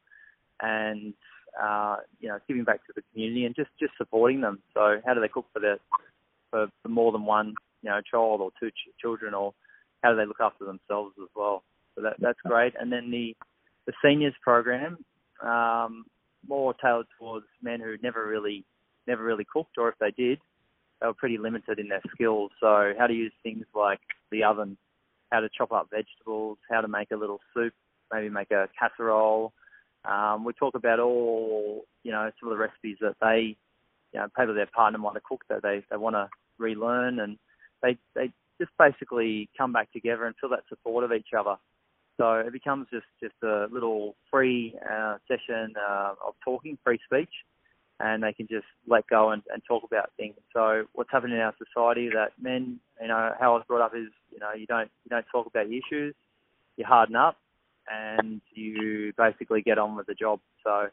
And 0.61 1.15
uh, 1.61 1.97
you 2.21 2.29
know, 2.29 2.39
giving 2.47 2.65
back 2.65 2.87
to 2.87 2.93
the 2.95 3.03
community 3.13 3.45
and 3.45 3.55
just 3.55 3.71
just 3.81 3.93
supporting 3.97 4.41
them. 4.41 4.61
So 4.75 5.01
how 5.05 5.15
do 5.15 5.21
they 5.21 5.29
cook 5.29 5.47
for 5.53 5.61
their 5.61 5.79
for, 6.51 6.69
for 6.83 6.89
more 6.89 7.13
than 7.13 7.25
one 7.25 7.55
you 7.83 7.91
know 7.91 8.01
child 8.11 8.41
or 8.41 8.51
two 8.61 8.71
ch- 8.71 9.01
children, 9.01 9.35
or 9.35 9.55
how 10.03 10.11
do 10.11 10.17
they 10.17 10.27
look 10.27 10.41
after 10.41 10.65
themselves 10.65 11.15
as 11.21 11.29
well? 11.35 11.65
So 11.95 12.03
that 12.03 12.17
that's 12.19 12.39
great. 12.45 12.75
And 12.79 12.93
then 12.93 13.11
the 13.11 13.35
the 13.87 13.93
seniors 14.05 14.35
program, 14.43 14.99
um, 15.43 16.05
more 16.47 16.75
tailored 16.75 17.07
towards 17.19 17.47
men 17.63 17.81
who 17.81 17.97
never 18.03 18.27
really 18.27 18.65
never 19.07 19.23
really 19.23 19.47
cooked, 19.51 19.79
or 19.79 19.89
if 19.89 19.95
they 19.99 20.11
did, 20.11 20.39
they 21.01 21.07
were 21.07 21.15
pretty 21.15 21.39
limited 21.39 21.79
in 21.79 21.89
their 21.89 22.03
skills. 22.13 22.51
So 22.61 22.93
how 22.99 23.07
to 23.07 23.15
use 23.15 23.33
things 23.43 23.65
like 23.75 24.01
the 24.31 24.45
oven, 24.45 24.77
how 25.31 25.41
to 25.41 25.49
chop 25.57 25.73
up 25.73 25.89
vegetables, 25.91 26.59
how 26.71 26.81
to 26.81 26.89
make 26.89 27.11
a 27.11 27.17
little 27.17 27.41
soup, 27.55 27.75
maybe 28.13 28.29
make 28.29 28.51
a 28.51 28.69
casserole. 28.79 29.53
Um, 30.05 30.45
we 30.45 30.53
talk 30.53 30.75
about 30.75 31.01
all, 31.01 31.85
you 32.05 32.13
know, 32.13 32.31
some 32.39 32.49
of 32.49 32.57
the 32.57 32.63
recipes 32.63 32.99
that 33.01 33.17
they, 33.21 33.57
you 34.13 34.21
know, 34.21 34.29
maybe 34.39 34.53
their 34.53 34.67
partner 34.67 34.99
might 34.99 35.15
have 35.15 35.25
cooked 35.25 35.49
that 35.49 35.63
they, 35.63 35.85
they 35.91 35.97
want 35.97 36.15
to 36.15 36.29
relearn 36.59 37.21
and 37.21 37.39
they, 37.83 37.99
they 38.15 38.33
just 38.59 38.71
basically 38.79 39.51
come 39.59 39.73
back 39.73 39.93
together 39.93 40.25
and 40.25 40.35
feel 40.41 40.51
that 40.51 40.63
support 40.69 41.05
of 41.05 41.13
each 41.13 41.29
other. 41.39 41.57
So 42.19 42.35
it 42.35 42.53
becomes 42.53 42.87
just, 42.91 43.05
just 43.23 43.35
a 43.43 43.67
little 43.71 44.17
free 44.31 44.75
uh, 44.91 45.17
session 45.29 45.75
uh, 45.77 46.15
of 46.27 46.35
talking, 46.43 46.79
free 46.83 46.99
speech, 47.05 47.33
and 48.01 48.23
they 48.23 48.33
can 48.33 48.47
just 48.47 48.67
let 48.87 49.07
go 49.09 49.31
and, 49.31 49.43
and 49.53 49.63
talk 49.67 49.83
about 49.85 50.11
things. 50.17 50.35
So 50.53 50.85
what's 50.93 51.11
happening 51.11 51.37
in 51.37 51.43
our 51.43 51.55
society 51.59 52.11
that 52.15 52.33
men, 52.41 52.79
you 53.01 53.09
know, 53.09 53.33
how 53.39 53.53
I 53.53 53.57
was 53.57 53.65
brought 53.67 53.81
up 53.85 53.95
is, 53.95 54.09
you 54.33 54.39
know, 54.39 54.53
you 54.53 54.67
don't 54.67 54.91
you 55.05 55.11
don't 55.11 55.25
talk 55.33 55.47
about 55.47 55.71
your 55.71 55.81
issues, 55.87 56.15
you 56.77 56.85
harden 56.85 57.17
up, 57.17 57.37
and 57.91 58.41
you 58.53 59.13
basically 59.17 59.63
get 59.63 59.79
on 59.79 59.97
with 59.97 60.07
the 60.07 60.15
job. 60.15 60.41
So 60.63 60.89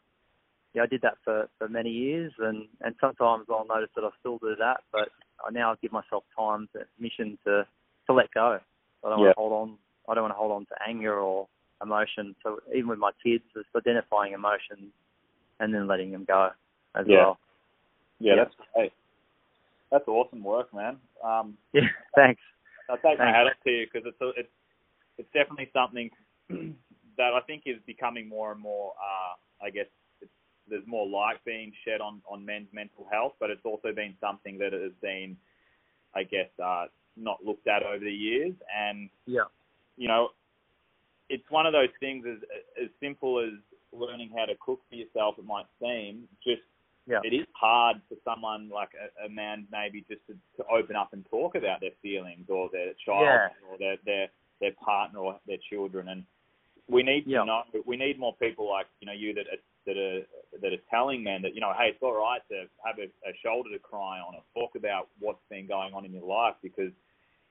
yeah, 0.74 0.82
I 0.82 0.86
did 0.86 1.02
that 1.02 1.18
for, 1.24 1.48
for 1.58 1.68
many 1.68 1.90
years, 1.90 2.32
and, 2.38 2.66
and 2.80 2.94
sometimes 3.00 3.46
I'll 3.48 3.66
notice 3.66 3.90
that 3.94 4.02
I 4.04 4.08
still 4.20 4.38
do 4.38 4.56
that, 4.58 4.78
but 4.90 5.08
I 5.46 5.50
now 5.52 5.76
give 5.80 5.92
myself 5.92 6.24
time, 6.36 6.68
to, 6.72 6.84
permission 6.96 7.38
to 7.44 7.66
to 8.06 8.12
let 8.12 8.32
go. 8.34 8.58
I 9.04 9.08
don't 9.08 9.18
Yeah. 9.20 9.26
want 9.26 9.36
to 9.36 9.40
hold 9.40 9.52
on. 9.52 9.78
I 10.08 10.14
don't 10.14 10.24
want 10.24 10.34
to 10.34 10.38
hold 10.38 10.52
on 10.52 10.66
to 10.66 10.74
anger 10.86 11.18
or 11.18 11.48
emotion. 11.82 12.34
So 12.42 12.60
even 12.74 12.88
with 12.88 12.98
my 12.98 13.12
kids, 13.22 13.44
it's 13.56 13.68
identifying 13.74 14.32
emotions 14.32 14.92
and 15.60 15.72
then 15.72 15.86
letting 15.86 16.12
them 16.12 16.24
go 16.24 16.50
as 16.94 17.06
Yeah. 17.06 17.16
well. 17.16 17.38
Yeah, 18.20 18.36
that's 18.36 18.54
great. 18.74 18.92
That's 19.90 20.06
awesome 20.08 20.42
work, 20.42 20.72
man. 20.72 20.98
Um, 21.22 21.56
Yeah, 21.72 21.88
thanks. 22.16 22.40
I 22.88 22.96
take 22.96 23.18
my 23.18 23.26
hat 23.26 23.46
off 23.46 23.52
to 23.64 23.70
you 23.70 23.86
because 23.86 24.06
it's 24.06 24.20
a, 24.20 24.28
it's 24.40 24.52
it's 25.18 25.32
definitely 25.32 25.70
something 25.72 26.10
that 27.16 27.32
I 27.32 27.40
think 27.46 27.62
is 27.66 27.76
becoming 27.86 28.28
more 28.28 28.52
and 28.52 28.60
more. 28.60 28.92
Uh, 28.98 29.64
I 29.64 29.70
guess 29.70 29.86
it's, 30.20 30.30
there's 30.68 30.86
more 30.86 31.06
light 31.06 31.42
being 31.44 31.72
shed 31.84 32.00
on 32.00 32.20
on 32.28 32.44
men's 32.44 32.68
mental 32.72 33.06
health, 33.10 33.34
but 33.40 33.50
it's 33.50 33.64
also 33.64 33.92
been 33.92 34.14
something 34.20 34.58
that 34.58 34.72
has 34.72 34.92
been, 35.00 35.36
I 36.14 36.24
guess, 36.24 36.48
uh, 36.62 36.86
not 37.16 37.44
looked 37.44 37.68
at 37.68 37.82
over 37.82 38.04
the 38.04 38.12
years. 38.12 38.54
And 38.74 39.08
Yeah. 39.26 39.44
you 39.96 40.08
know, 40.08 40.30
it's 41.28 41.48
one 41.50 41.66
of 41.66 41.72
those 41.72 41.92
things 42.00 42.26
as 42.26 42.38
as 42.82 42.90
simple 43.00 43.38
as 43.38 43.52
learning 43.92 44.30
how 44.36 44.44
to 44.44 44.54
cook 44.60 44.80
for 44.88 44.96
yourself. 44.96 45.38
It 45.38 45.44
might 45.44 45.66
seem 45.80 46.28
just 46.42 46.62
Yeah. 47.06 47.20
it 47.22 47.34
is 47.34 47.46
hard 47.52 48.00
for 48.08 48.16
someone 48.24 48.70
like 48.70 48.90
a, 48.96 49.26
a 49.26 49.28
man 49.28 49.66
maybe 49.70 50.04
just 50.08 50.22
to, 50.28 50.34
to 50.56 50.68
open 50.70 50.96
up 50.96 51.12
and 51.12 51.24
talk 51.30 51.54
about 51.54 51.80
their 51.80 51.92
feelings 52.00 52.46
or 52.48 52.70
their 52.72 52.92
child 53.04 53.22
Yeah. 53.24 53.48
or 53.70 53.78
their 53.78 53.96
their 54.04 54.28
their 54.60 54.72
partner 54.82 55.18
or 55.20 55.38
their 55.46 55.58
children 55.70 56.08
and 56.08 56.24
we 56.88 57.02
need 57.02 57.24
Yeah. 57.26 57.40
to 57.40 57.46
know 57.46 57.62
we 57.86 57.96
need 57.96 58.18
more 58.18 58.34
people 58.36 58.68
like 58.68 58.86
you 59.00 59.06
know 59.06 59.12
you 59.12 59.34
that 59.34 59.46
are, 59.52 59.62
that 59.86 59.96
are 59.98 60.20
that 60.62 60.72
are 60.72 60.82
telling 60.90 61.22
men 61.22 61.42
that 61.42 61.54
you 61.54 61.60
know 61.60 61.72
hey 61.76 61.88
it's 61.92 62.02
all 62.02 62.14
right 62.14 62.40
to 62.50 62.64
have 62.84 62.98
a, 62.98 63.08
a 63.28 63.32
shoulder 63.44 63.70
to 63.70 63.78
cry 63.78 64.20
on 64.20 64.34
or 64.34 64.42
talk 64.54 64.74
about 64.76 65.08
what's 65.20 65.44
been 65.50 65.66
going 65.66 65.92
on 65.92 66.04
in 66.04 66.12
your 66.12 66.26
life 66.26 66.54
because 66.62 66.92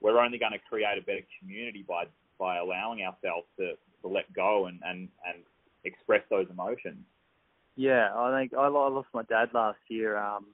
we're 0.00 0.18
only 0.20 0.38
going 0.38 0.52
to 0.52 0.58
create 0.68 0.98
a 0.98 1.02
better 1.02 1.24
community 1.40 1.84
by 1.86 2.04
by 2.38 2.56
allowing 2.58 3.02
ourselves 3.02 3.46
to, 3.58 3.74
to 4.02 4.08
let 4.08 4.30
go 4.34 4.66
and, 4.66 4.80
and, 4.84 5.08
and 5.24 5.44
express 5.84 6.20
those 6.30 6.46
emotions. 6.50 6.98
Yeah, 7.76 8.10
I 8.14 8.38
think 8.38 8.54
I 8.54 8.68
lost 8.68 9.08
my 9.12 9.24
dad 9.24 9.48
last 9.52 9.78
year, 9.88 10.16
um, 10.16 10.46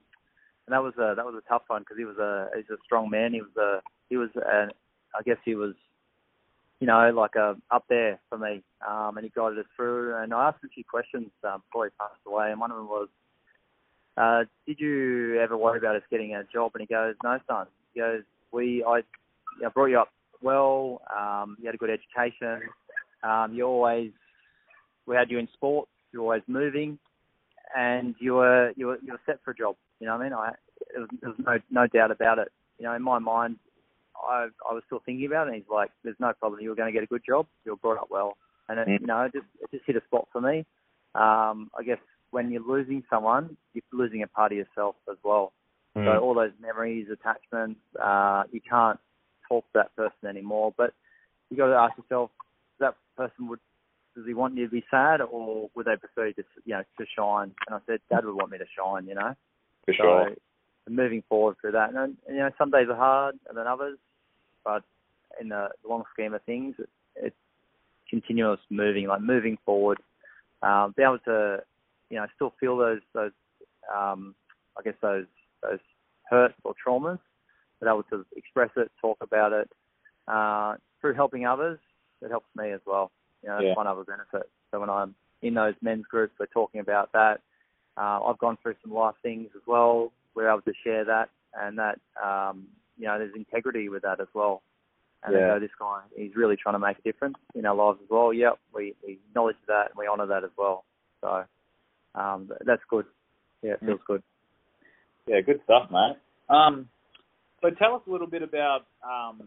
and 0.67 0.73
that 0.73 0.83
was 0.83 0.95
a 0.97 1.15
that 1.17 1.25
was 1.25 1.35
a 1.35 1.49
tough 1.49 1.63
one 1.67 1.83
because 1.83 1.99
he 1.99 2.05
was 2.05 2.17
a 2.17 2.49
he's 2.57 2.71
a 2.71 2.81
strong 2.85 3.11
man. 3.11 3.35
He 3.35 3.43
was 3.43 3.55
a 3.59 3.81
he 4.09 4.17
was 4.17 4.31
a, 4.37 4.69
I 5.15 5.23
guess 5.27 5.37
he 5.45 5.55
was, 5.55 5.75
you 6.81 6.87
know, 6.87 7.11
like 7.15 7.35
a 7.35 7.57
up 7.71 7.85
there 7.91 8.19
for 8.31 8.39
me, 8.39 8.63
um, 8.89 9.19
and 9.19 9.25
he 9.25 9.33
guided 9.35 9.59
us 9.59 9.67
through. 9.77 10.17
And 10.17 10.33
I 10.33 10.49
asked 10.49 10.65
him 10.65 10.71
a 10.73 10.75
few 10.75 10.85
questions 10.85 11.31
um, 11.45 11.63
before 11.69 11.87
he 11.87 11.91
passed 11.99 12.21
away, 12.27 12.51
and 12.51 12.59
one 12.59 12.71
of 12.71 12.79
them 12.79 12.89
was, 12.89 13.09
uh, 14.17 14.45
"Did 14.67 14.81
you 14.81 15.39
ever 15.41 15.59
worry 15.59 15.79
about 15.79 15.97
us 15.97 16.03
getting 16.11 16.35
a 16.35 16.45
job?" 16.45 16.73
And 16.75 16.81
he 16.81 16.87
goes, 16.87 17.17
"No, 17.23 17.39
son." 17.47 17.67
He 17.93 18.01
goes, 18.01 18.23
"We 18.51 18.83
I, 18.83 19.03
I 19.65 19.69
brought 19.75 19.87
you 19.87 20.01
up 20.01 20.11
well. 20.41 21.03
Um, 21.15 21.59
you 21.61 21.67
had 21.67 21.75
a 21.75 21.79
good 21.79 21.91
education. 21.91 22.63
Um, 23.23 23.53
you 23.53 23.67
always 23.67 24.11
we 25.05 25.17
had 25.17 25.31
you 25.31 25.39
in 25.39 25.49
sport. 25.53 25.87
You're 26.13 26.23
always 26.23 26.43
moving." 26.47 26.99
And 27.77 28.15
you 28.19 28.35
were 28.35 28.73
you 28.77 28.87
were 28.89 28.99
you 29.03 29.13
were 29.13 29.21
set 29.27 29.41
for 29.45 29.53
a 29.53 29.55
job. 29.57 29.77
You 30.01 30.07
know 30.07 30.17
what 30.17 30.23
I 30.23 30.25
mean? 30.25 30.33
I 30.33 30.53
there 30.93 31.01
was, 31.01 31.11
there 31.21 31.31
was 31.31 31.39
no 31.71 31.83
no 31.83 31.87
doubt 31.87 32.11
about 32.11 32.39
it. 32.39 32.51
You 32.79 32.85
know, 32.87 32.95
in 32.95 33.03
my 33.03 33.19
mind, 33.19 33.57
I 34.17 34.49
I 34.69 34.73
was 34.73 34.83
still 34.87 35.03
thinking 35.05 35.27
about 35.27 35.47
it. 35.47 35.55
And 35.55 35.57
he's 35.57 35.71
like, 35.73 35.91
"There's 36.03 36.17
no 36.19 36.33
problem. 36.33 36.61
You 36.61 36.71
were 36.71 36.75
going 36.77 36.89
to 36.89 36.93
get 36.93 37.03
a 37.03 37.07
good 37.07 37.23
job. 37.27 37.47
You 37.65 37.73
were 37.73 37.77
brought 37.77 38.01
up 38.01 38.09
well." 38.11 38.37
And 38.69 38.79
it, 38.79 38.89
Mm. 38.89 39.01
you 39.01 39.07
know, 39.07 39.23
it 39.23 39.33
just 39.33 39.47
it 39.61 39.71
just 39.71 39.85
hit 39.87 39.97
a 39.97 40.03
spot 40.07 40.29
for 40.33 40.41
me. 40.41 40.65
Um, 41.15 41.71
I 41.79 41.83
guess 41.85 41.99
when 42.31 42.51
you're 42.51 42.63
losing 42.63 43.03
someone, 43.11 43.57
you're 43.75 43.83
losing 43.93 44.23
a 44.23 44.29
part 44.29 44.53
of 44.53 44.59
yourself 44.59 44.97
as 45.11 45.17
well. 45.25 45.53
Mm. 45.97 46.05
So 46.05 46.21
all 46.23 46.35
those 46.35 46.53
memories, 46.61 47.09
attachments, 47.11 47.81
uh, 48.01 48.45
you 48.53 48.61
can't 48.61 48.99
talk 49.49 49.65
to 49.65 49.71
that 49.75 49.97
person 49.97 50.29
anymore. 50.29 50.73
But 50.77 50.95
you 51.51 51.57
got 51.57 51.67
to 51.67 51.75
ask 51.75 51.99
yourself, 51.99 52.31
that 52.79 52.95
person 53.17 53.49
would 53.49 53.59
does 54.17 54.27
he 54.27 54.35
want 54.35 54.57
you 54.57 54.67
to 54.67 54.71
be 54.71 54.85
sad, 54.91 55.21
or 55.21 55.71
would 55.75 55.87
they 55.87 55.97
prefer 55.97 56.29
you 56.29 56.35
to 56.35 56.45
you 56.65 56.75
know 56.75 56.83
to 56.99 57.07
shine? 57.17 57.53
And 57.67 57.77
I 57.77 57.79
said, 57.87 58.01
Dad 58.11 58.25
would 58.25 58.35
want 58.35 58.51
me 58.51 58.59
to 58.59 58.65
shine, 58.77 59.07
you 59.07 59.15
know. 59.15 59.35
For 59.87 59.95
So 59.95 60.35
moving 60.89 61.23
forward 61.29 61.57
through 61.61 61.73
that, 61.73 61.95
and 61.95 62.17
you 62.29 62.37
know, 62.37 62.51
some 62.59 62.71
days 62.71 62.89
are 62.89 62.97
hard 62.97 63.39
than 63.53 63.67
others, 63.67 63.99
but 64.65 64.83
in 65.41 65.49
the 65.49 65.69
long 65.89 66.05
scheme 66.13 66.35
of 66.35 66.43
things, 66.43 66.75
it, 66.79 66.89
it's 67.17 67.37
continuous 68.09 68.61
moving, 68.71 69.07
like 69.07 69.23
moving 69.23 69.59
forward. 69.65 69.99
Um, 70.63 70.93
be 70.97 71.03
able 71.03 71.19
to, 71.21 71.59
you 72.11 72.17
know, 72.17 72.27
still 72.35 72.53
feel 72.59 72.77
those 72.77 73.01
those, 73.15 73.33
um, 73.95 74.35
I 74.79 74.83
guess 74.83 74.95
those 75.01 75.27
those 75.63 75.79
hurts 76.29 76.55
or 76.65 76.75
traumas, 76.75 77.19
but 77.79 77.89
able 77.89 78.03
to 78.05 78.27
express 78.37 78.71
it, 78.77 78.91
talk 79.01 79.19
about 79.21 79.53
it, 79.53 79.71
uh, 80.29 80.75
through 81.01 81.15
helping 81.15 81.47
others, 81.47 81.79
it 82.23 82.31
helps 82.31 82.49
me 82.57 82.73
as 82.73 82.81
well. 82.87 83.11
You 83.43 83.49
know, 83.49 83.57
that's 83.57 83.67
Yeah. 83.69 83.75
one 83.75 83.87
other 83.87 84.05
benefit. 84.05 84.49
So 84.71 84.81
when 84.81 84.91
I'm 84.91 85.15
in 85.43 85.55
those 85.55 85.75
men's 85.81 86.07
groups, 86.07 86.35
we're 86.39 86.47
talking 86.47 86.81
about 86.81 87.13
that. 87.13 87.41
Uh, 87.97 88.21
I've 88.25 88.39
gone 88.39 88.57
through 88.63 88.77
some 88.83 88.93
life 88.93 89.17
things 89.23 89.51
as 89.55 89.63
well. 89.67 90.13
We're 90.35 90.49
able 90.49 90.63
to 90.63 90.75
share 90.85 91.05
that, 91.05 91.31
and 91.55 91.79
that 91.79 91.99
um, 92.23 92.69
you 92.97 93.07
know, 93.07 93.19
there's 93.19 93.35
integrity 93.35 93.89
with 93.89 94.03
that 94.03 94.21
as 94.21 94.29
well. 94.35 94.63
And 95.23 95.35
they 95.35 95.41
Yeah. 95.41 95.55
go, 95.55 95.59
this 95.59 95.75
guy, 95.79 96.03
he's 96.17 96.35
really 96.37 96.57
trying 96.57 96.75
to 96.75 96.79
make 96.79 96.99
a 96.99 97.03
difference 97.03 97.37
in 97.55 97.67
our 97.67 97.75
lives 97.75 98.01
as 98.03 98.09
well. 98.09 98.33
Yep, 98.33 98.59
we, 98.73 98.95
we 99.05 99.13
acknowledge 99.29 99.57
that 99.67 99.91
and 99.91 99.99
we 99.99 100.07
honour 100.07 100.27
that 100.27 100.45
as 100.45 100.51
well. 100.57 100.85
So 101.21 101.45
um, 102.15 102.51
that's 102.65 102.83
good. 102.89 103.07
Yeah, 103.63 103.73
it 103.73 103.81
feels 103.81 104.01
good. 104.07 104.23
Yeah, 105.27 105.41
good 105.41 105.61
stuff, 105.65 105.91
mate. 105.91 106.17
Um, 106.49 106.89
so 107.61 107.71
tell 107.71 107.95
us 107.95 108.03
a 108.07 108.11
little 108.11 108.27
bit 108.27 108.43
about 108.43 108.87
um, 109.05 109.43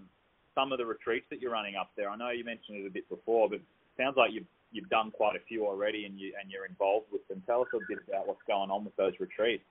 some 0.54 0.72
of 0.72 0.78
the 0.78 0.86
retreats 0.86 1.26
that 1.32 1.42
you're 1.42 1.52
running 1.52 1.76
up 1.76 1.92
there. 1.98 2.10
I 2.10 2.16
know 2.16 2.30
you 2.30 2.44
mentioned 2.44 2.78
it 2.78 2.88
a 2.88 2.92
bit 2.92 3.10
before, 3.10 3.50
but 3.50 3.60
sounds 3.98 4.16
like 4.18 4.32
you've 4.32 4.48
you've 4.72 4.90
done 4.90 5.12
quite 5.12 5.36
a 5.36 5.44
few 5.48 5.66
already, 5.66 6.06
and 6.06 6.20
you 6.20 6.34
and 6.42 6.52
you're 6.52 6.66
involved 6.66 7.08
with 7.12 7.28
them. 7.28 7.44
Tell 7.46 7.62
us 7.62 7.68
a 7.74 7.80
bit 7.88 8.00
about 8.08 8.28
what's 8.28 8.42
going 8.48 8.72
on 8.72 8.84
with 8.86 8.96
those 8.96 9.14
retreats. 9.20 9.64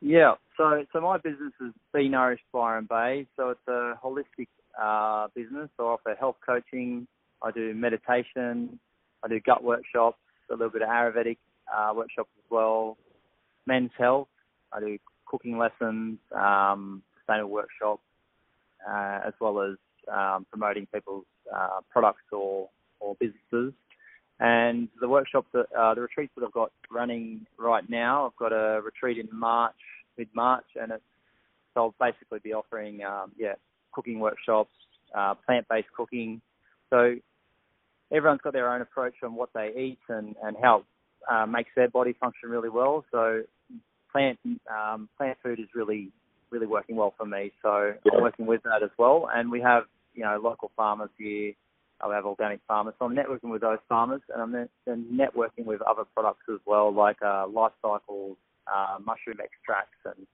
Yeah. 0.00 0.34
So 0.56 0.84
so 0.92 1.00
my 1.00 1.18
business 1.18 1.52
is 1.60 1.72
Be 1.92 2.08
Nourished 2.08 2.44
Byron 2.52 2.86
Bay. 2.88 3.26
So 3.36 3.50
it's 3.50 3.68
a 3.68 3.94
holistic 4.02 4.48
uh, 4.80 5.28
business. 5.34 5.68
So 5.76 5.88
I 5.88 5.92
offer 5.92 6.16
health 6.18 6.36
coaching. 6.44 7.06
I 7.42 7.50
do 7.50 7.74
meditation. 7.74 8.78
I 9.24 9.28
do 9.28 9.40
gut 9.40 9.62
workshops. 9.62 10.18
A 10.50 10.54
little 10.54 10.70
bit 10.70 10.82
of 10.82 10.88
Ayurvedic 10.88 11.38
uh, 11.74 11.92
workshops 11.94 12.30
as 12.38 12.50
well. 12.50 12.96
Men's 13.66 13.90
health. 13.98 14.28
I 14.72 14.80
do 14.80 14.98
cooking 15.26 15.58
lessons, 15.58 16.18
um, 16.34 17.02
sustainable 17.18 17.50
workshops, 17.50 18.02
uh, 18.88 19.20
as 19.26 19.32
well 19.40 19.60
as 19.60 19.76
um, 20.12 20.46
promoting 20.50 20.86
people's 20.92 21.24
uh, 21.54 21.80
products 21.90 22.22
or 22.30 22.68
or 23.00 23.16
businesses. 23.20 23.72
And 24.38 24.88
the 25.00 25.08
workshops 25.08 25.48
that 25.54 25.66
uh, 25.76 25.94
the 25.94 26.02
retreats 26.02 26.32
that 26.36 26.44
I've 26.44 26.52
got 26.52 26.70
running 26.90 27.46
right 27.58 27.88
now, 27.88 28.26
I've 28.26 28.36
got 28.36 28.52
a 28.52 28.80
retreat 28.82 29.18
in 29.18 29.28
March, 29.32 29.74
mid 30.18 30.28
March, 30.34 30.66
and 30.80 30.92
it's 30.92 31.02
so 31.72 31.80
I'll 31.84 31.94
basically 32.00 32.40
be 32.42 32.52
offering 32.52 33.02
um, 33.04 33.32
yeah 33.38 33.54
cooking 33.92 34.20
workshops, 34.20 34.72
uh, 35.16 35.34
plant 35.46 35.66
based 35.70 35.88
cooking. 35.96 36.42
So 36.90 37.16
everyone's 38.12 38.42
got 38.42 38.52
their 38.52 38.72
own 38.72 38.82
approach 38.82 39.14
on 39.22 39.34
what 39.34 39.48
they 39.54 39.72
eat 39.76 39.98
and 40.08 40.36
and 40.42 40.56
how 40.62 40.78
it 40.78 40.84
uh, 41.32 41.46
makes 41.46 41.70
their 41.74 41.88
body 41.88 42.14
function 42.20 42.50
really 42.50 42.68
well. 42.68 43.04
So 43.10 43.42
plant 44.12 44.38
um, 44.70 45.08
plant 45.16 45.38
food 45.42 45.60
is 45.60 45.68
really 45.74 46.10
really 46.50 46.66
working 46.66 46.96
well 46.96 47.14
for 47.16 47.26
me. 47.26 47.52
So 47.62 47.94
Yeah. 48.04 48.12
I'm 48.14 48.22
working 48.22 48.46
with 48.46 48.62
that 48.64 48.82
as 48.82 48.90
well, 48.98 49.28
and 49.32 49.50
we 49.50 49.60
have 49.62 49.84
you 50.14 50.24
know 50.24 50.38
local 50.42 50.70
farmers 50.76 51.10
here. 51.18 51.52
I 52.00 52.14
have 52.14 52.26
organic 52.26 52.60
farmers, 52.68 52.94
so 52.98 53.06
I'm 53.06 53.14
networking 53.14 53.50
with 53.50 53.62
those 53.62 53.78
farmers, 53.88 54.20
and 54.32 54.42
I'm 54.42 54.52
then 54.52 54.68
then 54.84 55.06
networking 55.12 55.64
with 55.64 55.80
other 55.82 56.04
products 56.14 56.44
as 56.52 56.60
well, 56.66 56.92
like 56.92 57.22
uh, 57.22 57.46
life 57.48 57.72
cycles, 57.82 58.36
uh, 58.66 58.98
mushroom 59.04 59.38
extracts, 59.40 59.98
and 60.04 60.26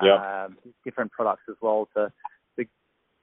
Yeah. 0.00 0.44
um, 0.44 0.56
different 0.84 1.12
products 1.12 1.42
as 1.48 1.56
well 1.60 1.88
to, 1.94 2.12
to 2.56 2.64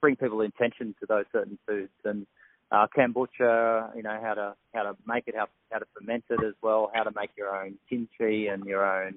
bring 0.00 0.16
people 0.16 0.40
attention 0.42 0.94
to 1.00 1.06
those 1.06 1.24
certain 1.32 1.58
foods 1.66 1.90
and 2.04 2.26
uh, 2.70 2.86
kombucha, 2.96 3.96
you 3.96 4.02
know 4.02 4.18
how 4.22 4.34
to 4.34 4.54
how 4.74 4.82
to 4.84 4.96
make 5.06 5.26
it, 5.26 5.34
how 5.36 5.48
how 5.72 5.78
to 5.78 5.86
ferment 5.94 6.24
it 6.30 6.42
as 6.44 6.54
well, 6.62 6.90
how 6.94 7.02
to 7.02 7.10
make 7.16 7.30
your 7.36 7.54
own 7.56 7.76
kimchi 7.88 8.46
and 8.48 8.64
your 8.64 8.84
own 8.84 9.14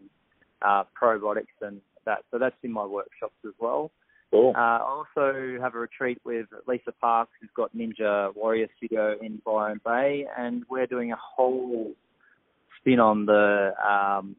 uh, 0.62 0.84
probiotics 1.00 1.56
and 1.62 1.82
that. 2.06 2.24
So 2.32 2.40
that's 2.40 2.56
in 2.64 2.72
my 2.72 2.86
workshops 2.86 3.36
as 3.46 3.54
well. 3.60 3.92
Cool. 4.34 4.54
Uh, 4.58 4.60
I 4.60 4.80
also 4.80 5.62
have 5.62 5.76
a 5.76 5.78
retreat 5.78 6.18
with 6.26 6.48
Lisa 6.68 6.92
Parks, 7.00 7.30
who's 7.40 7.52
got 7.56 7.76
Ninja 7.76 8.36
Warrior 8.36 8.66
Studio 8.78 9.16
in 9.22 9.40
Byron 9.46 9.80
Bay, 9.86 10.26
and 10.36 10.64
we're 10.72 10.88
doing 10.88 11.12
a 11.12 11.16
whole 11.16 11.92
spin 12.80 13.00
on 13.00 13.28
the 13.28 13.74
um, 13.88 14.36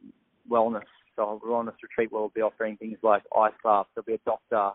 wellness. 0.50 0.82
So 1.14 1.40
a 1.40 1.46
wellness 1.46 1.74
retreat 1.80 2.10
where 2.10 2.22
we'll 2.22 2.32
be 2.34 2.40
offering 2.40 2.76
things 2.76 2.98
like 3.04 3.22
ice 3.38 3.52
baths. 3.62 3.88
There'll 3.94 4.04
be 4.04 4.14
a 4.14 4.18
doctor 4.26 4.70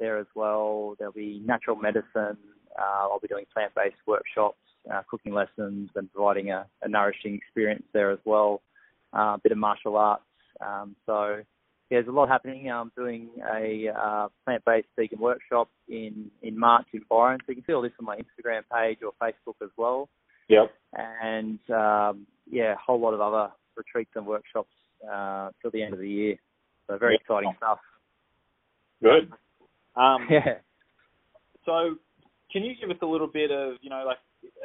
there 0.00 0.16
as 0.16 0.26
well. 0.34 0.94
There'll 0.98 1.12
be 1.12 1.42
natural 1.44 1.76
medicine. 1.76 2.38
Uh, 2.74 3.02
I'll 3.02 3.20
be 3.20 3.28
doing 3.28 3.44
plant-based 3.52 3.96
workshops, 4.06 4.56
uh, 4.90 5.02
cooking 5.10 5.34
lessons, 5.34 5.90
and 5.94 6.10
providing 6.10 6.52
a, 6.52 6.64
a 6.80 6.88
nourishing 6.88 7.34
experience 7.34 7.84
there 7.92 8.10
as 8.10 8.18
well. 8.24 8.62
Uh, 9.14 9.34
a 9.34 9.40
bit 9.42 9.52
of 9.52 9.58
martial 9.58 9.98
arts. 9.98 10.22
Um, 10.62 10.96
so 11.04 11.42
yeah, 11.90 11.98
there's 11.98 12.08
a 12.08 12.12
lot 12.12 12.28
happening. 12.28 12.70
I'm 12.70 12.90
doing 12.96 13.28
a 13.52 13.88
uh, 13.88 14.28
plant-based 14.44 14.88
vegan 14.96 15.18
workshop 15.18 15.68
in, 15.88 16.30
in 16.42 16.58
March 16.58 16.86
in 16.92 17.02
Byron. 17.10 17.40
So 17.44 17.50
you 17.50 17.56
can 17.56 17.64
see 17.66 17.72
all 17.74 17.82
this 17.82 17.92
on 18.00 18.06
my 18.06 18.16
Instagram 18.16 18.62
page 18.72 18.98
or 19.04 19.12
Facebook 19.22 19.56
as 19.62 19.70
well. 19.76 20.08
Yep. 20.48 20.72
And 20.94 21.58
um, 21.70 22.26
yeah, 22.50 22.72
a 22.72 22.76
whole 22.76 23.00
lot 23.00 23.14
of 23.14 23.20
other 23.20 23.50
retreats 23.76 24.10
and 24.14 24.26
workshops 24.26 24.72
uh, 25.10 25.50
till 25.60 25.70
the 25.70 25.82
end 25.82 25.92
of 25.92 26.00
the 26.00 26.08
year. 26.08 26.36
So 26.86 26.96
very 26.96 27.14
Yeah. 27.14 27.20
exciting 27.20 27.54
stuff. 27.58 27.78
Good. 29.02 29.32
Um, 29.96 30.26
Yeah. 30.30 30.54
So, 31.66 31.96
can 32.52 32.62
you 32.62 32.74
give 32.78 32.90
us 32.90 32.96
a 33.00 33.06
little 33.06 33.26
bit 33.26 33.50
of, 33.50 33.76
you 33.80 33.88
know, 33.88 34.04
like 34.06 34.18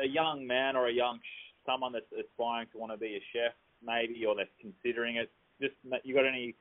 a 0.04 0.06
young 0.06 0.46
man 0.46 0.76
or 0.76 0.90
a 0.90 0.94
young 0.94 1.18
sh- 1.20 1.54
someone 1.66 1.94
that's 1.94 2.12
aspiring 2.12 2.68
to 2.74 2.78
want 2.78 2.92
to 2.92 2.98
be 2.98 3.16
a 3.16 3.24
chef, 3.32 3.54
maybe, 3.82 4.26
or 4.26 4.36
that's 4.36 4.50
considering 4.60 5.16
it? 5.16 5.32
Just, 5.62 5.76
you 6.04 6.14
got 6.14 6.28
any 6.28 6.56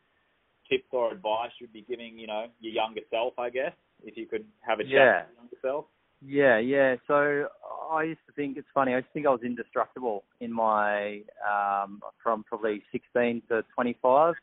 tips 0.68 0.88
or 0.92 1.12
advice 1.12 1.50
you'd 1.60 1.72
be 1.72 1.84
giving, 1.88 2.18
you 2.18 2.26
know, 2.26 2.46
your 2.60 2.72
younger 2.72 3.00
self, 3.10 3.38
I 3.38 3.50
guess, 3.50 3.72
if 4.04 4.16
you 4.16 4.26
could 4.26 4.44
have 4.60 4.80
a 4.80 4.84
chat 4.84 4.92
Yeah. 4.92 5.20
with 5.20 5.28
your 5.28 5.42
younger 5.42 5.56
self? 5.62 5.84
Yeah, 6.20 6.58
yeah. 6.58 6.96
So 7.06 7.48
I 7.90 8.02
used 8.02 8.20
to 8.26 8.32
think 8.32 8.56
it's 8.56 8.68
funny. 8.74 8.92
I 8.92 8.96
used 8.96 9.08
to 9.08 9.12
think 9.12 9.26
I 9.26 9.30
was 9.30 9.42
indestructible 9.44 10.24
in 10.40 10.52
my 10.52 11.22
um, 11.48 12.02
from 12.22 12.44
probably 12.44 12.82
16 12.90 13.42
to 13.48 13.64
25. 13.74 14.34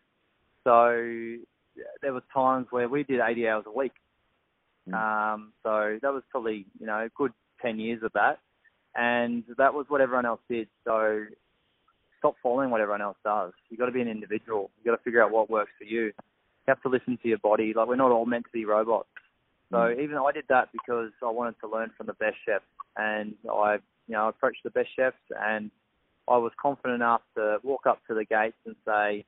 So 0.63 1.38
there 2.01 2.13
was 2.13 2.23
times 2.34 2.67
where 2.69 2.88
we 2.88 3.03
did 3.03 3.19
80 3.19 3.47
hours 3.47 3.65
a 3.67 3.71
week. 3.78 3.91
Mm. 4.89 4.93
Um, 4.93 5.53
so 5.63 5.99
that 6.01 6.13
was 6.13 6.23
probably 6.30 6.65
you 6.80 6.86
know 6.86 6.99
a 6.99 7.09
good 7.15 7.34
10 7.61 7.80
years 7.80 8.03
of 8.03 8.13
that, 8.13 8.39
and 8.95 9.43
that 9.57 9.73
was 9.73 9.86
what 9.89 9.99
everyone 9.99 10.26
else 10.26 10.41
did. 10.49 10.67
So 10.86 11.26
stop 12.26 12.36
following 12.41 12.71
what 12.71 12.82
everyone 12.82 13.01
else 13.01 13.17
does. 13.23 13.51
You 13.69 13.78
got 13.78 13.86
to 13.86 13.91
be 13.91 14.01
an 14.01 14.07
individual. 14.07 14.71
You 14.78 14.91
got 14.91 14.97
to 14.97 15.03
figure 15.03 15.23
out 15.23 15.32
what 15.32 15.47
works 15.47 15.71
for 15.78 15.84
you. 15.84 16.05
You 16.05 16.13
have 16.67 16.82
to 16.82 16.89
listen 16.89 17.19
to 17.21 17.28
your 17.28 17.38
body. 17.38 17.73
Like 17.76 17.88
we're 17.88 17.95
not 17.95 18.11
all 18.11 18.26
meant 18.26 18.45
to 18.45 18.51
be 18.51 18.65
robots. 18.65 19.09
So 19.71 19.78
Mm. 19.78 19.99
even 19.99 20.17
I 20.17 20.32
did 20.32 20.45
that 20.49 20.71
because 20.71 21.11
I 21.23 21.30
wanted 21.30 21.55
to 21.61 21.67
learn 21.67 21.91
from 21.97 22.07
the 22.07 22.13
best 22.13 22.38
chefs, 22.45 22.65
and 22.97 23.36
I, 23.51 23.73
you 24.07 24.13
know, 24.13 24.28
approached 24.28 24.63
the 24.63 24.69
best 24.71 24.89
chefs, 24.95 25.17
and 25.39 25.69
I 26.28 26.38
was 26.38 26.51
confident 26.61 26.95
enough 26.95 27.21
to 27.36 27.59
walk 27.63 27.86
up 27.88 27.99
to 28.07 28.13
the 28.13 28.26
gates 28.26 28.57
and 28.65 28.76
say, 28.86 29.26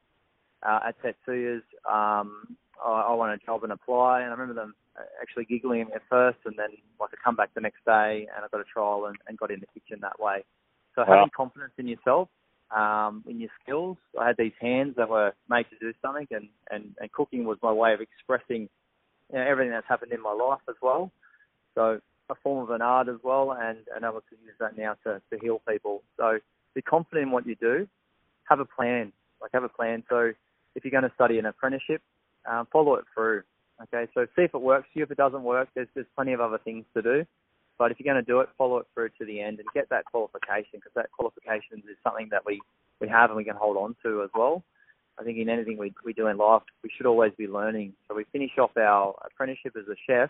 uh, 0.63 0.79
at 0.87 0.95
Tetsuya's, 1.03 1.63
um, 1.89 2.55
I, 2.83 3.05
I 3.09 3.13
want 3.13 3.33
a 3.33 3.45
job 3.45 3.63
and 3.63 3.73
apply. 3.73 4.21
And 4.21 4.29
I 4.29 4.31
remember 4.31 4.53
them 4.53 4.75
uh, 4.97 5.03
actually 5.21 5.45
giggling 5.45 5.81
at 5.81 5.95
at 5.95 6.01
first, 6.09 6.39
and 6.45 6.55
then 6.57 6.69
like 6.99 7.11
I 7.13 7.17
come 7.23 7.35
back 7.35 7.53
the 7.53 7.61
next 7.61 7.83
day 7.85 8.27
and 8.35 8.43
I 8.43 8.47
got 8.51 8.61
a 8.61 8.69
trial 8.71 9.05
and, 9.07 9.17
and 9.27 9.37
got 9.37 9.51
in 9.51 9.59
the 9.59 9.67
kitchen 9.79 9.99
that 10.01 10.19
way. 10.19 10.43
So 10.95 11.01
Wow. 11.01 11.15
having 11.17 11.31
confidence 11.35 11.73
in 11.77 11.87
yourself, 11.87 12.29
um, 12.75 13.23
in 13.27 13.39
your 13.39 13.49
skills. 13.63 13.97
I 14.19 14.27
had 14.27 14.37
these 14.37 14.53
hands 14.59 14.95
that 14.97 15.09
were 15.09 15.33
made 15.49 15.65
to 15.69 15.77
do 15.79 15.93
something, 16.01 16.27
and 16.31 16.49
and, 16.71 16.95
and 16.99 17.11
cooking 17.11 17.45
was 17.45 17.57
my 17.61 17.71
way 17.71 17.93
of 17.93 18.01
expressing 18.01 18.69
you 19.31 19.39
know, 19.39 19.41
everything 19.41 19.71
that's 19.71 19.87
happened 19.87 20.11
in 20.11 20.21
my 20.21 20.33
life 20.33 20.61
as 20.69 20.75
well. 20.81 21.11
So 21.75 21.99
a 22.29 22.35
form 22.35 22.63
of 22.63 22.71
an 22.71 22.81
art 22.81 23.07
as 23.07 23.17
well, 23.23 23.53
and 23.53 23.77
and 23.95 24.03
able 24.03 24.21
to 24.21 24.35
use 24.43 24.55
that 24.59 24.77
now 24.77 24.95
to 25.05 25.21
to 25.31 25.39
heal 25.39 25.61
people. 25.67 26.03
So 26.17 26.39
be 26.73 26.81
confident 26.81 27.27
in 27.27 27.31
what 27.31 27.47
you 27.47 27.55
do. 27.55 27.87
Have 28.49 28.59
a 28.59 28.65
plan. 28.65 29.11
Like 29.41 29.51
have 29.53 29.63
a 29.63 29.69
plan. 29.69 30.03
So 30.09 30.33
if 30.75 30.83
you're 30.83 30.91
going 30.91 31.09
to 31.09 31.15
study 31.15 31.39
an 31.39 31.45
apprenticeship, 31.45 32.01
um, 32.49 32.67
follow 32.71 32.95
it 32.95 33.05
through. 33.13 33.43
Okay, 33.83 34.09
so 34.13 34.25
see 34.35 34.41
if 34.41 34.53
it 34.53 34.61
works 34.61 34.87
for 34.91 34.99
you. 34.99 35.03
If 35.03 35.11
it 35.11 35.17
doesn't 35.17 35.43
work, 35.43 35.69
there's 35.75 35.87
there's 35.93 36.07
plenty 36.15 36.33
of 36.33 36.41
other 36.41 36.57
things 36.57 36.85
to 36.95 37.01
do. 37.01 37.25
But 37.77 37.91
if 37.91 37.99
you're 37.99 38.11
going 38.11 38.23
to 38.23 38.31
do 38.31 38.39
it, 38.39 38.49
follow 38.57 38.77
it 38.77 38.87
through 38.93 39.09
to 39.19 39.25
the 39.25 39.39
end 39.41 39.59
and 39.59 39.67
get 39.73 39.89
that 39.89 40.05
qualification 40.05 40.73
because 40.73 40.93
that 40.95 41.11
qualification 41.11 41.77
is 41.89 41.97
something 42.03 42.29
that 42.31 42.45
we 42.45 42.61
we 42.99 43.07
have 43.07 43.29
and 43.29 43.37
we 43.37 43.43
can 43.43 43.55
hold 43.55 43.77
on 43.77 43.95
to 44.03 44.23
as 44.23 44.29
well. 44.33 44.63
I 45.19 45.23
think 45.23 45.37
in 45.37 45.49
anything 45.49 45.77
we 45.77 45.93
we 46.03 46.13
do 46.13 46.27
in 46.27 46.37
life, 46.37 46.63
we 46.83 46.89
should 46.95 47.05
always 47.05 47.33
be 47.37 47.47
learning. 47.47 47.93
So 48.07 48.15
we 48.15 48.25
finish 48.31 48.51
off 48.57 48.71
our 48.77 49.15
apprenticeship 49.25 49.75
as 49.77 49.87
a 49.87 49.95
chef, 50.07 50.29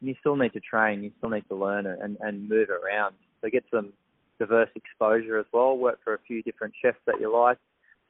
and 0.00 0.08
you 0.08 0.14
still 0.20 0.36
need 0.36 0.52
to 0.52 0.60
train, 0.60 1.02
you 1.02 1.12
still 1.18 1.30
need 1.30 1.48
to 1.48 1.54
learn 1.54 1.86
and 1.86 2.16
and 2.20 2.48
move 2.48 2.68
around. 2.70 3.14
So 3.40 3.50
get 3.50 3.64
some 3.72 3.92
diverse 4.38 4.70
exposure 4.74 5.38
as 5.38 5.46
well. 5.52 5.76
Work 5.76 6.00
for 6.02 6.14
a 6.14 6.18
few 6.26 6.42
different 6.42 6.74
chefs 6.80 6.98
that 7.06 7.20
you 7.20 7.32
like. 7.32 7.58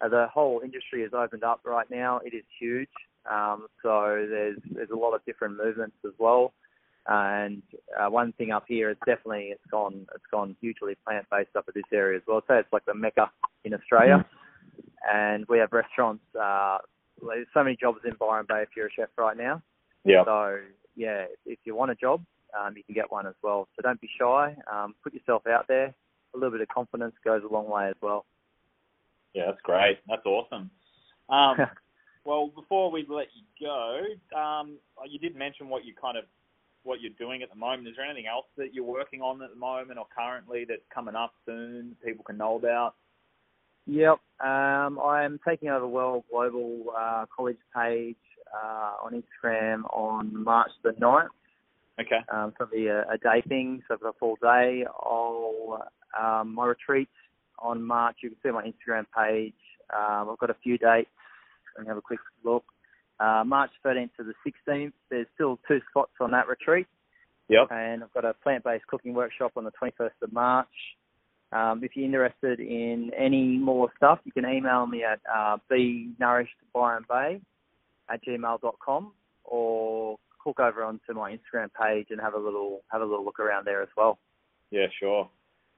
Uh, 0.00 0.08
the 0.08 0.26
whole 0.32 0.60
industry 0.64 1.02
has 1.02 1.12
opened 1.12 1.44
up 1.44 1.60
right 1.64 1.90
now. 1.90 2.20
It 2.24 2.34
is 2.34 2.44
huge. 2.58 2.88
Um, 3.30 3.68
so 3.82 4.26
there's 4.28 4.58
there's 4.70 4.90
a 4.90 4.96
lot 4.96 5.14
of 5.14 5.24
different 5.24 5.56
movements 5.56 5.96
as 6.04 6.12
well. 6.18 6.52
And 7.06 7.62
uh, 7.98 8.08
one 8.08 8.32
thing 8.32 8.50
up 8.50 8.64
here 8.66 8.90
is 8.90 8.96
definitely 9.04 9.48
it's 9.50 9.66
gone 9.70 10.06
it's 10.14 10.24
gone 10.30 10.56
hugely 10.60 10.96
plant 11.06 11.26
based 11.30 11.54
up 11.56 11.66
at 11.68 11.74
this 11.74 11.84
area 11.92 12.16
as 12.16 12.22
well. 12.26 12.42
So 12.48 12.54
it's 12.54 12.72
like 12.72 12.84
the 12.86 12.94
mecca 12.94 13.30
in 13.64 13.74
Australia, 13.74 14.24
and 15.12 15.44
we 15.48 15.58
have 15.58 15.72
restaurants. 15.72 16.24
Uh, 16.34 16.78
there's 17.22 17.46
so 17.52 17.62
many 17.62 17.76
jobs 17.76 17.98
in 18.04 18.14
Byron 18.18 18.46
Bay 18.48 18.62
if 18.62 18.70
you're 18.76 18.86
a 18.86 18.92
chef 18.92 19.08
right 19.18 19.36
now. 19.36 19.62
Yeah. 20.04 20.24
So 20.24 20.60
yeah, 20.96 21.26
if 21.44 21.58
you 21.64 21.74
want 21.74 21.90
a 21.90 21.94
job, 21.94 22.24
um, 22.58 22.74
you 22.76 22.82
can 22.84 22.94
get 22.94 23.10
one 23.12 23.26
as 23.26 23.34
well. 23.42 23.68
So 23.76 23.82
don't 23.82 24.00
be 24.00 24.08
shy. 24.18 24.56
Um, 24.72 24.94
put 25.02 25.12
yourself 25.12 25.46
out 25.46 25.68
there. 25.68 25.94
A 26.34 26.36
little 26.36 26.52
bit 26.52 26.62
of 26.62 26.68
confidence 26.68 27.14
goes 27.24 27.42
a 27.48 27.52
long 27.52 27.68
way 27.68 27.88
as 27.88 27.96
well. 28.00 28.24
Yeah, 29.34 29.46
that's 29.46 29.60
great. 29.62 29.98
That's 30.08 30.24
awesome. 30.24 30.70
Um, 31.28 31.56
well, 32.24 32.50
before 32.54 32.90
we 32.90 33.04
let 33.08 33.26
you 33.34 33.66
go, 33.66 34.00
um, 34.36 34.78
you 35.08 35.18
did 35.18 35.36
mention 35.36 35.68
what 35.68 35.84
you 35.84 35.92
kind 36.00 36.16
of 36.16 36.24
what 36.84 37.00
you're 37.00 37.12
doing 37.18 37.42
at 37.42 37.50
the 37.50 37.56
moment. 37.56 37.88
Is 37.88 37.94
there 37.96 38.04
anything 38.04 38.26
else 38.26 38.46
that 38.56 38.72
you're 38.72 38.84
working 38.84 39.20
on 39.20 39.42
at 39.42 39.50
the 39.50 39.56
moment 39.56 39.98
or 39.98 40.06
currently 40.16 40.64
that's 40.68 40.82
coming 40.94 41.14
up 41.14 41.32
soon 41.46 41.96
people 42.04 42.24
can 42.24 42.36
know 42.36 42.56
about? 42.56 42.94
Yep. 43.86 44.18
Um, 44.40 44.98
I'm 44.98 45.38
taking 45.46 45.68
over 45.68 45.86
World 45.86 46.24
Global 46.30 46.86
uh, 46.96 47.26
College 47.34 47.58
page 47.74 48.16
uh, 48.54 48.94
on 49.04 49.12
Instagram 49.12 49.84
on 49.92 50.44
March 50.44 50.70
the 50.82 50.90
9th. 50.90 51.28
Okay. 52.00 52.20
Um, 52.32 52.52
so 52.58 52.64
it'll 52.64 52.72
be 52.72 52.86
a, 52.86 53.02
a 53.02 53.18
day 53.18 53.42
thing, 53.48 53.82
so 53.86 53.96
for 53.98 54.08
a 54.08 54.12
full 54.14 54.36
day. 54.40 54.84
I'll, 54.88 55.86
um, 56.18 56.54
my 56.54 56.66
retreats 56.66 57.12
on 57.58 57.82
March, 57.82 58.16
you 58.22 58.30
can 58.30 58.38
see 58.42 58.50
my 58.50 58.64
Instagram 58.64 59.04
page. 59.16 59.54
Um, 59.92 60.30
I've 60.30 60.38
got 60.38 60.50
a 60.50 60.56
few 60.62 60.78
dates. 60.78 61.10
Let 61.76 61.84
me 61.84 61.88
have 61.88 61.98
a 61.98 62.02
quick 62.02 62.20
look. 62.44 62.64
Uh, 63.20 63.44
March 63.46 63.70
13th 63.84 64.10
to 64.16 64.24
the 64.24 64.34
16th. 64.46 64.92
There's 65.10 65.26
still 65.34 65.58
two 65.68 65.80
spots 65.90 66.12
on 66.20 66.32
that 66.32 66.48
retreat. 66.48 66.86
Yep. 67.48 67.68
And 67.70 68.02
I've 68.02 68.12
got 68.12 68.24
a 68.24 68.34
plant-based 68.34 68.86
cooking 68.86 69.14
workshop 69.14 69.52
on 69.56 69.64
the 69.64 69.72
21st 69.72 70.22
of 70.22 70.32
March. 70.32 70.66
Um, 71.52 71.84
if 71.84 71.92
you're 71.94 72.06
interested 72.06 72.58
in 72.58 73.12
any 73.16 73.58
more 73.58 73.88
stuff, 73.96 74.18
you 74.24 74.32
can 74.32 74.44
email 74.44 74.86
me 74.86 75.04
at 75.04 75.20
uh, 75.32 75.58
benourished 75.70 76.48
at 78.10 78.24
gmail.com 78.24 79.12
or 79.44 80.16
click 80.42 80.60
over 80.60 80.84
onto 80.84 81.12
my 81.14 81.30
Instagram 81.32 81.68
page 81.80 82.08
and 82.10 82.20
have 82.20 82.34
a 82.34 82.38
little 82.38 82.82
have 82.90 83.02
a 83.02 83.04
little 83.04 83.24
look 83.24 83.38
around 83.38 83.66
there 83.66 83.82
as 83.82 83.88
well. 83.96 84.18
Yeah, 84.70 84.86
sure. 84.98 85.28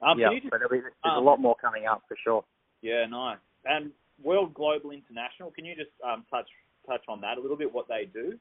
Um, 0.01 0.19
yeah, 0.19 0.29
just, 0.33 0.49
but 0.49 0.59
there'll 0.59 0.71
be, 0.71 0.79
there's 0.79 0.93
um, 1.03 1.17
a 1.17 1.19
lot 1.19 1.39
more 1.39 1.55
coming 1.61 1.85
up 1.85 2.03
for 2.07 2.17
sure. 2.23 2.43
yeah, 2.81 3.05
nice. 3.05 3.37
And 3.65 3.91
World 4.23 4.53
Global 4.53 4.91
International, 4.91 5.51
can 5.51 5.65
you 5.65 5.75
just 5.75 5.91
um, 6.05 6.25
touch 6.29 6.47
touch 6.87 7.03
on 7.07 7.21
that 7.21 7.37
a 7.37 7.41
little 7.41 7.57
bit? 7.57 7.73
What 7.73 7.87
they 7.87 8.05
do? 8.11 8.37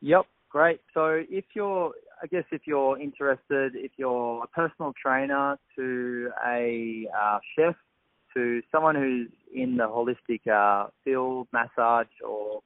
Yep, 0.00 0.26
great. 0.50 0.80
So 0.94 1.22
if 1.28 1.44
you're, 1.54 1.92
I 2.22 2.26
guess 2.26 2.44
if 2.50 2.62
you're 2.66 2.98
interested, 2.98 3.74
if 3.74 3.92
you're 3.96 4.42
a 4.42 4.46
personal 4.48 4.92
trainer 5.00 5.58
to 5.76 6.30
a 6.46 7.08
uh, 7.18 7.38
chef, 7.56 7.74
to 8.34 8.62
someone 8.72 8.94
who's 8.94 9.28
in 9.54 9.76
the 9.76 9.84
holistic 9.84 10.46
uh, 10.48 10.88
field, 11.04 11.48
massage 11.52 12.06
or 12.26 12.62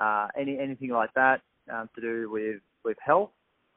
uh, 0.00 0.26
any 0.38 0.58
anything 0.58 0.90
like 0.90 1.14
that 1.14 1.40
um, 1.72 1.88
to 1.94 2.00
do 2.00 2.30
with 2.30 2.60
with 2.84 2.96
health, 3.04 3.30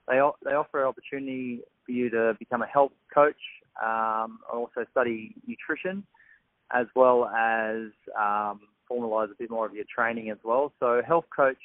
they 0.07 0.19
they 0.43 0.51
offer 0.51 0.81
an 0.81 0.87
opportunity 0.87 1.61
for 1.85 1.91
you 1.91 2.09
to 2.09 2.35
become 2.39 2.61
a 2.61 2.67
health 2.67 2.91
coach, 3.13 3.35
um, 3.83 4.39
also 4.51 4.85
study 4.91 5.35
nutrition, 5.47 6.03
as 6.73 6.87
well 6.95 7.25
as 7.25 7.91
um, 8.19 8.61
formalize 8.89 9.31
a 9.31 9.35
bit 9.37 9.49
more 9.49 9.65
of 9.65 9.73
your 9.73 9.85
training 9.93 10.29
as 10.29 10.37
well. 10.43 10.73
So 10.79 11.01
health 11.05 11.25
coach 11.35 11.57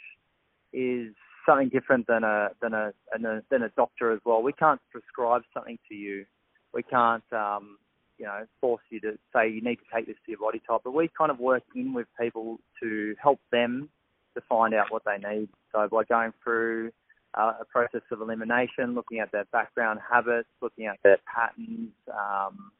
is 0.72 1.14
something 1.46 1.68
different 1.68 2.06
than 2.06 2.24
a 2.24 2.50
than 2.60 2.74
a 2.74 2.92
than 3.12 3.24
a, 3.24 3.42
than 3.50 3.62
a 3.62 3.68
doctor 3.70 4.12
as 4.12 4.20
well. 4.24 4.42
We 4.42 4.52
can't 4.52 4.80
prescribe 4.90 5.42
something 5.54 5.78
to 5.88 5.94
you. 5.94 6.24
We 6.72 6.82
can't 6.82 7.24
um, 7.32 7.78
you 8.18 8.26
know 8.26 8.46
force 8.60 8.82
you 8.90 9.00
to 9.00 9.18
say 9.34 9.48
you 9.48 9.60
need 9.60 9.76
to 9.76 9.84
take 9.94 10.06
this 10.06 10.16
to 10.26 10.32
your 10.32 10.40
body 10.40 10.60
type. 10.66 10.82
But 10.84 10.94
we 10.94 11.10
kind 11.16 11.30
of 11.30 11.38
work 11.38 11.64
in 11.74 11.92
with 11.92 12.06
people 12.20 12.58
to 12.82 13.14
help 13.22 13.40
them 13.50 13.88
to 14.34 14.42
find 14.48 14.74
out 14.74 14.90
what 14.90 15.02
they 15.04 15.18
need. 15.18 15.48
So 15.72 15.88
by 15.88 16.04
going 16.04 16.32
through 16.42 16.92
uh, 17.34 17.54
a 17.60 17.64
process 17.64 18.02
of 18.10 18.20
elimination, 18.20 18.94
looking 18.94 19.20
at 19.20 19.32
their 19.32 19.44
background 19.52 20.00
habits, 20.10 20.48
looking 20.60 20.86
at 20.86 20.98
their 21.02 21.18
patterns, 21.26 21.90
um, 22.10 22.72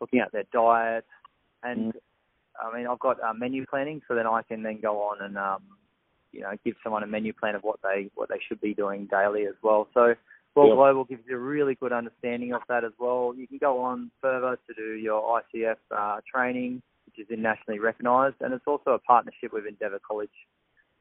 looking 0.00 0.20
at 0.20 0.32
their 0.32 0.44
diet, 0.52 1.04
and 1.62 1.92
I 2.62 2.76
mean 2.76 2.86
I've 2.86 2.98
got 2.98 3.22
uh, 3.22 3.34
menu 3.34 3.66
planning, 3.66 4.02
so 4.08 4.14
then 4.14 4.26
I 4.26 4.42
can 4.42 4.62
then 4.62 4.80
go 4.80 5.00
on 5.02 5.22
and 5.22 5.36
um, 5.38 5.62
you 6.32 6.42
know 6.42 6.52
give 6.64 6.74
someone 6.82 7.02
a 7.02 7.06
menu 7.06 7.32
plan 7.32 7.54
of 7.54 7.62
what 7.62 7.80
they 7.82 8.10
what 8.14 8.28
they 8.28 8.40
should 8.46 8.60
be 8.60 8.74
doing 8.74 9.06
daily 9.10 9.46
as 9.46 9.54
well. 9.62 9.88
So 9.94 10.14
World 10.56 10.70
Yep. 10.70 10.76
Global 10.76 11.04
gives 11.04 11.22
you 11.28 11.36
a 11.36 11.38
really 11.38 11.74
good 11.74 11.92
understanding 11.92 12.54
of 12.54 12.62
that 12.68 12.82
as 12.82 12.92
well. 12.98 13.34
You 13.36 13.46
can 13.46 13.58
go 13.58 13.80
on 13.82 14.10
further 14.22 14.58
to 14.66 14.74
do 14.74 14.94
your 14.94 15.40
ICF 15.54 15.76
uh, 15.94 16.20
training, 16.32 16.82
which 17.04 17.18
is 17.18 17.30
internationally 17.30 17.78
recognised, 17.78 18.36
and 18.40 18.54
it's 18.54 18.64
also 18.66 18.92
a 18.92 18.98
partnership 18.98 19.52
with 19.52 19.66
Endeavour 19.66 20.00
College. 20.06 20.30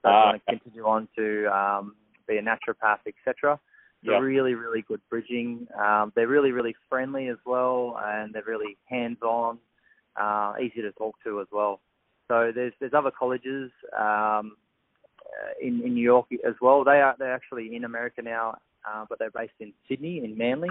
So 0.02 0.10
Ah, 0.10 0.12
if 0.12 0.24
you 0.24 0.26
want 0.26 0.46
to 0.46 0.52
continue 0.52 0.86
on 0.86 1.08
to 1.18 1.58
um, 1.58 1.96
be 2.28 2.38
a 2.38 2.42
naturopath, 2.42 3.00
etc. 3.08 3.60
It's 4.04 4.12
Yep. 4.12 4.20
a 4.20 4.22
really, 4.22 4.54
really 4.56 4.82
good 4.82 5.02
bridging. 5.10 5.68
Um, 5.80 6.12
they're 6.16 6.28
really, 6.28 6.52
really 6.52 6.76
friendly 6.90 7.30
as 7.30 7.38
well, 7.46 7.98
and 8.04 8.34
they're 8.34 8.44
really 8.46 8.78
hands-on, 8.90 9.58
uh, 10.18 10.54
easy 10.62 10.82
to 10.82 10.92
talk 10.92 11.16
to 11.24 11.42
as 11.42 11.48
well. 11.52 11.82
So 12.28 12.52
there's 12.54 12.74
there's 12.80 12.94
other 12.94 13.12
colleges 13.12 13.72
um, 13.98 14.58
uh, 15.22 15.54
in 15.62 15.82
in 15.82 15.94
New 15.94 16.04
York 16.04 16.28
as 16.46 16.56
well. 16.62 16.84
They 16.84 17.02
are 17.02 17.16
they're 17.18 17.34
actually 17.34 17.76
in 17.76 17.84
America 17.84 18.22
now, 18.22 18.58
uh, 18.88 19.06
but 19.08 19.20
they're 19.20 19.32
based 19.32 19.54
in 19.60 19.74
Sydney 19.88 20.24
in 20.24 20.38
Manly. 20.38 20.70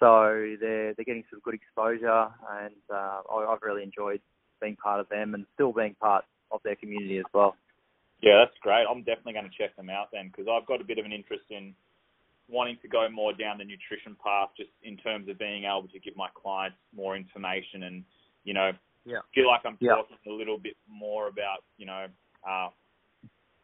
So 0.00 0.56
they're 0.60 0.94
they're 0.94 1.04
getting 1.04 1.24
some 1.30 1.40
good 1.44 1.54
exposure, 1.54 2.28
and 2.50 2.74
uh, 2.90 3.22
I, 3.30 3.52
I've 3.52 3.62
really 3.62 3.82
enjoyed 3.82 4.20
being 4.60 4.76
part 4.76 5.00
of 5.00 5.08
them 5.08 5.34
and 5.34 5.46
still 5.54 5.72
being 5.72 5.94
part 6.00 6.24
of 6.50 6.60
their 6.64 6.76
community 6.76 7.18
as 7.18 7.24
well. 7.32 7.56
Yeah, 8.20 8.38
that's 8.44 8.56
great. 8.62 8.84
I'm 8.88 9.02
definitely 9.02 9.32
going 9.32 9.50
to 9.50 9.58
check 9.58 9.74
them 9.76 9.90
out 9.90 10.08
then 10.12 10.28
because 10.28 10.46
I've 10.50 10.66
got 10.66 10.80
a 10.80 10.84
bit 10.84 10.98
of 10.98 11.04
an 11.04 11.12
interest 11.12 11.44
in 11.50 11.74
wanting 12.48 12.78
to 12.82 12.88
go 12.88 13.08
more 13.10 13.32
down 13.32 13.58
the 13.58 13.64
nutrition 13.64 14.16
path, 14.22 14.50
just 14.56 14.70
in 14.82 14.96
terms 14.96 15.28
of 15.28 15.38
being 15.38 15.64
able 15.64 15.88
to 15.88 15.98
give 15.98 16.16
my 16.16 16.28
clients 16.34 16.76
more 16.94 17.16
information 17.16 17.82
and 17.84 18.04
you 18.44 18.54
know 18.54 18.72
Yeah. 19.04 19.18
feel 19.34 19.48
like 19.48 19.62
I'm 19.64 19.76
Yeah. 19.80 19.96
talking 19.96 20.16
a 20.26 20.30
little 20.30 20.58
bit 20.58 20.76
more 20.88 21.28
about 21.28 21.64
you 21.76 21.86
know 21.86 22.06
uh, 22.46 22.68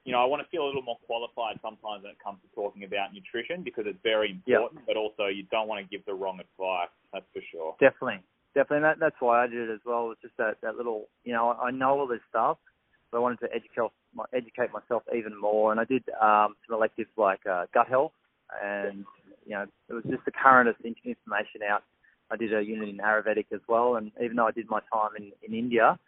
you 0.04 0.12
know 0.12 0.20
I 0.20 0.24
want 0.24 0.42
to 0.42 0.48
feel 0.48 0.64
a 0.64 0.66
little 0.66 0.82
more 0.82 0.98
qualified 1.06 1.58
sometimes 1.62 2.02
when 2.02 2.12
it 2.12 2.18
comes 2.18 2.40
to 2.42 2.48
talking 2.54 2.84
about 2.84 3.12
nutrition 3.12 3.62
because 3.62 3.86
it's 3.86 4.00
very 4.02 4.40
Yeah. 4.46 4.56
important, 4.56 4.86
but 4.86 4.96
also 4.96 5.26
you 5.26 5.44
don't 5.44 5.68
want 5.68 5.84
to 5.84 5.88
give 5.88 6.04
the 6.06 6.14
wrong 6.14 6.40
advice. 6.40 6.90
That's 7.12 7.26
for 7.32 7.42
sure. 7.50 7.76
Definitely, 7.80 8.22
definitely. 8.54 8.82
That, 8.82 8.98
that's 8.98 9.20
why 9.20 9.44
I 9.44 9.46
did 9.46 9.68
it 9.68 9.72
as 9.72 9.80
well. 9.84 10.10
It's 10.10 10.22
just 10.22 10.36
that 10.38 10.60
that 10.62 10.76
little, 10.76 11.08
you 11.24 11.32
know, 11.32 11.50
I, 11.50 11.68
I 11.68 11.70
know 11.70 11.98
all 12.00 12.06
this 12.06 12.20
stuff, 12.28 12.58
but 13.10 13.18
I 13.18 13.20
wanted 13.20 13.40
to 13.40 13.54
educate 13.54 13.90
educate 14.32 14.72
myself 14.72 15.02
even 15.14 15.38
more. 15.38 15.70
And 15.70 15.80
I 15.80 15.84
did 15.84 16.02
um, 16.20 16.56
some 16.66 16.74
electives 16.76 17.10
like 17.16 17.44
uh, 17.46 17.66
gut 17.72 17.88
health, 17.88 18.12
and 18.62 19.04
you 19.46 19.54
know, 19.54 19.66
it 19.88 19.92
was 19.92 20.04
just 20.10 20.24
the 20.24 20.32
currentest 20.32 20.80
information 20.84 21.62
out. 21.68 21.84
I 22.30 22.36
did 22.36 22.54
a 22.54 22.62
unit 22.62 22.88
in 22.88 22.98
Ayurvedic 22.98 23.46
as 23.52 23.60
well, 23.68 23.96
and 23.96 24.12
even 24.22 24.36
though 24.36 24.46
I 24.46 24.52
did 24.52 24.68
my 24.68 24.80
time 24.92 25.10
in 25.16 25.32
in 25.42 25.54
India, 25.58 25.98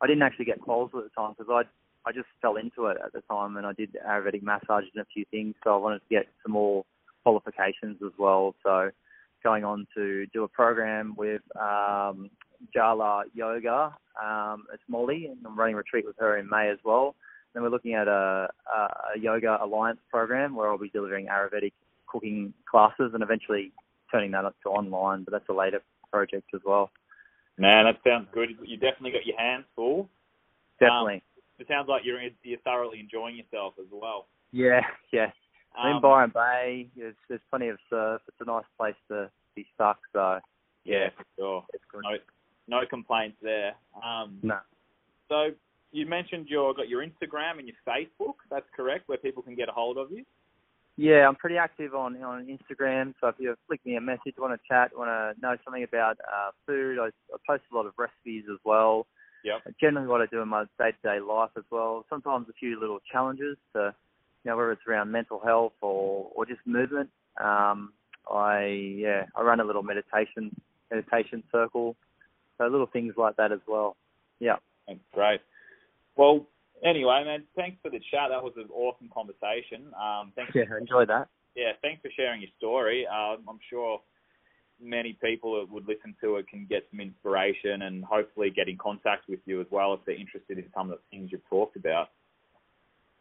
I 0.00 0.06
didn't 0.06 0.22
actually 0.22 0.46
get 0.46 0.60
quals 0.60 0.94
at 0.94 1.04
the 1.04 1.10
time 1.16 1.34
because 1.36 1.50
I 1.50 2.08
I 2.08 2.12
just 2.12 2.28
fell 2.40 2.56
into 2.56 2.86
it 2.86 2.96
at 3.04 3.12
the 3.12 3.22
time, 3.22 3.56
and 3.56 3.66
I 3.66 3.72
did 3.72 3.96
Ayurvedic 4.06 4.42
massage 4.42 4.84
and 4.94 5.02
a 5.02 5.06
few 5.12 5.24
things. 5.30 5.54
So 5.64 5.74
I 5.74 5.76
wanted 5.76 6.00
to 6.00 6.08
get 6.10 6.26
some 6.42 6.52
more 6.52 6.84
qualifications 7.22 7.98
as 8.04 8.12
well. 8.18 8.54
So 8.62 8.90
going 9.42 9.64
on 9.64 9.86
to 9.94 10.26
do 10.32 10.44
a 10.44 10.48
program 10.48 11.14
with 11.16 11.42
um, 11.56 12.30
Jala 12.74 13.24
Yoga. 13.34 13.94
Um, 14.22 14.64
it's 14.72 14.82
Molly, 14.88 15.26
and 15.26 15.38
I'm 15.46 15.58
running 15.58 15.74
a 15.74 15.78
retreat 15.78 16.06
with 16.06 16.16
her 16.18 16.38
in 16.38 16.48
May 16.48 16.70
as 16.70 16.78
well. 16.84 17.14
Then 17.52 17.62
we're 17.62 17.70
looking 17.70 17.94
at 17.94 18.06
a, 18.06 18.48
a 18.72 19.18
yoga 19.18 19.58
alliance 19.60 19.98
program 20.10 20.54
where 20.54 20.70
I'll 20.70 20.78
be 20.78 20.88
delivering 20.88 21.26
Ayurvedic 21.26 21.72
cooking 22.06 22.52
classes 22.70 23.10
and 23.12 23.22
eventually 23.22 23.72
turning 24.12 24.30
that 24.32 24.44
up 24.44 24.54
to 24.62 24.68
online. 24.70 25.24
But 25.24 25.32
that's 25.32 25.48
a 25.48 25.52
later 25.52 25.80
project 26.10 26.48
as 26.54 26.60
well. 26.64 26.90
Man, 27.58 27.84
that 27.84 27.96
sounds 28.08 28.28
good. 28.32 28.50
You 28.64 28.76
definitely 28.76 29.12
got 29.12 29.26
your 29.26 29.38
hands 29.38 29.64
full. 29.76 30.08
Definitely. 30.78 31.22
It 31.58 31.66
sounds 31.68 31.88
like 31.88 32.02
you're 32.04 32.20
you're 32.42 32.58
thoroughly 32.60 33.00
enjoying 33.00 33.36
yourself 33.36 33.74
as 33.78 33.86
well. 33.92 34.26
yeah, 34.52 34.80
yeah. 35.12 35.30
I'm 35.76 35.90
in 35.90 35.96
Um, 35.96 36.02
Byron 36.02 36.32
Bay. 36.34 36.88
There's, 36.96 37.14
there's 37.28 37.40
plenty 37.50 37.68
of 37.68 37.78
surf. 37.88 38.22
It's 38.26 38.36
a 38.40 38.44
nice 38.44 38.64
place 38.78 38.96
to 39.08 39.30
be 39.54 39.66
stuck. 39.74 39.98
So 40.12 40.40
yeah, 40.84 41.10
for 41.16 41.24
sure. 41.38 41.64
it's 41.74 41.84
good. 41.92 42.02
No, 42.02 42.16
no 42.80 42.86
complaints 42.88 43.36
there. 43.42 43.74
Um, 44.04 44.38
No. 44.42 44.58
So 45.28 45.50
you 45.92 46.06
mentioned 46.06 46.46
you 46.48 46.72
got 46.76 46.88
your 46.88 47.04
Instagram 47.04 47.58
and 47.58 47.68
your 47.68 47.76
Facebook. 47.86 48.34
That's 48.50 48.66
correct, 48.74 49.08
where 49.08 49.18
people 49.18 49.42
can 49.42 49.54
get 49.54 49.68
a 49.68 49.72
hold 49.72 49.96
of 49.98 50.10
you. 50.10 50.24
Yeah, 50.96 51.26
I'm 51.26 51.36
pretty 51.36 51.56
active 51.56 51.94
on 51.94 52.22
on 52.22 52.46
Instagram. 52.46 53.14
So 53.20 53.28
if 53.28 53.36
you 53.38 53.54
flick 53.66 53.80
me 53.86 53.96
a 53.96 54.00
message, 54.00 54.34
want 54.38 54.52
to 54.52 54.68
chat, 54.68 54.90
want 54.96 55.08
to 55.08 55.40
know 55.40 55.56
something 55.64 55.82
about 55.82 56.18
uh, 56.20 56.50
food, 56.66 56.98
I, 56.98 57.06
I 57.06 57.36
post 57.46 57.62
a 57.72 57.74
lot 57.74 57.86
of 57.86 57.94
recipes 57.96 58.44
as 58.52 58.58
well. 58.64 59.06
Yep. 59.44 59.74
Generally, 59.80 60.08
what 60.08 60.20
I 60.20 60.26
do 60.26 60.42
in 60.42 60.48
my 60.48 60.64
day-to-day 60.78 61.20
life 61.20 61.50
as 61.56 61.64
well. 61.70 62.04
Sometimes 62.10 62.46
a 62.50 62.52
few 62.52 62.78
little 62.78 62.98
challenges 63.10 63.56
to, 63.74 63.94
you 64.44 64.50
know, 64.50 64.56
whether 64.56 64.72
it's 64.72 64.82
around 64.86 65.10
mental 65.10 65.40
health 65.40 65.72
or 65.80 66.30
or 66.34 66.44
just 66.44 66.60
movement. 66.66 67.08
Um, 67.42 67.92
I 68.30 68.64
yeah, 68.98 69.26
I 69.34 69.42
run 69.42 69.60
a 69.60 69.64
little 69.64 69.82
meditation 69.82 70.54
meditation 70.90 71.42
circle. 71.50 71.96
So 72.58 72.66
little 72.66 72.86
things 72.86 73.14
like 73.16 73.36
that 73.36 73.52
as 73.52 73.60
well. 73.66 73.96
Yeah. 74.38 74.56
Great. 75.14 75.40
Well, 76.16 76.46
anyway, 76.84 77.22
man, 77.24 77.44
thanks 77.56 77.78
for 77.82 77.90
the 77.90 78.00
chat. 78.10 78.30
That 78.30 78.42
was 78.42 78.52
an 78.56 78.68
awesome 78.72 79.10
conversation. 79.12 79.92
Um, 80.00 80.32
thanks 80.36 80.52
Yeah, 80.54 80.64
enjoy 80.78 81.06
that. 81.06 81.28
yeah, 81.54 81.72
thanks 81.82 82.02
for 82.02 82.10
sharing 82.16 82.40
your 82.40 82.50
story. 82.58 83.06
Uh, 83.06 83.36
I'm 83.48 83.58
sure 83.68 84.00
many 84.82 85.16
people 85.22 85.60
that 85.60 85.70
would 85.72 85.86
listen 85.86 86.14
to 86.22 86.36
it 86.36 86.48
can 86.48 86.66
get 86.68 86.86
some 86.90 87.00
inspiration 87.00 87.82
and 87.82 88.02
hopefully 88.04 88.50
get 88.50 88.68
in 88.68 88.78
contact 88.78 89.28
with 89.28 89.40
you 89.44 89.60
as 89.60 89.66
well 89.70 89.92
if 89.94 90.00
they're 90.06 90.14
interested 90.18 90.58
in 90.58 90.64
some 90.74 90.90
of 90.90 90.98
the 90.98 91.16
things 91.16 91.30
you've 91.30 91.46
talked 91.50 91.76
about. 91.76 92.08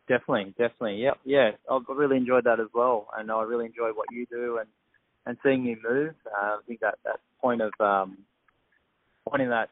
Definitely, 0.07 0.53
definitely. 0.57 1.03
Yep, 1.03 1.18
yeah. 1.26 1.51
I've 1.70 1.82
really 1.88 2.18
enjoyed 2.18 2.45
that 2.45 2.60
as 2.60 2.68
well, 2.74 3.07
and 3.18 3.30
I 3.30 3.43
really 3.43 3.66
enjoy 3.66 3.89
what 3.89 4.07
you 4.12 4.26
do 4.32 4.57
and 4.57 4.68
and 5.26 5.38
seeing 5.43 5.64
you 5.66 5.78
move. 5.88 6.16
Uh, 6.26 6.55
I 6.55 6.60
think 6.66 6.80
that 6.80 6.95
that 7.05 7.20
point 7.41 7.62
of 7.62 7.72
um, 7.80 8.18
finding 9.30 9.49
that 9.49 9.70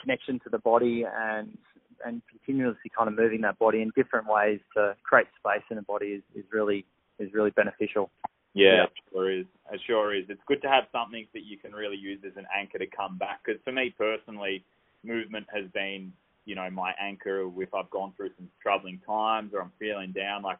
connection 0.00 0.38
to 0.44 0.50
the 0.50 0.58
body 0.58 1.04
and 1.04 1.56
and 2.04 2.22
continuously 2.30 2.90
kind 2.96 3.08
of 3.08 3.16
moving 3.16 3.40
that 3.42 3.58
body 3.58 3.82
in 3.82 3.92
different 3.96 4.26
ways 4.26 4.60
to 4.76 4.96
create 5.02 5.26
space 5.38 5.62
in 5.70 5.76
the 5.76 5.82
body 5.82 6.06
is, 6.06 6.22
is 6.34 6.44
really 6.52 6.84
is 7.18 7.32
really 7.34 7.50
beneficial. 7.50 8.10
Yeah, 8.54 8.84
it 8.84 8.90
sure 9.12 9.30
is. 9.30 9.46
It 9.72 9.80
sure 9.86 10.14
is. 10.14 10.24
It's 10.28 10.40
good 10.46 10.62
to 10.62 10.68
have 10.68 10.84
something 10.90 11.26
that 11.34 11.44
you 11.44 11.56
can 11.56 11.72
really 11.72 11.96
use 11.96 12.20
as 12.26 12.32
an 12.36 12.46
anchor 12.56 12.78
to 12.78 12.86
come 12.86 13.16
back. 13.16 13.40
Because 13.44 13.60
for 13.64 13.72
me 13.72 13.94
personally, 13.96 14.64
movement 15.04 15.46
has 15.54 15.70
been, 15.72 16.12
you 16.46 16.56
know, 16.56 16.68
my 16.70 16.92
anchor. 17.00 17.48
If 17.58 17.74
I've 17.74 17.90
gone 17.90 18.12
through 18.16 18.30
some 18.36 18.48
troubling 18.60 19.00
times 19.06 19.52
or 19.54 19.62
I'm 19.62 19.72
feeling 19.78 20.12
down, 20.12 20.42
like 20.42 20.58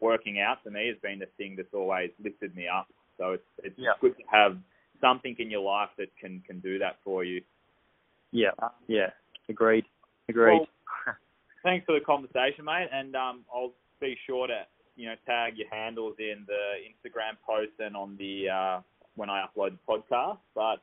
working 0.00 0.40
out 0.40 0.58
for 0.62 0.70
me 0.70 0.86
has 0.88 0.96
been 1.02 1.18
the 1.18 1.26
thing 1.36 1.56
that's 1.56 1.74
always 1.74 2.10
lifted 2.22 2.54
me 2.54 2.68
up. 2.68 2.88
So 3.18 3.32
it's 3.32 3.44
it's 3.64 3.78
yeah. 3.78 3.92
good 4.00 4.16
to 4.16 4.22
have 4.30 4.58
something 5.00 5.34
in 5.38 5.50
your 5.50 5.62
life 5.62 5.90
that 5.98 6.08
can 6.20 6.42
can 6.46 6.60
do 6.60 6.78
that 6.78 6.98
for 7.02 7.24
you. 7.24 7.42
Yeah, 8.32 8.50
yeah, 8.86 9.10
agreed, 9.48 9.84
agreed. 10.28 10.58
Well, 10.58 10.66
thanks 11.62 11.86
for 11.86 11.98
the 11.98 12.04
conversation, 12.04 12.64
mate, 12.64 12.88
and 12.92 13.14
um, 13.16 13.44
I'll 13.54 13.72
be 14.00 14.16
sure 14.26 14.46
to 14.46 14.62
you 14.96 15.08
know 15.08 15.14
tag 15.26 15.54
your 15.56 15.68
handles 15.70 16.16
in 16.18 16.46
the 16.46 17.08
Instagram 17.08 17.36
post 17.46 17.72
and 17.78 17.96
on 17.96 18.16
the 18.18 18.48
uh, 18.48 18.80
when 19.14 19.30
I 19.30 19.44
upload 19.46 19.72
the 19.72 19.92
podcast. 19.92 20.38
But 20.54 20.76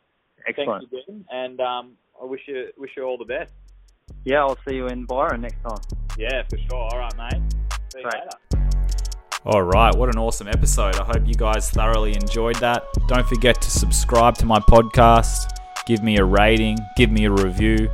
excellent, 0.48 0.90
thank 0.92 0.92
you, 0.92 1.02
Ben, 1.08 1.26
and 1.32 1.60
um, 1.60 1.92
I 2.22 2.26
wish 2.26 2.42
you 2.48 2.68
wish 2.78 2.92
you 2.98 3.04
all 3.04 3.18
the 3.18 3.26
best. 3.26 3.54
Yeah, 4.26 4.42
I'll 4.42 4.58
see 4.68 4.76
you 4.76 4.88
in 4.88 5.06
Byron 5.06 5.42
next 5.42 5.62
time. 5.64 5.80
Yeah, 6.18 6.44
for 6.50 6.58
sure. 6.58 6.76
All 6.76 6.98
right, 6.98 7.18
mate. 7.18 7.42
See 7.92 8.00
you 8.00 8.04
Great. 8.04 8.24
later. 8.24 8.70
All 9.46 9.62
right, 9.62 9.94
what 9.94 10.08
an 10.08 10.18
awesome 10.18 10.48
episode. 10.48 10.96
I 10.96 11.04
hope 11.04 11.28
you 11.28 11.34
guys 11.34 11.70
thoroughly 11.70 12.14
enjoyed 12.14 12.56
that. 12.58 12.86
Don't 13.08 13.28
forget 13.28 13.62
to 13.62 13.70
subscribe 13.70 14.36
to 14.38 14.46
my 14.46 14.60
podcast, 14.60 15.50
give 15.86 16.04
me 16.04 16.18
a 16.18 16.26
rating, 16.26 16.78
give 16.96 17.12
me 17.12 17.26
a 17.26 17.32
review. 17.32 17.90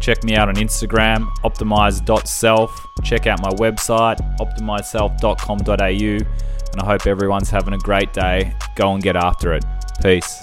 Check 0.00 0.24
me 0.24 0.34
out 0.34 0.48
on 0.48 0.56
Instagram, 0.56 1.28
optimize.self. 1.44 2.86
Check 3.04 3.26
out 3.26 3.42
my 3.42 3.50
website, 3.50 4.18
optimizeself.com.au. 4.38 6.36
And 6.72 6.80
I 6.80 6.86
hope 6.86 7.06
everyone's 7.06 7.50
having 7.50 7.74
a 7.74 7.78
great 7.78 8.12
day. 8.12 8.54
Go 8.76 8.94
and 8.94 9.02
get 9.02 9.16
after 9.16 9.52
it. 9.52 9.64
Peace. 10.02 10.42